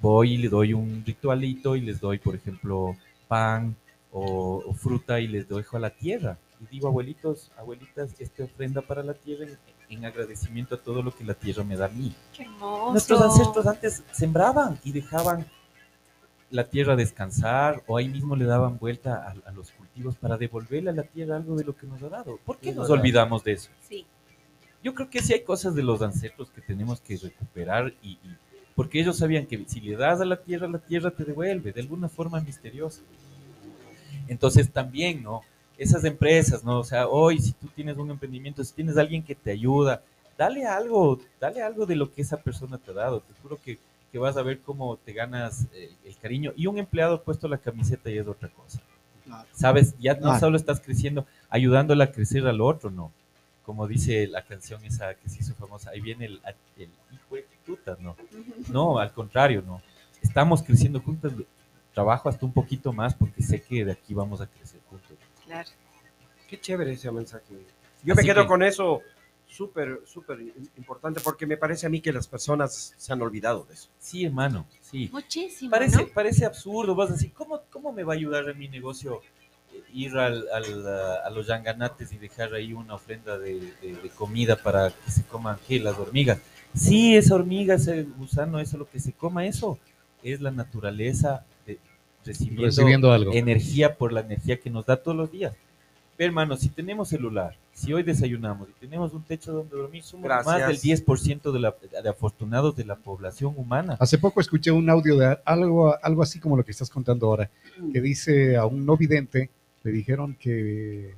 Voy 0.00 0.34
y 0.34 0.36
le 0.38 0.48
doy 0.48 0.72
un 0.72 1.02
ritualito 1.06 1.76
y 1.76 1.80
les 1.82 2.00
doy, 2.00 2.18
por 2.18 2.34
ejemplo, 2.34 2.96
pan 3.28 3.76
o, 4.12 4.62
o 4.66 4.72
fruta 4.74 5.20
y 5.20 5.26
les 5.28 5.48
dejo 5.48 5.76
a 5.76 5.80
la 5.80 5.90
tierra. 5.90 6.38
Y 6.60 6.66
digo, 6.66 6.88
abuelitos, 6.88 7.50
abuelitas, 7.56 8.14
esta 8.18 8.44
ofrenda 8.44 8.80
para 8.80 9.02
la 9.02 9.14
tierra 9.14 9.44
en, 9.44 9.58
en 9.98 10.04
agradecimiento 10.06 10.74
a 10.76 10.78
todo 10.78 11.02
lo 11.02 11.14
que 11.14 11.24
la 11.24 11.34
tierra 11.34 11.62
me 11.64 11.76
da 11.76 11.86
a 11.86 11.88
mí. 11.90 12.14
Qué 12.34 12.44
hermoso. 12.44 12.92
Nuestros 12.92 13.20
ancestros 13.22 13.66
antes 13.66 14.02
sembraban 14.12 14.78
y 14.84 14.92
dejaban 14.92 15.46
la 16.50 16.64
tierra 16.68 16.94
descansar 16.96 17.82
o 17.86 17.96
ahí 17.96 18.08
mismo 18.08 18.36
le 18.36 18.44
daban 18.44 18.78
vuelta 18.78 19.16
a, 19.26 19.48
a 19.48 19.52
los 19.52 19.72
cultivos 19.72 20.16
para 20.16 20.36
devolverle 20.38 20.90
a 20.90 20.92
la 20.94 21.02
tierra 21.02 21.36
algo 21.36 21.56
de 21.56 21.64
lo 21.64 21.76
que 21.76 21.86
nos 21.86 22.02
ha 22.02 22.08
dado. 22.08 22.38
¿Por 22.44 22.56
qué 22.58 22.72
nos 22.72 22.88
verdad. 22.88 23.00
olvidamos 23.00 23.44
de 23.44 23.52
eso? 23.52 23.70
Sí. 23.88 24.06
Yo 24.82 24.94
creo 24.94 25.10
que 25.10 25.20
sí 25.20 25.32
hay 25.34 25.42
cosas 25.42 25.74
de 25.74 25.82
los 25.82 26.00
ancestros 26.02 26.48
que 26.50 26.60
tenemos 26.62 27.00
que 27.00 27.16
recuperar 27.16 27.92
y, 28.02 28.10
y- 28.12 28.36
porque 28.76 29.00
ellos 29.00 29.16
sabían 29.18 29.46
que 29.46 29.64
si 29.66 29.80
le 29.80 29.96
das 29.96 30.20
a 30.20 30.24
la 30.24 30.36
tierra, 30.36 30.68
la 30.68 30.78
tierra 30.78 31.10
te 31.10 31.24
devuelve 31.24 31.72
de 31.72 31.80
alguna 31.80 32.08
forma 32.08 32.40
misteriosa. 32.40 33.00
Entonces 34.28 34.70
también, 34.72 35.22
¿no? 35.22 35.42
Esas 35.78 36.04
empresas, 36.04 36.64
¿no? 36.64 36.80
O 36.80 36.84
sea, 36.84 37.06
hoy 37.08 37.38
si 37.38 37.52
tú 37.52 37.68
tienes 37.68 37.96
un 37.96 38.10
emprendimiento, 38.10 38.64
si 38.64 38.72
tienes 38.72 38.96
alguien 38.96 39.22
que 39.22 39.34
te 39.34 39.50
ayuda, 39.50 40.02
dale 40.38 40.66
algo, 40.66 41.20
dale 41.40 41.62
algo 41.62 41.86
de 41.86 41.96
lo 41.96 42.12
que 42.12 42.22
esa 42.22 42.38
persona 42.38 42.78
te 42.78 42.90
ha 42.90 42.94
dado. 42.94 43.20
Te 43.20 43.34
juro 43.42 43.58
que, 43.62 43.78
que 44.10 44.18
vas 44.18 44.36
a 44.36 44.42
ver 44.42 44.60
cómo 44.60 44.96
te 44.96 45.12
ganas 45.12 45.66
eh, 45.74 45.92
el 46.04 46.16
cariño. 46.16 46.52
Y 46.56 46.66
un 46.66 46.78
empleado 46.78 47.22
puesto 47.22 47.48
la 47.48 47.58
camiseta 47.58 48.10
y 48.10 48.18
es 48.18 48.26
otra 48.26 48.48
cosa. 48.48 48.80
Claro. 49.24 49.48
¿Sabes? 49.52 49.94
Ya 49.98 50.14
no 50.14 50.38
solo 50.38 50.56
estás 50.56 50.80
creciendo, 50.80 51.26
ayudándole 51.50 52.04
a 52.04 52.12
crecer 52.12 52.46
al 52.46 52.60
otro, 52.60 52.90
¿no? 52.90 53.12
Como 53.64 53.88
dice 53.88 54.28
la 54.28 54.42
canción 54.42 54.84
esa 54.84 55.14
que 55.14 55.28
se 55.28 55.40
hizo 55.40 55.54
famosa, 55.54 55.90
ahí 55.90 56.00
viene 56.00 56.26
el, 56.26 56.40
el 56.76 56.88
hijo 57.12 57.34
de 57.34 57.44
tuta, 57.66 57.96
¿no? 58.00 58.16
No, 58.70 58.98
al 58.98 59.12
contrario, 59.12 59.62
no. 59.66 59.82
Estamos 60.22 60.62
creciendo 60.62 61.00
juntos. 61.00 61.32
Trabajo 61.92 62.28
hasta 62.28 62.44
un 62.46 62.52
poquito 62.52 62.92
más 62.92 63.14
porque 63.14 63.42
sé 63.42 63.60
que 63.60 63.84
de 63.84 63.92
aquí 63.92 64.14
vamos 64.14 64.40
a 64.40 64.46
crecer. 64.46 64.80
Claro. 65.46 65.68
Qué 66.48 66.60
chévere 66.60 66.92
ese 66.92 67.10
mensaje. 67.10 67.44
Yo 68.04 68.14
me 68.14 68.20
Así 68.20 68.28
quedo 68.28 68.42
que- 68.42 68.48
con 68.48 68.62
eso 68.62 69.00
súper, 69.48 70.00
súper 70.06 70.40
importante 70.76 71.20
porque 71.20 71.46
me 71.46 71.56
parece 71.56 71.86
a 71.86 71.88
mí 71.88 72.00
que 72.00 72.12
las 72.12 72.26
personas 72.26 72.94
se 72.96 73.12
han 73.12 73.22
olvidado 73.22 73.64
de 73.64 73.74
eso. 73.74 73.88
Sí, 73.98 74.24
hermano, 74.24 74.66
sí. 74.80 75.08
Muchísimo, 75.12 75.70
Parece, 75.70 76.02
¿no? 76.02 76.08
parece 76.08 76.44
absurdo, 76.44 76.94
vas 76.94 77.10
a 77.10 77.12
decir, 77.14 77.32
¿cómo, 77.32 77.62
¿cómo 77.70 77.92
me 77.92 78.02
va 78.04 78.12
a 78.14 78.16
ayudar 78.16 78.48
en 78.48 78.58
mi 78.58 78.68
negocio 78.68 79.22
eh, 79.72 79.82
ir 79.92 80.16
al, 80.18 80.46
al, 80.52 80.86
a, 80.86 81.14
a 81.26 81.30
los 81.30 81.46
yanganates 81.46 82.12
y 82.12 82.18
dejar 82.18 82.54
ahí 82.54 82.72
una 82.72 82.94
ofrenda 82.94 83.38
de, 83.38 83.72
de- 83.80 83.96
de 84.02 84.08
comida 84.10 84.56
para 84.56 84.90
que 84.90 85.10
se 85.10 85.22
coman 85.24 85.58
¿qué? 85.66 85.78
las 85.80 85.96
hormigas? 85.96 86.38
Sí, 86.74 87.16
esa 87.16 87.34
hormiga, 87.36 87.74
ese 87.76 88.02
gusano, 88.02 88.58
eso 88.60 88.76
lo 88.76 88.88
que 88.90 88.98
se 89.00 89.12
coma, 89.12 89.46
eso 89.46 89.78
es 90.22 90.40
la 90.40 90.50
naturaleza 90.50 91.44
recibiendo, 92.26 92.62
Recibiendo 92.62 93.12
algo. 93.12 93.32
energía 93.32 93.96
por 93.96 94.12
la 94.12 94.20
energía 94.20 94.58
que 94.58 94.70
nos 94.70 94.86
da 94.86 94.96
todos 94.96 95.16
los 95.16 95.30
días. 95.30 95.54
Ve, 96.18 96.24
hermano, 96.24 96.56
si 96.56 96.70
tenemos 96.70 97.08
celular, 97.08 97.56
si 97.72 97.92
hoy 97.92 98.02
desayunamos 98.02 98.68
y 98.70 98.72
tenemos 98.80 99.12
un 99.12 99.22
techo 99.22 99.52
donde 99.52 99.76
dormir, 99.76 100.02
somos 100.02 100.26
más 100.26 100.46
del 100.46 100.60
Gracias. 100.78 101.04
10% 101.06 101.52
de, 101.52 101.60
la, 101.60 101.74
de 102.02 102.08
afortunados 102.08 102.74
de 102.74 102.86
la 102.86 102.96
población 102.96 103.52
humana. 103.56 103.98
Hace 104.00 104.16
poco 104.16 104.40
escuché 104.40 104.70
un 104.70 104.88
audio 104.88 105.18
de 105.18 105.38
algo, 105.44 105.94
algo 106.02 106.22
así 106.22 106.40
como 106.40 106.56
lo 106.56 106.64
que 106.64 106.70
estás 106.70 106.88
contando 106.88 107.26
ahora, 107.26 107.50
que 107.92 108.00
dice 108.00 108.56
a 108.56 108.64
un 108.64 108.86
no 108.86 108.96
vidente, 108.96 109.50
le 109.82 109.92
dijeron 109.92 110.34
que 110.40 111.14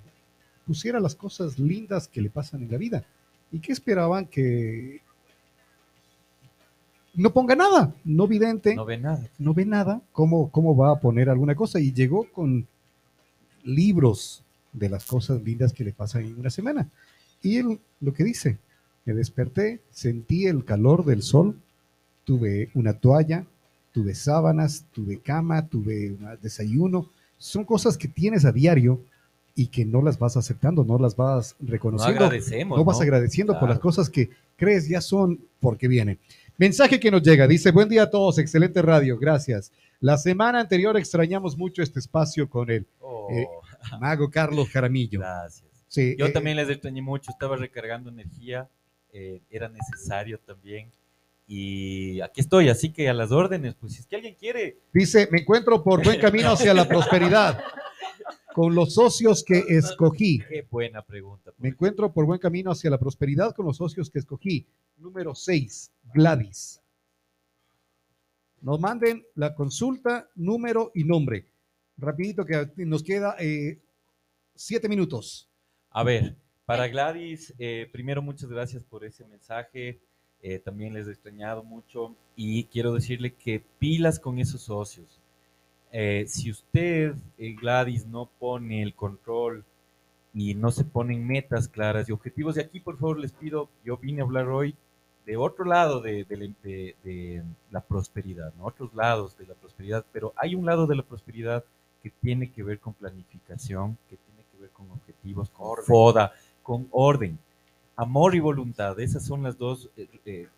pusiera 0.67 0.99
las 0.99 1.15
cosas 1.15 1.59
lindas 1.61 2.09
que 2.09 2.21
le 2.21 2.29
pasan 2.29 2.63
en 2.63 2.71
la 2.73 2.77
vida. 2.77 3.05
¿Y 3.53 3.61
que 3.61 3.73
esperaban? 3.73 4.27
Que 4.27 5.01
no 7.19 7.33
ponga 7.33 7.57
nada, 7.57 7.95
no 8.05 8.27
vidente, 8.29 8.75
No 8.75 8.85
ve 8.85 8.97
nada. 8.97 9.29
no 9.39 9.53
ve 9.55 9.65
nada, 9.67 10.01
¿cómo, 10.13 10.51
cómo 10.51 10.77
va 10.77 10.93
a 10.93 11.01
poner 11.01 11.29
alguna 11.29 11.55
cosa? 11.55 11.81
Y 11.81 11.93
llegó 11.93 12.27
con 12.33 12.67
libros 13.65 14.43
de 14.73 14.89
las 14.89 15.05
cosas 15.05 15.43
lindas 15.43 15.73
que 15.73 15.85
le 15.85 15.93
pasan 15.93 16.23
en 16.25 16.39
una 16.39 16.51
semana. 16.51 16.89
Y 17.43 17.57
él 17.59 17.79
lo 18.01 18.13
que 18.13 18.25
dice, 18.25 18.59
me 19.05 19.15
desperté, 19.15 19.81
sentí 19.91 20.47
el 20.47 20.65
calor 20.65 21.05
del 21.05 21.23
sol, 21.23 21.57
tuve 22.25 22.71
una 22.75 22.93
toalla, 22.95 23.45
tuve 23.93 24.15
sábanas, 24.15 24.85
tuve 24.93 25.19
cama, 25.19 25.67
tuve 25.67 26.11
un 26.11 26.29
desayuno. 26.43 27.09
Son 27.39 27.65
cosas 27.65 27.97
que 27.97 28.09
tienes 28.09 28.45
a 28.45 28.53
diario 28.53 29.01
y 29.55 29.67
que 29.69 29.85
no 29.85 30.03
las 30.03 30.19
vas 30.19 30.37
aceptando, 30.37 30.85
no 30.85 30.99
las 30.99 31.17
vas 31.17 31.57
No 31.59 31.71
reconociendo 31.73 32.25
agradecemos. 32.25 32.79
no 32.79 32.85
vas 32.85 33.01
agradeciendo 33.01 33.59
por 33.59 33.69
las 33.69 33.81
cosas 33.81 34.09
que 34.09 34.31
crees 34.57 34.89
ya 34.89 35.01
son 35.01 35.41
porque 35.61 35.89
vienen. 35.89 36.19
Mensaje 36.61 36.99
que 36.99 37.11
nos 37.13 37.23
llega, 37.23 37.47
dice, 37.47 37.71
buen 37.71 37.89
día 37.89 38.03
a 38.03 38.11
todos, 38.11 38.37
excelente 38.39 38.83
radio, 38.83 39.17
gracias. 39.17 39.71
La 40.01 40.19
semana 40.19 40.59
anterior 40.59 40.97
extrañamos 40.97 41.57
mucho 41.57 41.85
este 41.85 42.01
espacio 42.01 42.51
con 42.51 42.69
el 42.69 42.85
Oh, 43.01 43.29
Eh, 43.31 43.47
mago 44.01 44.29
Carlos 44.29 44.69
Jaramillo. 44.69 45.21
gracias. 45.21 45.69
Sí, 45.87 46.17
Yo 46.19 46.27
eh, 46.27 46.31
también 46.31 46.57
les 46.57 46.69
extrañé 46.69 47.01
mucho, 47.01 47.31
estaba 47.31 47.57
recargando 47.57 48.11
energía, 48.11 48.69
eh, 49.13 49.41
era 49.51 49.69
necesario 49.69 50.39
también. 50.41 50.91
Y 51.47 52.21
aquí 52.23 52.41
estoy, 52.41 52.69
así 52.69 52.93
que 52.93 53.09
a 53.09 53.15
las 53.15 53.31
órdenes, 53.31 53.77
pues 53.77 53.93
si 53.95 54.01
es 54.01 54.07
que 54.07 54.17
alguien 54.17 54.35
quiere, 54.35 54.79
Dice, 54.93 55.29
me 55.31 55.41
encuentro 55.43 55.83
por 55.85 56.03
buen 56.03 56.21
camino 56.21 56.51
hacia 56.51 56.75
la 56.75 56.89
prosperidad 56.89 57.63
con 58.55 58.75
los 58.75 58.95
socios 58.95 59.45
que 59.45 59.63
escogí. 59.69 60.41
qué 60.49 60.67
buena 60.69 61.03
pregunta. 61.03 61.53
Me 61.59 61.69
encuentro 61.69 62.13
por 62.13 62.27
buen 62.27 62.41
camino 62.41 62.73
hacia 62.73 62.91
la 62.91 62.99
prosperidad 62.99 63.55
con 63.55 63.65
los 63.65 63.77
socios 63.77 64.11
que 64.11 64.19
escogí. 64.19 64.67
Número 64.99 65.35
6, 65.35 65.93
Gladys. 66.13 66.81
Nos 68.61 68.81
manden 68.81 69.25
la 69.35 69.55
consulta, 69.55 70.29
número 70.35 70.91
y 70.95 71.05
nombre. 71.05 71.47
Rapidito 71.97 72.45
que 72.45 72.69
nos 72.87 73.03
queda 73.03 73.37
eh, 73.39 73.79
siete 74.55 74.89
minutos. 74.89 75.49
A 75.91 76.03
ver, 76.03 76.37
para 76.65 76.89
Gladys, 76.89 77.55
eh, 77.59 77.89
primero 77.93 78.21
muchas 78.21 78.51
gracias 78.51 78.85
por 78.85 79.05
ese 79.05 79.25
mensaje. 79.27 80.01
eh, 80.41 80.61
también 80.61 80.95
les 80.95 81.09
he 81.09 81.11
extrañado 81.11 81.65
mucho 81.65 82.15
y 82.37 82.65
quiero 82.65 82.93
decirle 82.95 83.35
que 83.35 83.61
pilas 83.79 84.21
con 84.21 84.39
esos 84.39 84.63
socios. 84.63 85.21
Si 86.27 86.51
usted, 86.51 87.15
Gladys, 87.39 88.07
no 88.07 88.27
pone 88.39 88.83
el 88.83 88.95
control 88.95 89.65
y 90.35 90.55
no 90.55 90.71
se 90.71 90.85
ponen 90.85 91.27
metas 91.27 91.67
claras 91.67 92.09
y 92.09 92.13
objetivos, 92.13 92.57
y 92.57 92.61
aquí 92.61 92.79
por 92.79 92.99
favor 92.99 93.19
les 93.19 93.33
pido, 93.33 93.71
yo 93.85 93.97
vine 93.97 94.21
a 94.21 94.25
hablar 94.25 94.49
hoy 94.49 94.77
de 95.29 95.37
otro 95.37 95.67
lado 95.67 96.01
de, 96.01 96.25
de 96.25 96.37
la- 96.39 96.55
de- 96.63 96.97
de 97.05 97.43
la 97.71 97.83
prosperidad, 97.83 98.51
¿no? 98.55 98.65
otros 98.65 98.95
lados 98.95 99.37
de 99.37 99.47
la 99.47 99.53
prosperidad, 99.53 100.03
pero 100.11 100.33
hay 100.37 100.55
un 100.55 100.65
lado 100.65 100.87
de 100.87 100.97
la 100.97 101.03
prosperidad 101.03 101.63
que 102.03 102.09
tiene 102.09 102.51
que 102.51 102.63
ver 102.63 102.79
con 102.81 102.95
planificación, 102.95 103.99
que 104.09 104.17
tiene 104.17 104.43
que 104.51 104.59
ver 104.63 104.71
con 104.71 104.91
objetivos, 104.91 105.51
con 105.51 105.67
Orden. 105.67 105.85
foda, 105.85 106.33
con 106.63 106.89
orden. 106.93 107.39
Amor 107.95 108.35
y 108.37 108.41
voluntad, 108.41 108.99
esas 109.01 109.23
son 109.23 109.43
las 109.43 109.59
dos, 109.59 109.91
eh, 109.99 110.09
eh, 110.25 110.49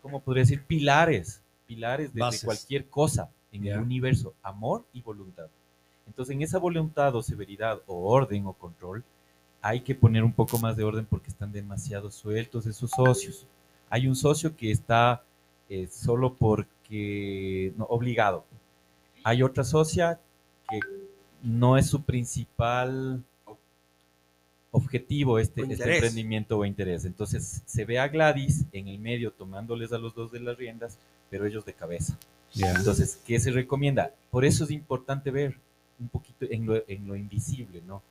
¿cómo 0.00 0.20
podría 0.20 0.44
decir? 0.44 0.62
Pilares, 0.64 1.42
pilares 1.66 2.14
de, 2.14 2.20
cualquier 2.46 2.88
cosa 2.88 3.28
en 3.52 3.66
el 3.66 3.78
universo, 3.78 4.32
amor 4.42 4.86
y 4.94 5.02
voluntad. 5.02 5.48
Entonces, 6.06 6.34
en 6.34 6.40
esa 6.40 6.58
voluntad 6.58 7.14
o 7.14 7.22
severidad 7.22 7.82
o 7.86 8.08
orden 8.10 8.46
o 8.46 8.54
control, 8.54 9.04
hay 9.60 9.80
que 9.82 9.94
poner 9.94 10.24
un 10.24 10.32
poco 10.32 10.58
más 10.58 10.76
de 10.78 10.84
orden 10.84 11.04
porque 11.04 11.28
están 11.28 11.52
demasiado 11.52 12.10
sueltos 12.10 12.64
esos 12.64 12.90
socios. 12.90 13.46
Hay 13.90 14.08
un 14.08 14.16
socio 14.16 14.56
que 14.56 14.70
está 14.70 15.22
eh, 15.68 15.88
solo 15.90 16.34
porque, 16.34 17.72
no, 17.76 17.84
obligado. 17.86 18.44
Hay 19.24 19.42
otra 19.42 19.64
socia 19.64 20.20
que 20.68 20.80
no 21.42 21.76
es 21.76 21.86
su 21.88 22.02
principal 22.02 23.22
objetivo 24.70 25.38
este, 25.38 25.62
este 25.62 25.84
emprendimiento 25.94 26.58
o 26.58 26.64
interés. 26.64 27.04
Entonces 27.04 27.62
se 27.64 27.84
ve 27.84 27.98
a 27.98 28.08
Gladys 28.08 28.64
en 28.72 28.88
el 28.88 28.98
medio 28.98 29.32
tomándoles 29.32 29.92
a 29.92 29.98
los 29.98 30.14
dos 30.14 30.30
de 30.32 30.40
las 30.40 30.56
riendas, 30.58 30.98
pero 31.30 31.46
ellos 31.46 31.64
de 31.64 31.72
cabeza. 31.72 32.18
Entonces, 32.78 33.20
¿qué 33.26 33.40
se 33.40 33.50
recomienda? 33.50 34.12
Por 34.30 34.44
eso 34.44 34.64
es 34.64 34.70
importante 34.70 35.30
ver 35.30 35.56
un 35.98 36.08
poquito 36.08 36.46
en 36.50 36.66
lo, 36.66 36.82
en 36.88 37.06
lo 37.08 37.16
invisible, 37.16 37.82
¿no? 37.86 38.02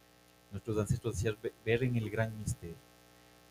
Nuestros 0.52 0.78
ancestros 0.78 1.16
decían 1.16 1.38
"Ve- 1.42 1.54
ver 1.66 1.84
en 1.84 1.96
el 1.96 2.10
gran 2.10 2.38
misterio. 2.40 2.76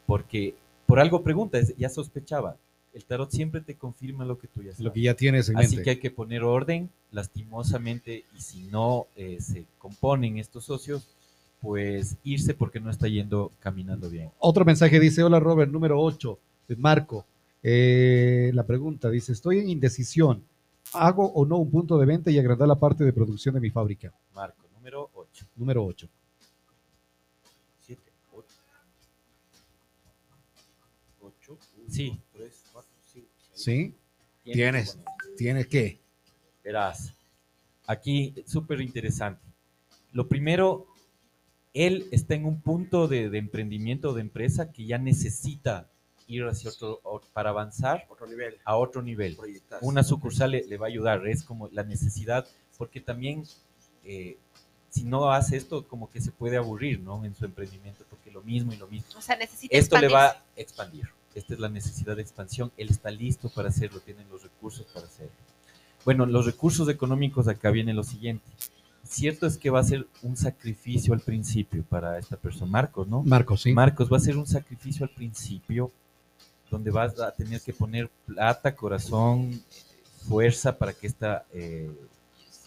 Porque 0.07 0.55
por 0.87 1.01
algo 1.01 1.22
pregunta, 1.22 1.59
es- 1.59 1.76
ya 1.76 1.89
sospechaba. 1.89 2.57
El 2.93 3.05
tarot 3.05 3.30
siempre 3.30 3.61
te 3.61 3.74
confirma 3.74 4.24
lo 4.24 4.39
que 4.39 4.47
tú 4.47 4.62
ya 4.62 4.70
sabes. 4.70 4.80
Lo 4.85 4.93
que 4.93 5.01
ya 5.03 5.14
tienes 5.14 5.49
en 5.49 5.57
Así 5.59 5.70
mente. 5.76 5.82
que 5.82 5.91
hay 5.91 5.97
que 5.99 6.11
poner 6.12 6.43
orden, 6.45 6.91
lastimosamente, 7.11 8.24
y 8.37 8.41
si 8.41 8.62
no 8.70 9.07
eh, 9.16 9.39
se 9.41 9.64
componen 9.78 10.39
estos 10.39 10.64
socios, 10.64 11.09
pues 11.61 12.16
irse 12.24 12.55
porque 12.55 12.78
no 12.80 12.91
está 12.91 13.09
yendo 13.09 13.51
caminando 13.61 14.09
bien. 14.11 14.30
Otro 14.39 14.64
mensaje 14.64 15.01
dice, 15.01 15.22
hola 15.22 15.41
Robert, 15.41 15.70
número 15.72 16.01
8, 16.01 16.39
de 16.68 16.76
Marco. 16.76 17.24
Eh, 17.62 18.51
la 18.55 18.64
pregunta 18.64 19.11
dice, 19.11 19.32
estoy 19.32 19.59
en 19.59 19.68
indecisión. 19.70 20.43
¿Hago 20.93 21.26
o 21.32 21.47
no 21.47 21.57
un 21.57 21.70
punto 21.70 21.99
de 21.99 22.07
venta 22.07 22.30
y 22.30 22.39
agrandar 22.39 22.68
la 22.68 22.78
parte 22.78 23.03
de 23.05 23.12
producción 23.12 23.55
de 23.55 23.61
mi 23.61 23.70
fábrica? 23.70 24.12
Marco, 24.35 24.62
número 24.76 25.11
8. 25.14 25.47
Número 25.57 25.85
8. 25.85 26.07
8, 31.49 31.59
Sí. 31.88 32.20
3, 32.32 32.64
4, 32.72 32.90
5, 33.12 33.26
6. 33.55 33.64
¿Sí? 33.64 33.95
Tienes. 34.45 34.99
¿Tienes 35.36 35.66
qué? 35.66 35.99
Verás, 36.62 37.12
aquí 37.86 38.34
súper 38.47 38.80
interesante. 38.80 39.42
Lo 40.12 40.28
primero, 40.28 40.86
él 41.72 42.09
está 42.12 42.34
en 42.34 42.47
un 42.47 42.61
punto 42.61 43.09
de, 43.09 43.30
de 43.30 43.38
emprendimiento 43.38 44.12
de 44.14 44.20
empresa 44.20 44.70
que 44.72 44.86
ya 44.86 44.99
necesita 44.99 45.90
ir 46.26 46.45
hacia 46.45 46.70
otro, 46.70 47.01
para 47.34 47.51
avanzar 47.51 48.07
Otro 48.09 48.26
nivel. 48.26 48.57
a 48.64 48.76
otro 48.76 49.03
nivel. 49.03 49.36
Proyectarse. 49.36 49.84
Una 49.84 50.03
sucursal 50.03 50.53
le, 50.53 50.64
le 50.64 50.78
va 50.78 50.86
a 50.86 50.88
ayudar, 50.88 51.26
es 51.26 51.42
como 51.42 51.68
la 51.68 51.82
necesidad, 51.82 52.47
porque 52.78 53.01
también 53.01 53.45
eh, 54.05 54.38
si 54.88 55.05
no 55.05 55.30
hace 55.32 55.57
esto, 55.57 55.86
como 55.86 56.09
que 56.11 56.20
se 56.20 56.30
puede 56.30 56.57
aburrir, 56.57 57.01
¿no? 57.01 57.24
En 57.24 57.34
su 57.34 57.45
emprendimiento, 57.45 58.05
porque 58.09 58.30
lo 58.30 58.42
mismo 58.42 58.72
y 58.72 58.76
lo 58.76 58.86
mismo. 58.86 59.18
O 59.18 59.20
sea, 59.20 59.36
necesita 59.36 59.76
Esto 59.76 59.99
le 59.99 60.09
va 60.09 60.26
a 60.28 60.45
expandir. 60.57 61.09
Esta 61.35 61.55
es 61.55 61.61
la 61.61 61.68
necesidad 61.68 62.16
de 62.16 62.22
expansión. 62.22 62.72
Él 62.76 62.91
está 62.91 63.11
listo 63.11 63.49
para 63.49 63.68
hacerlo, 63.68 64.01
tiene 64.01 64.24
los 64.30 64.43
recursos 64.43 64.87
para 64.93 65.07
hacerlo. 65.07 65.32
Bueno, 66.05 66.26
los 66.26 66.47
recursos 66.47 66.89
económicos 66.89 67.49
acá 67.49 67.70
viene 67.70 67.95
lo 67.95 68.05
siguiente. 68.05 68.45
Cierto 69.03 69.47
es 69.47 69.59
que 69.59 69.70
va 69.70 69.80
a 69.80 69.85
ser 69.85 70.07
un 70.22 70.37
sacrificio 70.37 71.12
al 71.12 71.20
principio 71.20 71.82
para 71.82 72.18
esta 72.18 72.37
persona, 72.37 72.70
Marcos, 72.70 73.07
¿no? 73.07 73.22
Marcos, 73.22 73.62
sí. 73.62 73.72
Marcos, 73.72 74.11
va 74.11 74.16
a 74.16 74.20
ser 74.20 74.37
un 74.37 74.47
sacrificio 74.47 75.05
al 75.05 75.11
principio 75.11 75.91
donde 76.70 76.91
vas 76.91 77.18
a 77.20 77.30
tener 77.32 77.61
que 77.61 77.72
poner 77.72 78.11
plata, 78.26 78.74
corazón, 78.74 79.62
fuerza 80.26 80.76
para 80.76 80.93
que 80.93 81.07
esta 81.07 81.45
eh, 81.53 81.91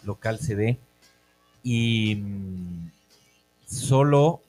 local 0.03 0.39
se 0.39 0.55
dé. 0.55 0.79
Y 1.63 2.15
mm, 2.15 2.91
solo 3.65 4.41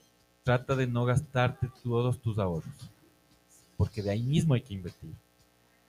trata 0.45 0.77
de 0.77 0.87
no 0.87 1.05
gastarte 1.05 1.69
todos 1.83 2.21
tus 2.21 2.39
ahorros, 2.39 2.91
porque 3.79 4.03
de 4.03 4.11
ahí 4.11 4.23
mismo 4.23 4.53
hay 4.53 4.61
que 4.61 4.75
invertir. 4.75 5.15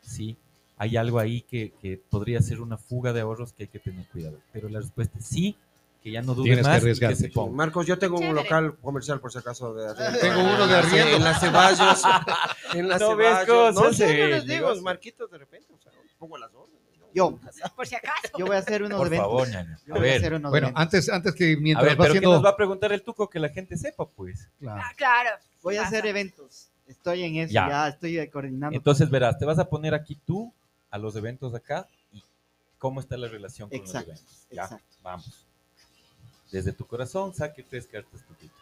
¿sí? 0.02 0.38
Hay 0.78 0.96
algo 0.96 1.20
ahí 1.20 1.42
que, 1.42 1.74
que 1.82 1.98
podría 2.10 2.42
ser 2.42 2.62
una 2.62 2.78
fuga 2.78 3.12
de 3.12 3.20
ahorros 3.20 3.52
que 3.52 3.64
hay 3.64 3.68
que 3.70 3.80
tener 3.80 4.06
cuidado. 4.08 4.38
Pero 4.54 4.70
la 4.70 4.80
respuesta 4.80 5.20
es 5.20 5.26
sí, 5.26 5.58
que 6.02 6.12
ya 6.12 6.22
no 6.22 6.34
dudes 6.34 6.46
Tienes 6.56 6.66
que 6.66 6.70
más 6.70 6.78
y 6.78 6.80
que 6.80 6.84
arriesgarte. 6.86 7.16
se 7.18 7.30
ponga. 7.30 7.58
Marcos, 7.58 7.86
yo 7.86 8.00
tengo 8.00 8.18
un 8.18 8.34
local 8.34 8.78
comercial 8.78 9.20
por 9.20 9.34
si 9.34 9.40
acaso 9.40 9.74
de 9.74 9.90
arriendo. 9.90 10.20
Tengo 10.20 10.40
uno 10.40 10.68
de 10.68 10.74
Sí, 10.84 10.88
arriendo. 10.88 11.18
En 11.18 11.24
las 11.26 11.40
Ceballos. 11.42 12.02
en 12.76 12.88
las 12.88 13.02
¿No 13.02 13.16
ves 13.18 13.28
Ceballos. 13.46 13.76
cómo 13.76 13.88
No, 13.88 13.94
sé, 13.94 14.18
no 14.20 14.28
les 14.28 14.46
digo? 14.48 14.82
Marquitos 14.82 15.30
de 15.30 15.38
repente. 15.40 15.68
O 15.74 15.82
sea, 15.82 15.92
pongo 16.18 16.38
las 16.38 16.54
órdenes. 16.54 16.80
Yo. 17.14 17.38
Por 17.76 17.88
si 17.88 17.96
acaso. 17.96 18.30
Yo 18.38 18.46
voy 18.46 18.56
a 18.56 18.60
hacer 18.60 18.82
uno 18.84 18.96
de 18.96 18.98
Por 19.00 19.08
eventos. 19.08 19.28
favor, 19.28 19.48
A 19.50 19.66
voy 19.88 19.98
a 19.98 20.02
ver, 20.02 20.18
hacer 20.20 20.34
uno 20.36 20.48
de 20.48 20.52
Bueno, 20.52 20.68
eventos. 20.68 20.82
antes, 20.84 21.10
antes 21.10 21.34
que 21.36 21.54
a 21.54 21.58
mientras 21.60 21.86
ver, 21.90 21.94
va 22.00 22.04
pero 22.04 22.14
¿qué 22.14 22.18
haciendo... 22.20 22.34
nos 22.36 22.46
va 22.46 22.50
a 22.52 22.56
preguntar 22.56 22.94
el 22.94 23.02
tuco 23.02 23.30
que 23.30 23.40
la 23.40 23.50
gente 23.50 23.76
sepa, 23.76 24.08
pues? 24.08 24.48
Claro. 24.60 24.82
Ah, 24.86 24.94
claro. 24.96 25.30
Voy 25.64 25.76
a 25.78 25.84
hacer 25.88 26.06
eventos. 26.06 26.70
Estoy 26.90 27.24
en 27.24 27.36
eso, 27.38 27.54
Ya. 27.54 27.70
ya, 27.70 27.88
estoy 27.88 28.28
coordinando. 28.30 28.76
Entonces 28.76 29.10
verás, 29.10 29.38
te 29.38 29.46
vas 29.46 29.60
a 29.60 29.70
poner 29.70 29.94
aquí 29.94 30.16
tú 30.26 30.52
a 30.90 30.98
los 30.98 31.16
eventos 31.16 31.54
acá 31.54 31.88
y 32.12 32.22
cómo 32.80 33.00
está 33.00 33.16
la 33.16 33.28
relación 33.28 33.70
con 33.70 33.78
Exacto, 33.78 34.12
los 34.12 34.20
eventos. 34.20 34.48
Ya, 34.52 34.64
exacto. 34.64 34.96
vamos. 35.04 35.46
Desde 36.52 36.74
tu 36.74 36.86
corazón, 36.88 37.34
saque 37.34 37.62
tres 37.64 37.86
cartas 37.86 38.26
tuquito. 38.28 38.54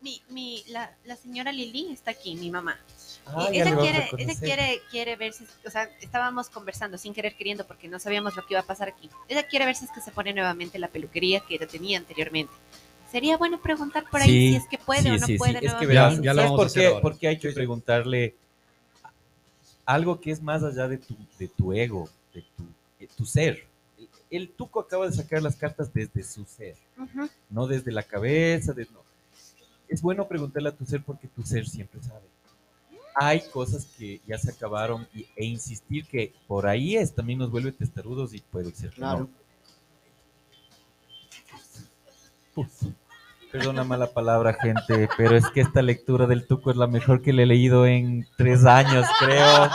Mi, 0.00 0.22
mi, 0.28 0.62
la, 0.68 0.94
la 1.04 1.16
señora 1.16 1.50
Lili 1.50 1.90
está 1.92 2.10
aquí, 2.12 2.36
mi 2.36 2.50
mamá. 2.50 2.78
Ah, 3.26 3.48
Y 3.50 3.58
ella 3.60 3.74
quiere, 3.76 4.10
ella 4.18 4.34
quiere, 4.38 4.82
quiere 4.90 5.16
ver 5.16 5.32
si, 5.32 5.44
o 5.66 5.70
sea, 5.70 5.84
estábamos 6.00 6.50
conversando 6.50 6.98
sin 6.98 7.14
querer 7.14 7.34
queriendo 7.36 7.66
porque 7.66 7.88
no 7.88 7.98
sabíamos 7.98 8.36
lo 8.36 8.46
que 8.46 8.52
iba 8.52 8.60
a 8.60 8.66
pasar 8.66 8.88
aquí. 8.88 9.08
Ella 9.28 9.48
quiere 9.48 9.64
ver 9.64 9.74
si 9.74 9.86
es 9.86 9.90
que 9.90 10.02
se 10.02 10.12
pone 10.12 10.32
nuevamente 10.34 10.78
la 10.78 10.88
peluquería 10.88 11.40
que 11.40 11.54
ella 11.56 11.66
tenía 11.66 11.98
anteriormente. 11.98 12.52
Sería 13.14 13.36
bueno 13.36 13.60
preguntar 13.62 14.04
por 14.10 14.20
ahí 14.20 14.28
Sí, 14.28 14.48
si 14.50 14.56
es 14.56 14.66
que 14.66 14.76
puede 14.76 15.02
sí, 15.02 15.08
o 15.08 15.12
no 15.12 15.18
sí, 15.26 15.32
sí. 15.34 15.38
puede 15.38 15.64
Es 15.64 15.74
que 15.74 15.86
verás, 15.86 16.16
Ya- 16.16 16.22
ya 16.22 16.34
lo 16.34 16.42
¿sabes 16.42 16.50
vamos 16.50 16.50
a 16.50 16.56
por 16.56 16.66
hacer 16.66 16.82
qué? 16.82 16.88
ahora. 16.88 17.00
Porque 17.00 17.28
hay 17.28 17.38
que 17.38 17.50
preguntarle 17.52 18.34
algo 19.86 20.20
que 20.20 20.32
es 20.32 20.42
más 20.42 20.64
allá 20.64 20.88
de 20.88 20.98
tu, 20.98 21.16
de 21.38 21.46
tu 21.46 21.72
ego, 21.72 22.08
de 22.34 22.42
tu, 22.42 22.64
de 22.98 23.06
tu 23.06 23.24
ser. 23.24 23.64
El, 23.96 24.08
el 24.30 24.48
tuco 24.50 24.80
acaba 24.80 25.06
de 25.06 25.12
sacar 25.12 25.40
las 25.42 25.54
cartas 25.54 25.92
desde 25.94 26.24
su 26.24 26.44
ser. 26.44 26.74
No 27.50 27.68
desde 27.68 27.92
la 27.92 28.02
cabeza, 28.02 28.72
de, 28.72 28.86
no. 28.86 28.98
Es 29.86 30.02
bueno 30.02 30.26
preguntarle 30.26 30.70
a 30.70 30.76
tu 30.76 30.84
ser 30.84 31.00
porque 31.00 31.28
tu 31.28 31.44
ser 31.44 31.68
siempre 31.68 32.02
sabe. 32.02 32.26
Hay 33.14 33.42
cosas 33.52 33.84
que 33.96 34.20
ya 34.26 34.38
se 34.38 34.50
acabaron 34.50 35.06
y- 35.14 35.28
e 35.36 35.44
insistir 35.44 36.04
que 36.06 36.34
por 36.48 36.66
ahí 36.66 36.96
es 36.96 37.14
también 37.14 37.38
nos 37.38 37.48
vuelve 37.52 37.70
testarudos 37.70 38.34
y 38.34 38.40
puede 38.40 38.72
ser 38.74 38.90
no. 38.90 38.96
Claro. 38.96 39.28
Uf. 42.56 42.82
Perdona 43.54 43.84
mala 43.84 44.08
palabra, 44.08 44.52
gente, 44.54 45.08
pero 45.16 45.36
es 45.36 45.48
que 45.48 45.60
esta 45.60 45.80
lectura 45.80 46.26
del 46.26 46.44
Tuco 46.44 46.72
es 46.72 46.76
la 46.76 46.88
mejor 46.88 47.22
que 47.22 47.32
le 47.32 47.44
he 47.44 47.46
leído 47.46 47.86
en 47.86 48.26
tres 48.36 48.64
años, 48.64 49.06
creo. 49.20 49.68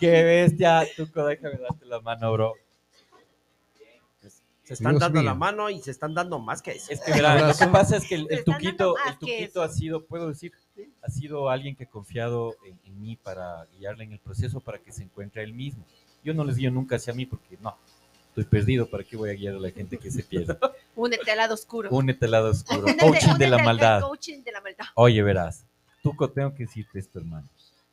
¡Qué 0.00 0.24
bestia! 0.24 0.82
Tuco, 0.96 1.24
déjame 1.24 1.58
darte 1.58 1.86
la 1.86 2.00
mano, 2.00 2.32
bro. 2.32 2.54
Se 4.64 4.74
están 4.74 4.94
Dios 4.94 5.00
dando 5.00 5.20
mío. 5.20 5.30
la 5.30 5.34
mano 5.36 5.70
y 5.70 5.80
se 5.80 5.92
están 5.92 6.12
dando 6.12 6.40
más 6.40 6.60
que 6.60 6.72
eso. 6.72 6.90
Es 6.90 7.02
que 7.02 7.22
lo 7.22 7.54
que 7.56 7.66
pasa 7.68 7.98
es 7.98 8.08
que 8.08 8.16
el, 8.16 8.26
el 8.30 8.42
Tuquito, 8.42 8.96
el 9.06 9.16
Tuquito 9.16 9.62
ha 9.62 9.68
sido, 9.68 10.04
puedo 10.04 10.26
decir, 10.26 10.50
ha 11.00 11.08
sido 11.08 11.50
alguien 11.50 11.76
que 11.76 11.84
ha 11.84 11.88
confiado 11.88 12.56
en, 12.66 12.80
en 12.84 13.00
mí 13.00 13.14
para 13.14 13.66
guiarle 13.78 14.02
en 14.02 14.12
el 14.14 14.18
proceso 14.18 14.58
para 14.58 14.80
que 14.80 14.90
se 14.90 15.04
encuentre 15.04 15.42
a 15.42 15.44
él 15.44 15.52
mismo. 15.52 15.84
Yo 16.24 16.34
no 16.34 16.42
les 16.42 16.56
guío 16.56 16.72
nunca 16.72 16.96
hacia 16.96 17.14
mí 17.14 17.26
porque 17.26 17.58
no, 17.60 17.76
estoy 18.34 18.44
perdido, 18.46 18.90
¿para 18.90 19.04
qué 19.04 19.16
voy 19.16 19.30
a 19.30 19.34
guiar 19.34 19.54
a 19.54 19.58
la 19.60 19.70
gente 19.70 19.96
que 19.96 20.10
se 20.10 20.24
pierde? 20.24 20.58
Únete 20.96 21.30
al 21.30 21.38
lado 21.38 21.54
oscuro. 21.54 21.88
Únete 21.90 22.24
al 22.24 22.32
lado 22.32 22.50
oscuro, 22.50 22.82
Únete- 22.86 22.98
coaching 23.00 23.34
de 23.38 23.46
la 23.48 23.56
al 23.58 23.64
maldad. 23.64 24.00
Coaching 24.00 24.42
de 24.42 24.52
la 24.52 24.60
maldad. 24.60 24.86
Oye, 24.96 25.22
verás, 25.22 25.64
Tuco, 26.02 26.28
tengo 26.30 26.52
que 26.54 26.64
decirte 26.64 26.98
esto, 26.98 27.20
hermano. 27.20 27.48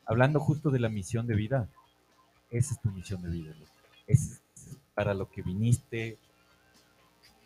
Hablando 0.06 0.40
justo 0.40 0.72
de 0.72 0.80
la 0.80 0.90
misión 0.90 1.28
de 1.28 1.36
vida, 1.36 1.70
esa 2.50 2.74
es 2.74 2.82
tu 2.82 2.90
misión 2.90 3.22
de 3.22 3.30
vida, 3.30 3.54
loco. 3.58 3.72
Es 4.08 4.42
para 4.96 5.14
lo 5.14 5.30
que 5.30 5.44
viniste, 5.44 6.18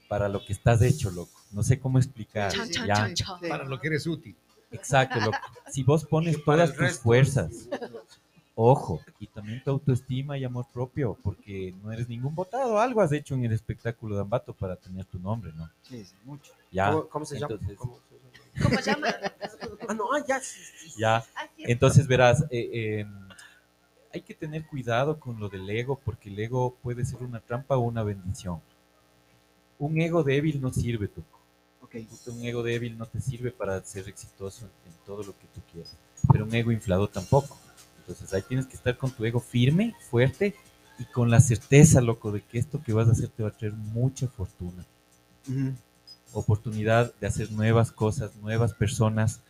para 0.07 0.29
lo 0.29 0.43
que 0.45 0.53
estás 0.53 0.81
hecho, 0.81 1.11
loco. 1.11 1.37
No 1.51 1.63
sé 1.63 1.79
cómo 1.79 1.99
explicar. 1.99 2.51
Chan, 2.51 2.69
chan, 2.69 2.87
ya. 2.87 3.13
chan. 3.13 3.39
Para 3.47 3.65
lo 3.65 3.79
que 3.79 3.87
eres 3.87 4.07
útil. 4.07 4.35
Exacto, 4.71 5.19
loco. 5.19 5.37
Si 5.71 5.83
vos 5.83 6.05
pones 6.05 6.43
todas 6.45 6.73
tus 6.73 6.99
fuerzas, 6.99 7.67
ojo, 8.55 9.01
y 9.19 9.27
también 9.27 9.61
tu 9.63 9.69
autoestima 9.71 10.37
y 10.37 10.43
amor 10.45 10.65
propio, 10.73 11.17
porque 11.21 11.73
no 11.83 11.91
eres 11.91 12.07
ningún 12.07 12.33
votado. 12.33 12.79
Algo 12.79 13.01
has 13.01 13.11
hecho 13.11 13.35
en 13.35 13.43
el 13.45 13.51
espectáculo 13.51 14.15
de 14.15 14.21
Ambato 14.21 14.53
para 14.53 14.75
tener 14.77 15.05
tu 15.05 15.19
nombre, 15.19 15.51
¿no? 15.55 15.69
Sí, 15.83 16.03
sí, 16.05 16.15
mucho. 16.23 16.53
Ya. 16.71 16.91
¿Cómo, 16.91 17.07
cómo 17.09 17.25
se 17.25 17.39
llama? 17.39 17.53
Entonces- 17.53 17.77
¿Cómo 17.77 17.99
se 17.99 18.15
llama? 18.15 18.27
¿Cómo 18.63 18.79
llama? 18.81 19.07
Ah, 19.87 19.93
no, 19.93 20.05
ah, 20.13 20.23
ya. 20.27 20.39
sí, 20.39 20.59
sí, 20.63 20.89
sí. 20.89 20.99
Ya. 20.99 21.17
Ah. 21.35 21.47
Entonces 21.59 22.07
verás, 22.07 22.41
eh, 22.49 22.69
eh, 22.73 23.05
hay 24.13 24.21
que 24.21 24.33
tener 24.33 24.65
cuidado 24.65 25.19
con 25.19 25.39
lo 25.39 25.47
del 25.49 25.69
ego, 25.69 25.99
porque 26.03 26.29
el 26.29 26.39
ego 26.39 26.75
puede 26.81 27.05
ser 27.05 27.21
una 27.21 27.39
trampa 27.39 27.75
o 27.77 27.81
una 27.81 28.01
bendición. 28.03 28.61
Un 29.77 29.99
ego 30.01 30.23
débil 30.23 30.59
no 30.61 30.71
sirve, 30.71 31.07
tú. 31.07 31.21
Ok. 31.81 31.95
Un 32.27 32.43
ego 32.45 32.63
débil 32.63 32.97
no 32.97 33.05
te 33.05 33.19
sirve 33.19 33.51
para 33.51 33.83
ser 33.83 34.07
exitoso 34.07 34.65
en, 34.65 34.91
en 34.91 34.97
todo 35.05 35.17
lo 35.21 35.33
que 35.37 35.45
tú 35.53 35.61
quieras, 35.71 35.95
pero 36.31 36.45
un 36.45 36.55
ego 36.55 36.71
inflado 36.71 37.07
tampoco. 37.07 37.57
Entonces 38.07 38.33
ahí 38.33 38.43
tienes 38.43 38.67
que 38.67 38.75
estar 38.75 38.97
con 38.97 39.09
tu 39.11 39.25
ego 39.25 39.39
firme, 39.39 39.95
fuerte 40.09 40.53
y 40.99 41.05
con 41.05 41.31
la 41.31 41.39
certeza, 41.41 42.01
loco, 42.01 42.31
de 42.31 42.41
que 42.41 42.59
esto 42.59 42.81
que 42.83 42.93
vas 42.93 43.07
a 43.07 43.11
hacer 43.11 43.29
te 43.29 43.41
va 43.43 43.49
a 43.49 43.51
traer 43.51 43.73
mucha 43.73 44.27
fortuna 44.27 44.85
Ujú. 45.49 45.73
oportunidad 46.33 47.13
de 47.19 47.27
hacer 47.27 47.51
nuevas 47.51 47.91
cosas, 47.91 48.35
nuevas 48.37 48.73
personas 48.73 49.41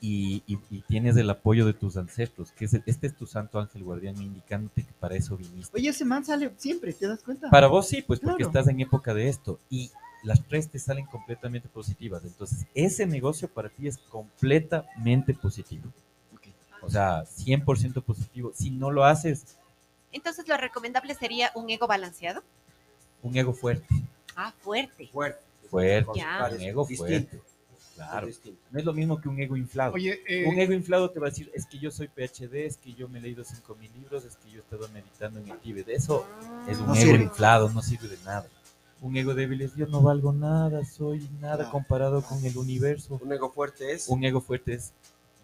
y, 0.00 0.42
y- 0.46 0.58
y 0.70 0.80
tienes 0.82 1.16
el 1.16 1.30
apoyo 1.30 1.64
de 1.66 1.74
tus 1.74 1.96
ancestros, 1.96 2.50
que 2.52 2.64
es 2.66 2.74
el- 2.74 2.82
este 2.86 3.06
es 3.06 3.16
tu 3.16 3.26
santo 3.26 3.58
ángel 3.60 3.82
guardián 3.84 4.20
indicándote 4.20 4.82
que 4.84 4.92
para 5.00 5.14
eso 5.16 5.36
viniste. 5.36 5.76
Oye, 5.76 5.88
ese 5.90 6.04
man 6.04 6.24
sale 6.24 6.52
siempre, 6.56 6.92
¿te 6.92 7.06
das 7.06 7.22
cuenta? 7.22 7.50
Para 7.50 7.66
vos 7.68 7.88
sí, 7.88 8.02
pues 8.02 8.20
porque 8.20 8.36
Claro. 8.44 8.48
estás 8.48 8.68
en 8.68 8.80
época 8.80 9.14
de 9.14 9.28
esto 9.28 9.58
y 9.70 9.90
las 10.24 10.42
tres 10.46 10.68
te 10.70 10.78
salen 10.78 11.06
completamente 11.06 11.68
positivas. 11.68 12.22
Entonces, 12.24 12.66
ese 12.74 13.06
negocio 13.06 13.48
para 13.48 13.68
ti 13.68 13.88
es 13.88 13.98
completamente 13.98 15.34
positivo. 15.34 15.84
O 16.82 16.90
sea, 16.90 17.24
100% 17.24 18.02
positivo. 18.02 18.52
Si 18.54 18.70
no 18.70 18.90
lo 18.90 19.04
haces, 19.04 19.56
Entonces, 20.12 20.46
lo 20.48 20.56
recomendable 20.56 21.14
sería 21.14 21.50
un 21.54 21.70
ego 21.70 21.86
balanceado. 21.86 22.42
un 23.22 23.36
ego 23.36 23.52
fuerte. 23.52 23.86
Ah, 24.36 24.52
fuerte. 24.60 25.08
Fuerte. 25.08 25.40
Fuerte. 25.70 26.10
Ya. 26.16 26.50
Un 26.52 26.60
ego 26.60 26.84
Distinto. 26.86 27.28
fuerte. 27.30 27.42
Claro. 27.94 28.26
No 28.70 28.78
es 28.78 28.84
lo 28.86 28.92
mismo 28.94 29.20
que 29.20 29.28
un 29.28 29.38
ego 29.38 29.56
inflado. 29.56 29.92
Oye, 29.94 30.20
eh, 30.26 30.46
Un 30.48 30.58
ego 30.58 30.72
inflado 30.72 31.10
te 31.10 31.20
va 31.20 31.26
a 31.26 31.30
decir, 31.30 31.50
es 31.54 31.66
que 31.66 31.78
yo 31.78 31.90
soy 31.90 32.08
PhD, 32.08 32.66
es 32.66 32.76
que 32.78 32.94
yo 32.94 33.06
me 33.08 33.18
he 33.18 33.22
leído 33.22 33.44
5000 33.44 33.90
libros, 33.92 34.24
es 34.24 34.36
que 34.36 34.50
yo 34.50 34.56
he 34.58 34.60
estado 34.62 34.88
meditando 34.88 35.38
en 35.40 35.48
el 35.50 35.58
Tíbet. 35.58 35.88
Eso 35.90 36.26
es 36.68 36.78
un 36.78 36.86
No 36.86 36.94
ego 36.94 37.04
sirve. 37.12 37.24
inflado, 37.24 37.68
no 37.70 37.82
sirve 37.82 38.08
de 38.08 38.16
nada. 38.24 38.46
Un 39.02 39.16
ego 39.16 39.34
débil 39.34 39.60
es, 39.62 39.74
yo 39.76 39.86
no 39.86 40.00
valgo 40.00 40.32
nada, 40.32 40.84
soy 40.84 41.28
nada 41.40 41.70
comparado 41.70 42.22
con 42.22 42.44
el 42.44 42.56
universo. 42.56 43.18
Un 43.22 43.32
ego 43.32 43.50
fuerte 43.52 43.92
es. 43.92 44.08
Un 44.08 44.24
ego 44.24 44.40
fuerte 44.40 44.74
es, 44.74 44.92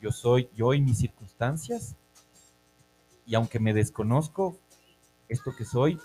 yo 0.00 0.12
soy 0.12 0.48
yo 0.56 0.74
y 0.74 0.80
mis 0.80 0.98
circunstancias 0.98 1.96
Y 3.26 3.34
aunque 3.34 3.58
me 3.58 3.74
desconozco, 3.74 4.56
esto 5.28 5.54
que 5.56 5.64
soy 5.64 5.98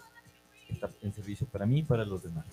está 0.70 0.90
en 1.02 1.14
servicio 1.14 1.48
para 1.48 1.66
mí 1.66 1.80
y 1.80 1.84
para 1.84 2.06
los 2.06 2.24
demás. 2.24 2.46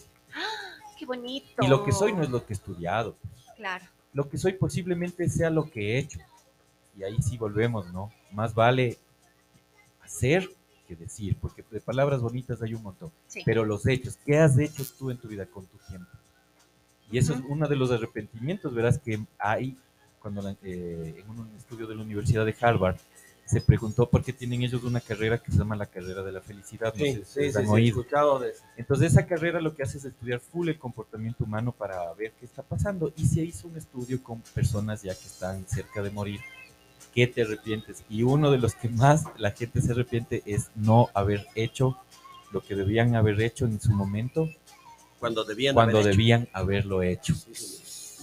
Qué 0.99 1.07
bonito. 1.07 1.63
Y 1.63 1.67
lo 1.67 1.85
que 1.85 1.93
soy 1.93 2.13
no 2.13 2.23
es 2.23 2.31
lo 2.31 2.45
que 2.45 2.53
he 2.53 2.57
estudiado. 2.57 3.17
Claro. 3.57 3.85
Lo 4.13 4.29
que 4.29 4.39
soy 4.39 4.53
posiblemente 4.53 5.29
sea 5.29 5.51
lo 5.51 5.71
que 5.71 5.95
he 5.95 5.99
hecho. 5.99 6.21
Y 6.97 7.05
ahí 7.05 7.21
sí 7.23 7.39
volvemos, 7.39 7.93
¿no? 7.93 8.13
Más 8.33 8.55
vale 8.55 8.99
hacer 10.03 10.49
que 10.87 10.97
decir, 10.97 11.37
porque 11.41 11.65
de 11.71 11.81
palabras 11.81 12.21
bonitas 12.21 12.61
hay 12.63 12.75
un 12.75 12.83
montón. 12.83 13.11
Sí. 13.29 13.43
Pero 13.45 13.65
los 13.65 13.87
hechos, 13.87 14.19
¿qué 14.27 14.39
has 14.39 14.59
hecho 14.59 14.85
tú 14.99 15.11
en 15.11 15.19
tu 15.19 15.29
vida 15.29 15.47
con 15.47 15.65
tu 15.67 15.79
tiempo? 15.89 16.11
Y 17.11 17.19
eso 17.19 17.35
es 17.35 17.41
uno 17.49 17.67
de 17.67 17.77
los 17.77 17.91
arrepentimientos, 17.91 18.75
verás 18.75 18.99
que 18.99 19.25
hay, 19.39 19.77
cuando 20.21 20.43
la- 20.43 20.57
eh, 20.63 21.15
en 21.25 21.31
un 21.31 21.51
estudio 21.57 21.87
de 21.87 21.95
la 21.95 22.03
Universidad 22.03 22.45
de 22.45 22.55
Harvard, 22.61 22.97
se 23.47 23.61
preguntó 23.61 24.09
por 24.09 24.23
qué 24.23 24.33
tienen 24.33 24.63
ellos 24.63 24.85
una 24.85 25.01
carrera 25.01 25.39
que 25.39 25.51
se 25.51 25.59
llama 25.59 25.75
la 25.75 25.87
carrera 25.87 26.23
de 26.23 26.31
la 26.31 26.41
felicidad. 26.41 26.95
No 26.95 27.05
Sí, 27.05 27.07
sé 27.07 27.11
si 27.11 27.15
sí, 27.17 27.21
ustedes 27.23 27.53
sí, 27.55 27.59
han 27.59 27.65
sí, 27.65 27.71
he 27.71 27.75
oído. 27.75 28.01
escuchado 28.01 28.39
de 28.39 28.51
eso. 28.51 28.63
Entonces 28.77 29.13
esa 29.13 29.27
carrera 29.27 29.61
lo 29.61 29.75
que 29.75 29.83
hace 29.83 29.99
es 29.99 30.05
estudiar 30.05 30.39
full 30.39 30.69
el 30.69 30.79
comportamiento 30.79 31.43
humano 31.43 31.73
para 31.73 32.13
ver 32.15 32.33
qué 32.39 32.47
está 32.47 32.63
pasando 32.63 33.13
y 33.17 33.27
se 33.27 33.43
hizo 33.43 33.67
un 33.67 33.77
estudio 33.77 34.23
con 34.23 34.41
personas 34.55 35.03
ya 35.03 35.15
que 35.15 35.27
están 35.27 35.67
cerca 35.67 36.01
de 36.01 36.11
morir. 36.11 36.39
¿Qué 37.13 37.27
te 37.27 37.43
arrepientes? 37.43 38.05
Y 38.09 38.23
uno 38.23 38.53
de 38.53 38.59
los 38.59 38.77
que 38.77 38.89
más 38.89 39.25
la 39.37 39.51
gente 39.51 39.81
se 39.81 39.91
arrepiente 39.93 40.45
es 40.47 40.71
no 40.77 41.09
haber 41.13 41.45
hecho 41.57 41.97
lo 42.53 42.61
que 42.61 42.77
debían 42.77 43.17
haber 43.17 43.41
hecho 43.41 43.65
en 43.65 43.81
su 43.81 43.91
momento 43.91 44.49
Cuando 45.19 45.43
debían 45.43 45.75
cuando 45.75 45.99
haber 45.99 46.11
hecho. 46.13 46.17
debían 46.17 46.49
haberlo 46.53 47.03
hecho. 47.03 47.35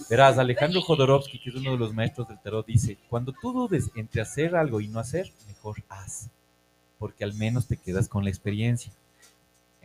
Verás, 0.08 0.38
Alejandro 0.38 0.80
Jodorowsky, 0.82 1.38
que 1.38 1.50
es 1.50 1.56
uno 1.56 1.72
de 1.72 1.78
los 1.78 1.92
maestros 1.94 2.28
del 2.28 2.38
tarot, 2.38 2.66
dice, 2.66 2.96
cuando 3.08 3.32
tú 3.32 3.52
dudes 3.52 3.90
entre 3.94 4.20
hacer 4.22 4.56
algo 4.56 4.80
y 4.80 4.88
no 4.88 5.00
hacer, 5.00 5.30
mejor 5.46 5.76
haz, 5.88 6.28
porque 6.98 7.24
al 7.24 7.34
menos 7.34 7.66
te 7.66 7.76
quedas 7.76 8.08
con 8.08 8.24
la 8.24 8.30
experiencia. 8.30 8.92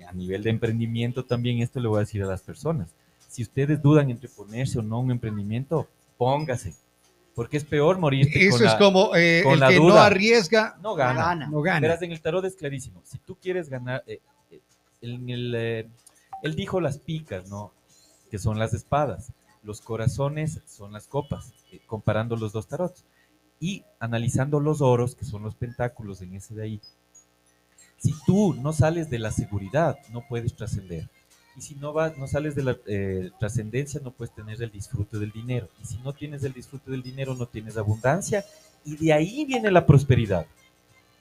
A 0.07 0.13
nivel 0.13 0.43
de 0.43 0.49
emprendimiento 0.49 1.23
también 1.25 1.59
esto 1.61 1.79
le 1.79 1.87
voy 1.87 1.97
a 1.97 1.99
decir 2.01 2.23
a 2.23 2.27
las 2.27 2.41
personas. 2.41 2.89
Si 3.29 3.41
ustedes 3.43 3.81
dudan 3.81 4.09
entre 4.09 4.29
ponerse 4.29 4.79
o 4.79 4.81
no 4.81 4.99
un 4.99 5.11
emprendimiento, 5.11 5.87
póngase, 6.17 6.73
porque 7.35 7.57
es 7.57 7.63
peor 7.65 7.97
morirte 7.97 8.45
Eso 8.47 8.57
con 8.57 8.65
es 8.67 8.73
la- 8.73 8.77
como 8.77 9.15
eh, 9.15 9.41
con 9.43 9.53
el 9.53 9.59
la 9.59 9.69
que 9.69 9.79
no 9.79 9.95
arriesga, 9.97 10.77
no 10.81 10.93
gana. 10.95 11.23
Gana. 11.25 11.47
no 11.47 11.61
gana. 11.61 11.79
Verás, 11.79 12.01
en 12.01 12.11
el 12.11 12.21
tarot 12.21 12.45
es 12.45 12.55
clarísimo. 12.55 13.01
Si 13.05 13.17
tú 13.19 13.35
quieres 13.41 13.69
ganar, 13.69 14.03
eh, 14.07 14.19
eh, 14.51 14.59
en 15.01 15.29
el, 15.29 15.53
eh, 15.55 15.87
él 16.43 16.55
dijo 16.55 16.79
las 16.79 16.97
picas, 16.99 17.47
¿no? 17.49 17.71
Que 18.29 18.37
son 18.37 18.59
las 18.59 18.73
espadas. 18.73 19.31
Los 19.63 19.81
corazones 19.81 20.59
son 20.67 20.91
las 20.91 21.07
copas, 21.07 21.53
eh, 21.71 21.79
comparando 21.85 22.35
los 22.35 22.51
dos 22.51 22.67
tarots. 22.67 23.05
Y 23.59 23.83
analizando 23.99 24.59
los 24.59 24.81
oros, 24.81 25.15
que 25.15 25.23
son 25.23 25.43
los 25.43 25.55
pentáculos 25.55 26.21
en 26.21 26.35
ese 26.35 26.53
de 26.53 26.63
ahí. 26.63 26.81
Si 27.97 28.13
tú 28.25 28.53
no 28.55 28.73
sales 28.73 29.09
de 29.09 29.19
la 29.19 29.31
seguridad, 29.31 29.97
no 30.11 30.27
puedes 30.27 30.53
trascender. 30.53 31.09
Y 31.55 31.61
si 31.61 31.75
no, 31.75 31.93
vas, 31.93 32.17
no 32.17 32.27
sales 32.27 32.55
de 32.55 32.63
la 32.63 32.77
eh, 32.87 33.31
trascendencia, 33.39 34.01
no 34.03 34.11
puedes 34.11 34.35
tener 34.35 34.61
el 34.61 34.71
disfrute 34.71 35.17
del 35.17 35.31
dinero. 35.31 35.69
Y 35.81 35.85
si 35.85 35.97
no 35.99 36.11
tienes 36.11 36.43
el 36.43 36.51
disfrute 36.51 36.91
del 36.91 37.03
dinero, 37.03 37.35
no 37.35 37.45
tienes 37.45 37.77
abundancia. 37.77 38.43
Y 38.83 38.97
de 38.97 39.13
ahí 39.13 39.45
viene 39.45 39.71
la 39.71 39.85
prosperidad. 39.85 40.45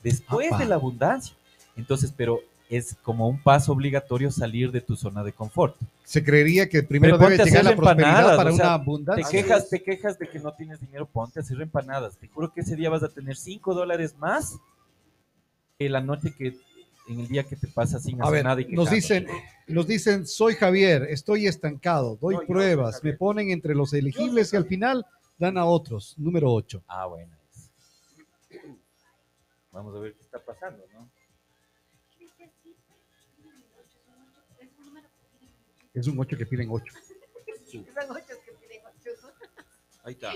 Después 0.02 0.58
de 0.58 0.64
la 0.64 0.74
abundancia. 0.74 1.36
Entonces, 1.76 2.12
pero 2.16 2.40
es 2.72 2.96
como 3.02 3.28
un 3.28 3.38
paso 3.38 3.70
obligatorio 3.72 4.30
salir 4.30 4.72
de 4.72 4.80
tu 4.80 4.96
zona 4.96 5.22
de 5.22 5.34
confort. 5.34 5.76
Se 6.04 6.24
creería 6.24 6.70
que 6.70 6.82
primero 6.82 7.18
debe 7.18 7.36
llegar 7.36 7.64
la 7.64 7.76
prosperidad 7.76 8.34
para 8.34 8.50
o 8.50 8.56
sea, 8.56 8.64
una 8.66 8.76
Te 8.76 8.82
abundancia. 8.82 9.42
quejas, 9.42 9.68
te 9.68 9.82
quejas 9.82 10.18
de 10.18 10.28
que 10.30 10.38
no 10.38 10.54
tienes 10.54 10.80
dinero, 10.80 11.04
ponte 11.04 11.38
a 11.38 11.42
hacer 11.42 11.60
empanadas. 11.60 12.16
Te 12.16 12.28
juro 12.28 12.50
que 12.50 12.62
ese 12.62 12.74
día 12.74 12.88
vas 12.88 13.02
a 13.02 13.10
tener 13.10 13.36
5 13.36 13.74
dólares 13.74 14.16
más 14.16 14.56
que 15.78 15.90
la 15.90 16.00
noche 16.00 16.34
que, 16.34 16.56
en 17.08 17.20
el 17.20 17.28
día 17.28 17.44
que 17.44 17.56
te 17.56 17.68
pasas 17.68 18.04
sin 18.04 18.18
A 18.22 18.24
hacer 18.24 18.36
ver, 18.36 18.44
nada 18.44 18.62
y 18.62 18.72
nos 18.72 18.88
dicen, 18.88 19.26
nos 19.66 19.86
dicen, 19.86 20.26
soy 20.26 20.54
Javier, 20.54 21.02
estoy 21.10 21.46
estancado, 21.46 22.16
doy 22.22 22.36
No, 22.36 22.40
pruebas, 22.46 23.04
me 23.04 23.12
ponen 23.12 23.50
entre 23.50 23.74
los 23.74 23.92
elegibles 23.92 24.50
y 24.54 24.56
al 24.56 24.64
final 24.64 25.04
dan 25.38 25.58
a 25.58 25.66
otros. 25.66 26.14
Número 26.16 26.50
8. 26.50 26.84
Ah, 26.88 27.04
bueno. 27.04 27.32
Vamos 29.72 29.94
a 29.94 29.98
ver 29.98 30.14
qué 30.14 30.22
está 30.22 30.38
pasando, 30.38 30.84
¿no? 30.94 31.10
Es 35.94 36.06
un 36.06 36.18
8 36.18 36.36
que 36.36 36.46
piden 36.46 36.68
8. 36.70 36.92
Son 37.70 37.84
ocho 38.10 38.34
que 38.44 38.52
piden 38.66 38.82
ocho. 38.86 39.10
Ahí 40.04 40.12
está. 40.14 40.32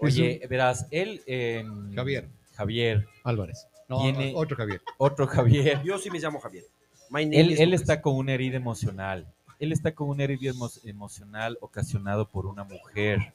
Oye, 0.00 0.42
verás, 0.48 0.86
él... 0.90 1.22
eh, 1.26 1.64
Javier. 1.94 2.28
Javier, 2.54 3.06
Álvarez. 3.24 3.66
No, 3.88 4.00
Tiene- 4.00 4.32
no, 4.32 4.38
otro 4.38 4.56
Javier. 4.56 4.80
otro 4.98 5.26
Javier. 5.26 5.82
Yo 5.82 5.98
sí 5.98 6.10
me 6.10 6.18
llamo 6.18 6.38
Javier. 6.40 6.64
My 7.10 7.24
name 7.24 7.40
Él, 7.40 7.50
is 7.52 7.60
él 7.60 7.70
Lucas. 7.70 7.80
está 7.82 8.00
con 8.02 8.16
una 8.16 8.32
herida 8.32 8.56
emocional. 8.56 9.26
Él 9.58 9.72
está 9.72 9.94
con 9.94 10.08
una 10.08 10.24
herida 10.24 10.52
emo- 10.52 10.80
emocional 10.84 11.58
ocasionado 11.60 12.28
por 12.28 12.46
una 12.46 12.64
mujer. 12.64 13.32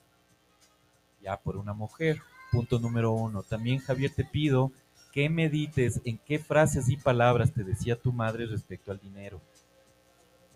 Ya, 1.21 1.37
por 1.37 1.57
una 1.57 1.73
mujer. 1.73 2.21
Punto 2.51 2.79
número 2.79 3.11
uno. 3.11 3.43
También, 3.43 3.79
Javier, 3.79 4.11
te 4.13 4.23
pido 4.23 4.71
que 5.11 5.29
medites 5.29 6.01
en 6.05 6.17
qué 6.19 6.39
frases 6.39 6.89
y 6.89 6.97
palabras 6.97 7.51
te 7.53 7.63
decía 7.63 7.95
tu 7.95 8.11
madre 8.11 8.45
respecto 8.45 8.91
al 8.91 8.99
dinero. 8.99 9.41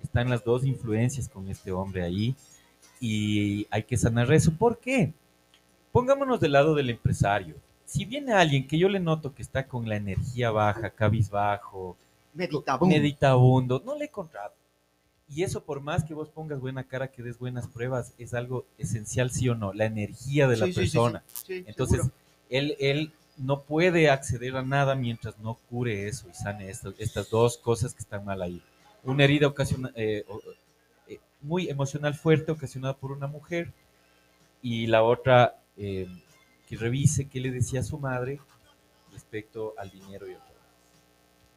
Están 0.04 0.30
las 0.30 0.44
dos 0.44 0.66
influencias 0.66 1.30
con 1.30 1.48
este 1.50 1.72
hombre 1.72 2.04
ahí 2.04 2.36
y 3.00 3.66
hay 3.72 3.84
que 3.84 3.98
sanar 3.98 4.32
eso. 4.32 4.52
¿Por 4.54 4.78
qué? 4.80 5.14
Pongámonos 5.92 6.40
del 6.40 6.52
lado 6.54 6.76
del 6.76 6.90
empresario. 6.90 7.56
Si 7.86 8.06
viene 8.06 8.34
alguien 8.34 8.68
que 8.68 8.78
yo 8.78 8.90
le 8.90 9.00
noto 9.00 9.34
que 9.34 9.42
está 9.42 9.68
con 9.68 9.88
la 9.88 9.96
energía 9.96 10.52
baja, 10.52 10.90
cabizbajo, 10.90 11.96
Meditabundo. 12.34 12.96
meditabundo, 12.96 13.84
no 13.86 13.96
le 13.96 14.10
contrato. 14.10 14.56
Y 15.30 15.44
eso 15.44 15.64
por 15.64 15.82
más 15.82 16.04
que 16.04 16.14
vos 16.14 16.30
pongas 16.30 16.60
buena 16.60 16.84
cara, 16.84 17.08
que 17.10 17.24
des 17.24 17.38
buenas 17.38 17.68
pruebas, 17.68 18.14
es 18.18 18.34
algo 18.34 18.66
esencial, 18.78 19.32
sí 19.32 19.50
o 19.50 19.56
no, 19.56 19.74
la 19.74 19.86
energía 19.86 20.48
de 20.48 20.58
la 20.58 20.66
Sí, 20.68 20.74
sí, 20.74 20.80
sí, 20.82 20.88
sí. 20.88 20.98
persona. 20.98 21.24
Entonces, 21.48 22.02
él, 22.50 22.76
él 22.80 23.12
no 23.38 23.62
puede 23.62 24.10
acceder 24.10 24.56
a 24.58 24.64
nada 24.64 24.96
mientras 24.96 25.38
no 25.40 25.56
cure 25.70 26.08
eso 26.08 26.28
y 26.30 26.34
sane 26.34 26.70
estas, 26.70 26.94
estas 27.00 27.30
dos 27.30 27.58
cosas 27.58 27.94
que 27.94 28.00
están 28.02 28.26
mal 28.26 28.42
ahí. 28.42 28.62
Una 29.04 29.24
herida 29.26 29.48
ocasiona- 29.48 29.92
eh, 29.96 30.26
eh, 31.08 31.20
muy 31.42 31.70
emocional 31.70 32.14
fuerte 32.16 32.52
ocasionada 32.52 32.96
por 32.96 33.12
una 33.12 33.28
mujer 33.28 33.72
y 34.62 34.88
la 34.88 35.04
otra 35.04 35.56
eh, 35.78 36.08
que 36.68 36.78
revise 36.78 37.28
qué 37.28 37.40
le 37.42 37.52
decía 37.52 37.82
a 37.82 37.84
su 37.84 37.98
madre 38.00 38.40
respecto 39.12 39.74
al 39.78 39.90
dinero 39.90 40.28
y 40.28 40.34
trabajo. 40.36 40.54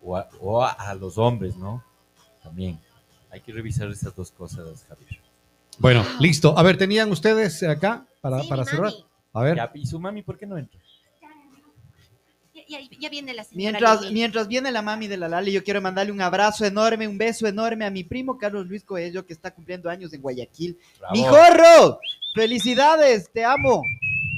O, 0.02 0.16
a, 0.16 0.28
o 0.40 0.62
a- 0.62 0.72
a 0.72 0.94
los 0.94 1.18
hombres, 1.18 1.56
¿no? 1.56 1.82
También. 2.42 2.78
Hay 3.30 3.40
que 3.40 3.52
revisar 3.52 3.88
esas 3.90 4.14
dos 4.14 4.30
cosas, 4.30 4.84
Javier. 4.88 5.20
Bueno, 5.78 6.04
listo. 6.20 6.56
A 6.58 6.62
ver, 6.62 6.78
¿tenían 6.78 7.10
ustedes 7.10 7.62
acá 7.62 8.06
para, 8.20 8.42
Sí, 8.42 8.48
para 8.48 8.64
cerrar? 8.64 8.92
mami. 8.92 9.04
A 9.34 9.42
ver. 9.42 9.56
Ya, 9.56 9.70
¿Y 9.74 9.86
su 9.86 10.00
mami 10.00 10.22
por 10.22 10.38
qué 10.38 10.46
no 10.46 10.56
entra? 10.56 10.80
Ya, 12.68 13.08
viene 13.08 13.32
la 13.34 13.44
señora. 13.44 13.70
Mientras, 13.70 14.00
Lili. 14.02 14.14
mientras 14.14 14.48
viene 14.48 14.72
la 14.72 14.82
mami 14.82 15.06
de 15.06 15.16
la 15.16 15.28
Lali, 15.28 15.52
yo 15.52 15.62
quiero 15.62 15.80
mandarle 15.80 16.12
un 16.12 16.20
abrazo 16.20 16.64
enorme, 16.64 17.06
un 17.06 17.18
beso 17.18 17.46
enorme 17.46 17.84
a 17.84 17.90
mi 17.90 18.02
primo 18.02 18.36
Carlos 18.38 18.66
Luis 18.66 18.84
Coello, 18.84 19.24
que 19.24 19.32
está 19.32 19.52
cumpliendo 19.52 19.88
años 19.88 20.12
en 20.12 20.20
Guayaquil. 20.20 20.78
Bravo. 20.98 21.14
¡Mi 21.14 21.24
jorro! 21.24 22.00
¡Felicidades! 22.34 23.30
¡Te 23.32 23.44
amo! 23.44 23.82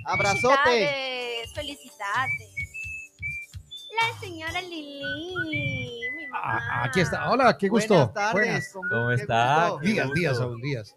¡Abrazote! 0.04 0.54
Felicidades, 0.64 1.52
felicidades. 1.54 2.58
La 4.00 4.20
señora 4.20 4.62
Lili, 4.62 6.00
mi 6.16 6.26
mamá. 6.28 6.60
Ah, 6.70 6.84
aquí 6.84 7.00
está. 7.00 7.30
Hola, 7.30 7.56
qué 7.56 7.68
gusto. 7.68 7.94
Buenas 7.94 8.14
tardes. 8.14 8.34
Buenas. 8.44 8.72
¿Cómo 8.72 9.10
está? 9.10 9.78
Días, 9.82 10.06
gusto. 10.06 10.20
días, 10.20 10.40
aún 10.40 10.60
días. 10.60 10.96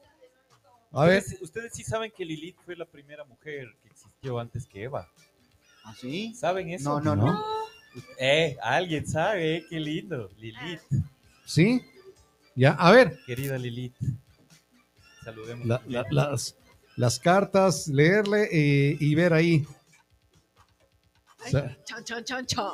A 0.94 1.06
ver, 1.06 1.20
Ustedes, 1.20 1.42
ustedes 1.42 1.74
sí 1.74 1.84
saben 1.84 2.12
que 2.12 2.26
Lilith 2.26 2.58
fue 2.66 2.76
la 2.76 2.86
primera 2.86 3.24
mujer 3.24 3.68
que 3.82 3.88
existió 3.88 4.40
antes 4.40 4.68
que 4.68 4.84
Eva. 4.84 5.10
¿Ah, 5.92 5.96
sí? 6.00 6.34
¿Saben 6.36 6.70
eso? 6.70 7.00
No, 7.02 7.16
no, 7.16 7.26
no. 7.28 7.44
Eh, 8.18 8.58
alguien 8.62 9.06
sabe, 9.06 9.58
eh, 9.58 9.66
qué 9.70 9.80
lindo. 9.80 10.30
Lilith, 10.38 10.80
¿sí? 11.46 11.82
Ya, 12.56 12.72
a 12.72 12.92
ver. 12.92 13.20
querida 13.26 13.58
Lilith. 13.58 13.96
Saludemos. 15.24 15.68
la- 15.68 15.82
la- 15.88 16.06
las, 16.10 16.56
las 16.96 17.20
cartas, 17.20 17.88
leerle 17.88 18.48
eh, 18.52 18.98
y 19.00 19.16
ver 19.16 19.34
ahí. 19.34 19.66
Sea, 21.50 21.76
Chon, 21.86 22.04
chon, 22.06 22.24
chon, 22.24 22.46
chon. 22.46 22.66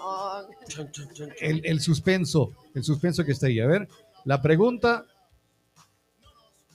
Chon, 0.68 0.92
chon, 0.92 0.92
chon, 0.92 1.14
chon. 1.14 1.34
el, 1.40 1.66
el 1.66 1.80
suspenso, 1.80 2.54
el 2.76 2.84
suspenso 2.84 3.24
que 3.24 3.32
está 3.32 3.48
ahí. 3.48 3.60
A 3.60 3.66
ver, 3.68 3.88
la 4.26 4.42
pregunta, 4.42 5.06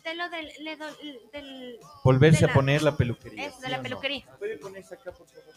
De 0.03 0.15
lo 0.15 0.29
del, 0.31 0.49
le 0.61 0.77
do- 0.77 0.97
del, 1.33 1.79
Volverse 2.03 2.41
de 2.41 2.45
a 2.47 2.49
la- 2.49 2.55
poner 2.55 2.83
la 2.83 2.97
peluquería. 2.97 3.45
De 3.45 3.51
¿sí 3.53 3.71
la 3.71 3.81
peluquería. 3.83 4.25
¿Puede 4.39 4.57
ponerse 4.59 4.95
acá, 4.95 5.13
por 5.13 5.27
favor? 5.29 5.55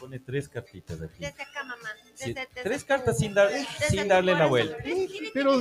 Pone 0.00 0.18
tres 0.20 0.48
cartitas 0.48 1.00
aquí. 1.02 1.18
Desde 1.20 1.42
acá, 1.42 1.64
mamá. 1.64 1.88
Sí, 2.14 2.32
Desde, 2.32 2.40
desde 2.46 2.62
tres 2.62 2.84
cartas 2.84 3.18
sin 3.18 3.34
dar- 3.34 3.48
desde 3.50 3.88
sin 3.88 4.08
darle 4.08 4.34
la 4.34 4.46
vuelta. 4.46 4.76
Pero, 5.34 5.60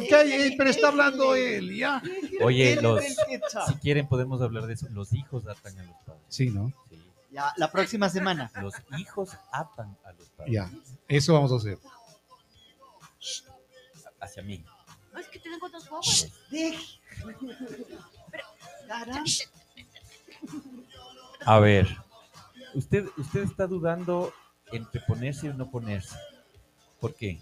pero 0.58 0.70
está 0.70 0.88
hablando 0.90 1.36
él, 1.36 1.76
ya. 1.76 2.02
Oye, 2.42 2.76
¿Qué 2.76 2.82
los, 2.82 3.04
si 3.68 3.76
quieren 3.76 4.08
podemos 4.08 4.42
hablar 4.42 4.66
de 4.68 4.74
eso. 4.74 4.88
Los 4.90 5.14
hijos 5.14 5.48
atan 5.48 5.78
a 5.80 5.84
los 5.84 5.96
padres. 6.06 6.24
Sí, 6.30 6.50
¿no? 6.50 6.72
Sí. 6.90 7.04
Ya, 7.32 7.54
la 7.58 7.72
próxima 7.72 8.10
semana. 8.10 8.52
Los 8.62 8.74
hijos 8.98 9.32
atan 9.52 9.98
a 10.04 10.12
los 10.14 10.28
padres. 10.30 10.54
Ya, 10.54 10.70
eso 11.08 11.34
vamos 11.34 11.52
a 11.52 11.56
hacer. 11.58 11.78
Hacia 14.20 14.44
mí. 14.44 14.64
No, 15.14 15.20
es 15.20 15.28
que 15.28 15.40
te 15.40 15.50
tengo 15.50 15.70
dos. 15.70 15.88
A 21.46 21.60
ver, 21.60 21.98
usted, 22.78 23.08
usted 23.18 23.44
está 23.44 23.68
dudando 23.68 24.32
entre 24.72 25.02
ponerse 25.02 25.50
o 25.50 25.54
no 25.54 25.70
ponerse. 25.70 26.16
¿Por 27.00 27.14
qué? 27.16 27.40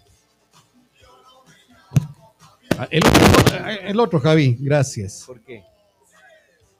Ah, 2.78 2.88
El 2.90 3.02
otro, 3.06 3.66
el 3.66 4.00
otro, 4.00 4.20
Javi, 4.20 4.56
gracias. 4.60 5.24
¿Por 5.26 5.40
qué? 5.40 5.64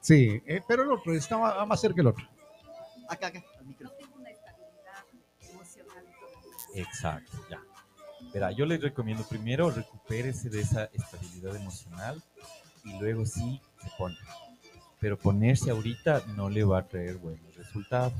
Sí, 0.00 0.42
eh, 0.46 0.60
pero 0.66 0.82
el 0.82 0.90
otro 0.92 1.14
está 1.14 1.38
más, 1.38 1.66
más 1.66 1.80
cerca 1.80 2.00
el 2.00 2.08
otro. 2.08 2.26
Acá, 3.08 3.28
acá, 3.28 3.42
al 3.58 3.66
micro. 3.66 3.90
Exacto, 6.74 7.38
ya. 7.50 7.60
Verá, 8.32 8.50
yo 8.50 8.66
les 8.66 8.80
recomiendo 8.80 9.26
primero 9.26 9.70
recupérese 9.70 10.50
de 10.50 10.60
esa 10.60 10.84
estabilidad 10.92 11.56
emocional 11.56 12.22
y 12.84 12.98
luego 12.98 13.24
sí 13.24 13.60
se 13.82 13.88
pone. 13.96 14.16
Pero 15.00 15.16
ponerse 15.18 15.70
ahorita 15.70 16.22
no 16.36 16.50
le 16.50 16.64
va 16.64 16.80
a 16.80 16.86
traer 16.86 17.16
buenos 17.16 17.45
resultados. 17.76 18.12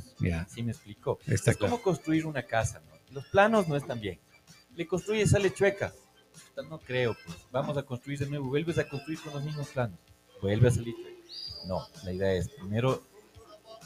¿Sí 0.48 0.62
me 0.62 0.72
explico? 0.72 1.18
Está 1.26 1.50
es 1.52 1.56
como 1.56 1.80
construir 1.80 2.26
una 2.26 2.42
casa, 2.42 2.80
¿no? 2.86 2.92
Los 3.14 3.26
planos 3.26 3.68
no 3.68 3.76
están 3.76 4.00
bien. 4.00 4.18
Le 4.74 4.86
construye 4.86 5.26
sale 5.26 5.52
chueca. 5.52 5.92
No 6.68 6.78
creo, 6.78 7.16
pues. 7.24 7.38
Vamos 7.50 7.76
a 7.78 7.82
construir 7.82 8.18
de 8.18 8.26
nuevo. 8.26 8.48
Vuelves 8.48 8.78
a 8.78 8.88
construir 8.88 9.20
con 9.20 9.32
los 9.32 9.42
mismos 9.44 9.68
planos. 9.68 9.98
Vuelve 10.42 10.68
a 10.68 10.70
salir 10.70 10.94
chueca. 10.94 11.16
No, 11.66 11.86
la 12.04 12.12
idea 12.12 12.32
es, 12.32 12.48
primero, 12.50 13.02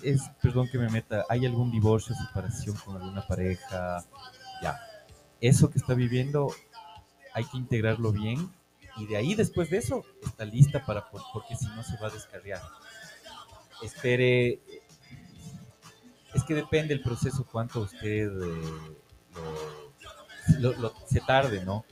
es, 0.03 0.21
perdón 0.43 0.69
que 0.71 0.79
me 0.79 0.89
meta, 0.91 1.25
¿hay 1.29 1.47
algún 1.47 1.71
divorcio, 1.71 2.15
separación 2.15 2.77
con 2.77 2.97
alguna 2.97 3.27
pareja? 3.27 4.05
Ya. 4.63 4.79
Eso 5.41 5.71
que 5.71 5.79
está 5.79 5.95
viviendo 5.95 6.53
hay 7.33 7.45
que 7.45 7.57
integrarlo 7.57 8.13
bien 8.13 8.51
y 8.99 9.07
de 9.07 9.17
ahí 9.17 9.35
después 9.35 9.71
de 9.71 9.79
eso 9.79 10.05
está 10.23 10.45
lista 10.45 10.85
para, 10.85 11.09
por- 11.09 11.23
porque 11.33 11.57
si 11.57 11.67
no 11.69 11.83
se 11.83 11.97
va 11.99 12.09
a 12.09 12.11
descarriar. 12.11 12.61
Espere, 13.83 14.61
es 16.35 16.43
que 16.45 16.55
depende 16.55 16.95
el 16.95 17.03
proceso 17.03 17.45
cuánto 17.51 17.81
usted 17.81 18.29
eh, 18.29 18.63
lo- 20.59 20.73
lo- 20.73 20.79
lo- 20.79 20.95
se 21.07 21.21
tarde, 21.21 21.65
¿no? 21.65 21.85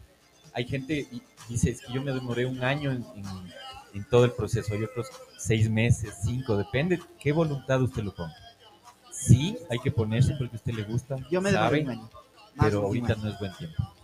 Hay 0.52 0.66
gente, 0.66 1.06
y 1.10 1.22
dice, 1.48 1.70
es 1.70 1.80
que 1.82 1.92
yo 1.92 2.02
me 2.02 2.12
demoré 2.12 2.46
un 2.46 2.62
año 2.64 2.90
en, 2.92 3.04
en- 3.14 3.52
en 3.94 4.04
todo 4.08 4.24
el 4.24 4.32
proceso, 4.32 4.74
hay 4.74 4.84
otros 4.84 5.06
seis 5.38 5.70
meses, 5.70 6.14
cinco, 6.24 6.56
depende 6.56 7.00
qué 7.20 7.32
voluntad 7.32 7.80
usted 7.82 8.02
lo 8.02 8.14
ponga. 8.14 8.34
Sí, 9.10 9.58
hay 9.70 9.78
que 9.80 9.90
ponerse 9.90 10.34
porque 10.38 10.56
a 10.56 10.58
usted 10.58 10.72
le 10.74 10.82
gusta, 10.84 11.16
Yo 11.30 11.40
me 11.40 11.50
sabe, 11.50 11.78
demoré 11.78 11.96
un 11.96 12.00
año. 12.02 12.10
Más 12.54 12.66
pero 12.68 12.82
ahorita 12.82 13.12
año. 13.14 13.22
no 13.24 13.30
es 13.30 13.38
buen 13.38 13.52
tiempo. 13.56 13.94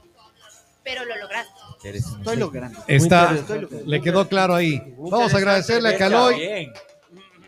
Pero 0.82 1.04
lo 1.04 1.16
lograste. 1.16 1.52
Eres 1.84 2.04
un 2.06 2.18
Estoy 2.18 2.24
genio. 2.34 2.46
logrando. 2.46 2.84
Está, 2.86 3.34
Estoy 3.34 3.60
logrando. 3.62 3.86
le 3.90 4.00
quedó 4.02 4.28
claro 4.28 4.54
ahí. 4.54 4.94
Vamos 4.98 5.32
a 5.32 5.36
agradecerle 5.38 5.88
a 5.94 5.96
Caloy. 5.98 6.70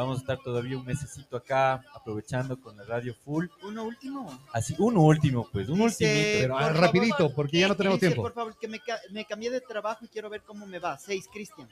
Vamos 0.00 0.16
a 0.16 0.20
estar 0.20 0.38
todavía 0.38 0.78
un 0.78 0.86
mesecito 0.86 1.36
acá 1.36 1.84
aprovechando 1.94 2.58
con 2.58 2.74
la 2.74 2.84
radio 2.84 3.14
full. 3.22 3.48
Uno 3.62 3.84
último. 3.84 4.40
Así, 4.50 4.74
uno 4.78 5.02
último, 5.02 5.46
pues, 5.52 5.68
un 5.68 5.78
ultimito. 5.78 6.38
Pero 6.40 6.54
por 6.54 6.62
ah, 6.62 6.66
favor, 6.68 6.80
rapidito, 6.80 7.34
porque 7.34 7.58
ya 7.60 7.68
no 7.68 7.76
tenemos 7.76 8.00
Dice, 8.00 8.06
tiempo. 8.06 8.22
Por 8.22 8.32
favor, 8.32 8.56
que 8.58 8.66
me, 8.66 8.80
ca- 8.80 8.98
me 9.10 9.26
cambié 9.26 9.50
de 9.50 9.60
trabajo 9.60 10.02
y 10.06 10.08
quiero 10.08 10.30
ver 10.30 10.40
cómo 10.40 10.66
me 10.66 10.78
va. 10.78 10.96
Seis, 10.96 11.28
Cristian. 11.30 11.68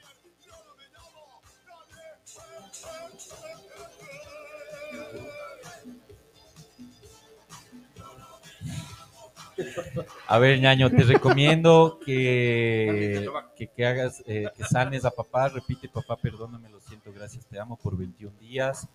A 10.26 10.38
ver, 10.38 10.60
ñaño, 10.60 10.90
te 10.90 11.02
recomiendo 11.04 11.98
que, 12.04 13.28
que, 13.74 13.86
hagas, 13.86 14.22
eh, 14.26 14.46
que 14.56 14.64
sanes 14.64 15.04
a 15.04 15.10
papá. 15.10 15.48
Repite, 15.48 15.88
papá, 15.88 16.16
perdóname, 16.16 16.68
lo 16.68 16.80
siento, 16.80 17.12
gracias, 17.12 17.46
te 17.46 17.58
amo 17.58 17.76
por 17.76 17.96
21 17.96 18.36
días. 18.38 18.86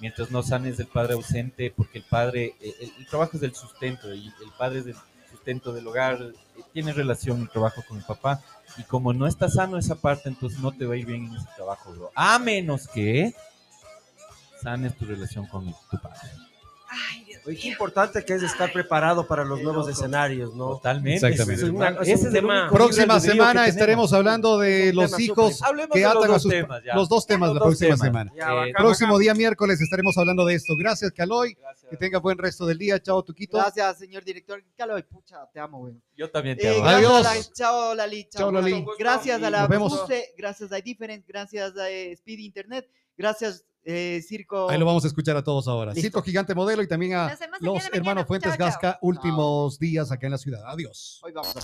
Mientras 0.00 0.30
no 0.30 0.42
sanes 0.42 0.76
del 0.76 0.86
padre 0.86 1.14
ausente, 1.14 1.72
porque 1.76 1.98
el 1.98 2.04
padre, 2.04 2.54
eh, 2.60 2.90
el, 2.98 3.06
trabajo 3.06 3.32
es 3.34 3.40
del 3.40 3.54
sustento 3.54 4.14
y 4.14 4.26
el 4.26 4.52
padre 4.56 4.80
es 4.80 4.84
del 4.86 4.96
sustento 5.30 5.72
del 5.72 5.86
hogar. 5.86 6.20
eh, 6.22 6.62
Tiene 6.72 6.92
relación 6.92 7.40
el 7.42 7.48
trabajo 7.50 7.82
con 7.86 7.98
el 7.98 8.04
papá. 8.04 8.40
Y 8.76 8.84
como 8.84 9.12
no 9.12 9.26
está 9.26 9.48
sano 9.48 9.76
esa 9.76 9.96
parte, 9.96 10.28
entonces 10.28 10.60
no 10.60 10.72
te 10.72 10.86
va 10.86 10.94
a 10.94 10.98
ir 10.98 11.06
bien 11.06 11.26
en 11.26 11.34
ese 11.36 11.48
trabajo, 11.56 11.92
bro. 11.92 12.12
A 12.14 12.38
menos 12.38 12.86
que 12.86 13.34
sanes 14.62 14.96
tu 14.96 15.04
relación 15.04 15.46
con 15.46 15.64
tu 15.90 15.98
padre. 16.00 16.30
Ay, 16.88 17.24
Oye, 17.46 17.56
qué 17.58 17.68
importante 17.68 18.24
que 18.24 18.34
es 18.34 18.42
estar 18.42 18.72
preparado 18.72 19.26
para 19.26 19.44
los 19.44 19.60
nuevos 19.62 19.88
escenarios, 19.88 20.54
¿no? 20.54 20.70
Totalmente. 20.76 21.26
Exactamente. 21.26 21.64
Es 21.64 21.70
una- 21.70 21.88
es 22.02 22.08
Ese 22.08 22.20
un 22.22 22.26
el 22.28 22.32
tema- 22.32 22.60
único 22.62 22.74
Próxima 22.74 23.20
semana 23.20 23.66
estaremos 23.66 24.12
hablando 24.12 24.58
de 24.58 24.92
los 24.92 25.18
hijos 25.18 25.62
Hablemos 25.62 25.92
que 25.92 25.98
de 26.00 26.04
los 26.04 26.14
atan 26.16 26.24
a 26.30 26.32
dos 26.32 26.42
sus 26.42 26.50
temas, 26.50 26.82
los 26.94 27.08
dos 27.08 27.26
temas 27.26 27.48
Los 27.48 27.54
la 27.54 27.58
dos 27.60 27.68
próxima 27.68 27.88
temas. 27.88 28.00
semana. 28.06 28.32
Ya, 28.36 28.50
Eh, 28.50 28.54
bacán, 28.54 28.72
Próximo 28.84 29.12
bacán. 29.14 29.22
día 29.22 29.34
miércoles 29.34 29.80
estaremos 29.80 30.18
hablando 30.18 30.44
de 30.44 30.54
esto. 30.54 30.74
Gracias, 30.76 31.12
Caloy. 31.12 31.54
Gracias. 31.54 31.90
Que 31.90 31.96
tenga 31.96 32.18
buen 32.18 32.38
resto 32.38 32.66
del 32.66 32.78
día. 32.78 33.00
Chao, 33.02 33.22
Tuquito. 33.22 33.56
Gracias, 33.58 33.98
señor 33.98 34.24
director. 34.24 34.62
Caloy, 34.76 35.02
pucha, 35.02 35.46
te 35.52 35.60
amo, 35.60 35.78
güey. 35.78 35.94
Yo 36.16 36.30
también 36.30 36.56
te 36.58 36.66
Eh, 36.68 36.76
amo. 36.78 36.86
Adiós. 36.88 37.22
la- 37.22 37.52
chao, 37.54 37.94
Lali. 37.94 38.24
Chao, 38.30 38.50
Lali. 38.52 38.84
Gracias 38.98 39.42
a 39.42 39.50
la. 39.50 39.68
Puse, 39.68 40.34
gracias 40.36 40.72
a 40.72 40.76
Different, 40.76 41.24
gracias 41.26 41.76
a 41.76 41.88
Speed 41.88 42.38
Internet, 42.40 42.88
gracias 43.16 43.64
eh, 43.90 44.22
Circo. 44.22 44.68
Ahí 44.68 44.78
lo 44.78 44.84
vamos 44.84 45.02
a 45.04 45.06
escuchar 45.08 45.36
a 45.36 45.42
todos 45.42 45.66
ahora. 45.66 45.92
Listo. 45.92 46.02
Circo 46.02 46.22
Gigante 46.22 46.54
Modelo 46.54 46.82
y 46.82 46.88
también 46.88 47.14
a 47.14 47.30
los 47.60 47.74
mañana. 47.74 47.90
hermanos 47.94 48.26
Fuentes 48.26 48.50
Chao, 48.50 48.58
chao. 48.58 48.66
Gasca. 48.66 48.98
Últimos 49.00 49.78
días 49.78 50.12
acá 50.12 50.26
en 50.26 50.32
la 50.32 50.38
ciudad. 50.38 50.62
Adiós. 50.66 51.20
Hoy 51.22 51.32
vamos 51.32 51.56
a 51.56 51.60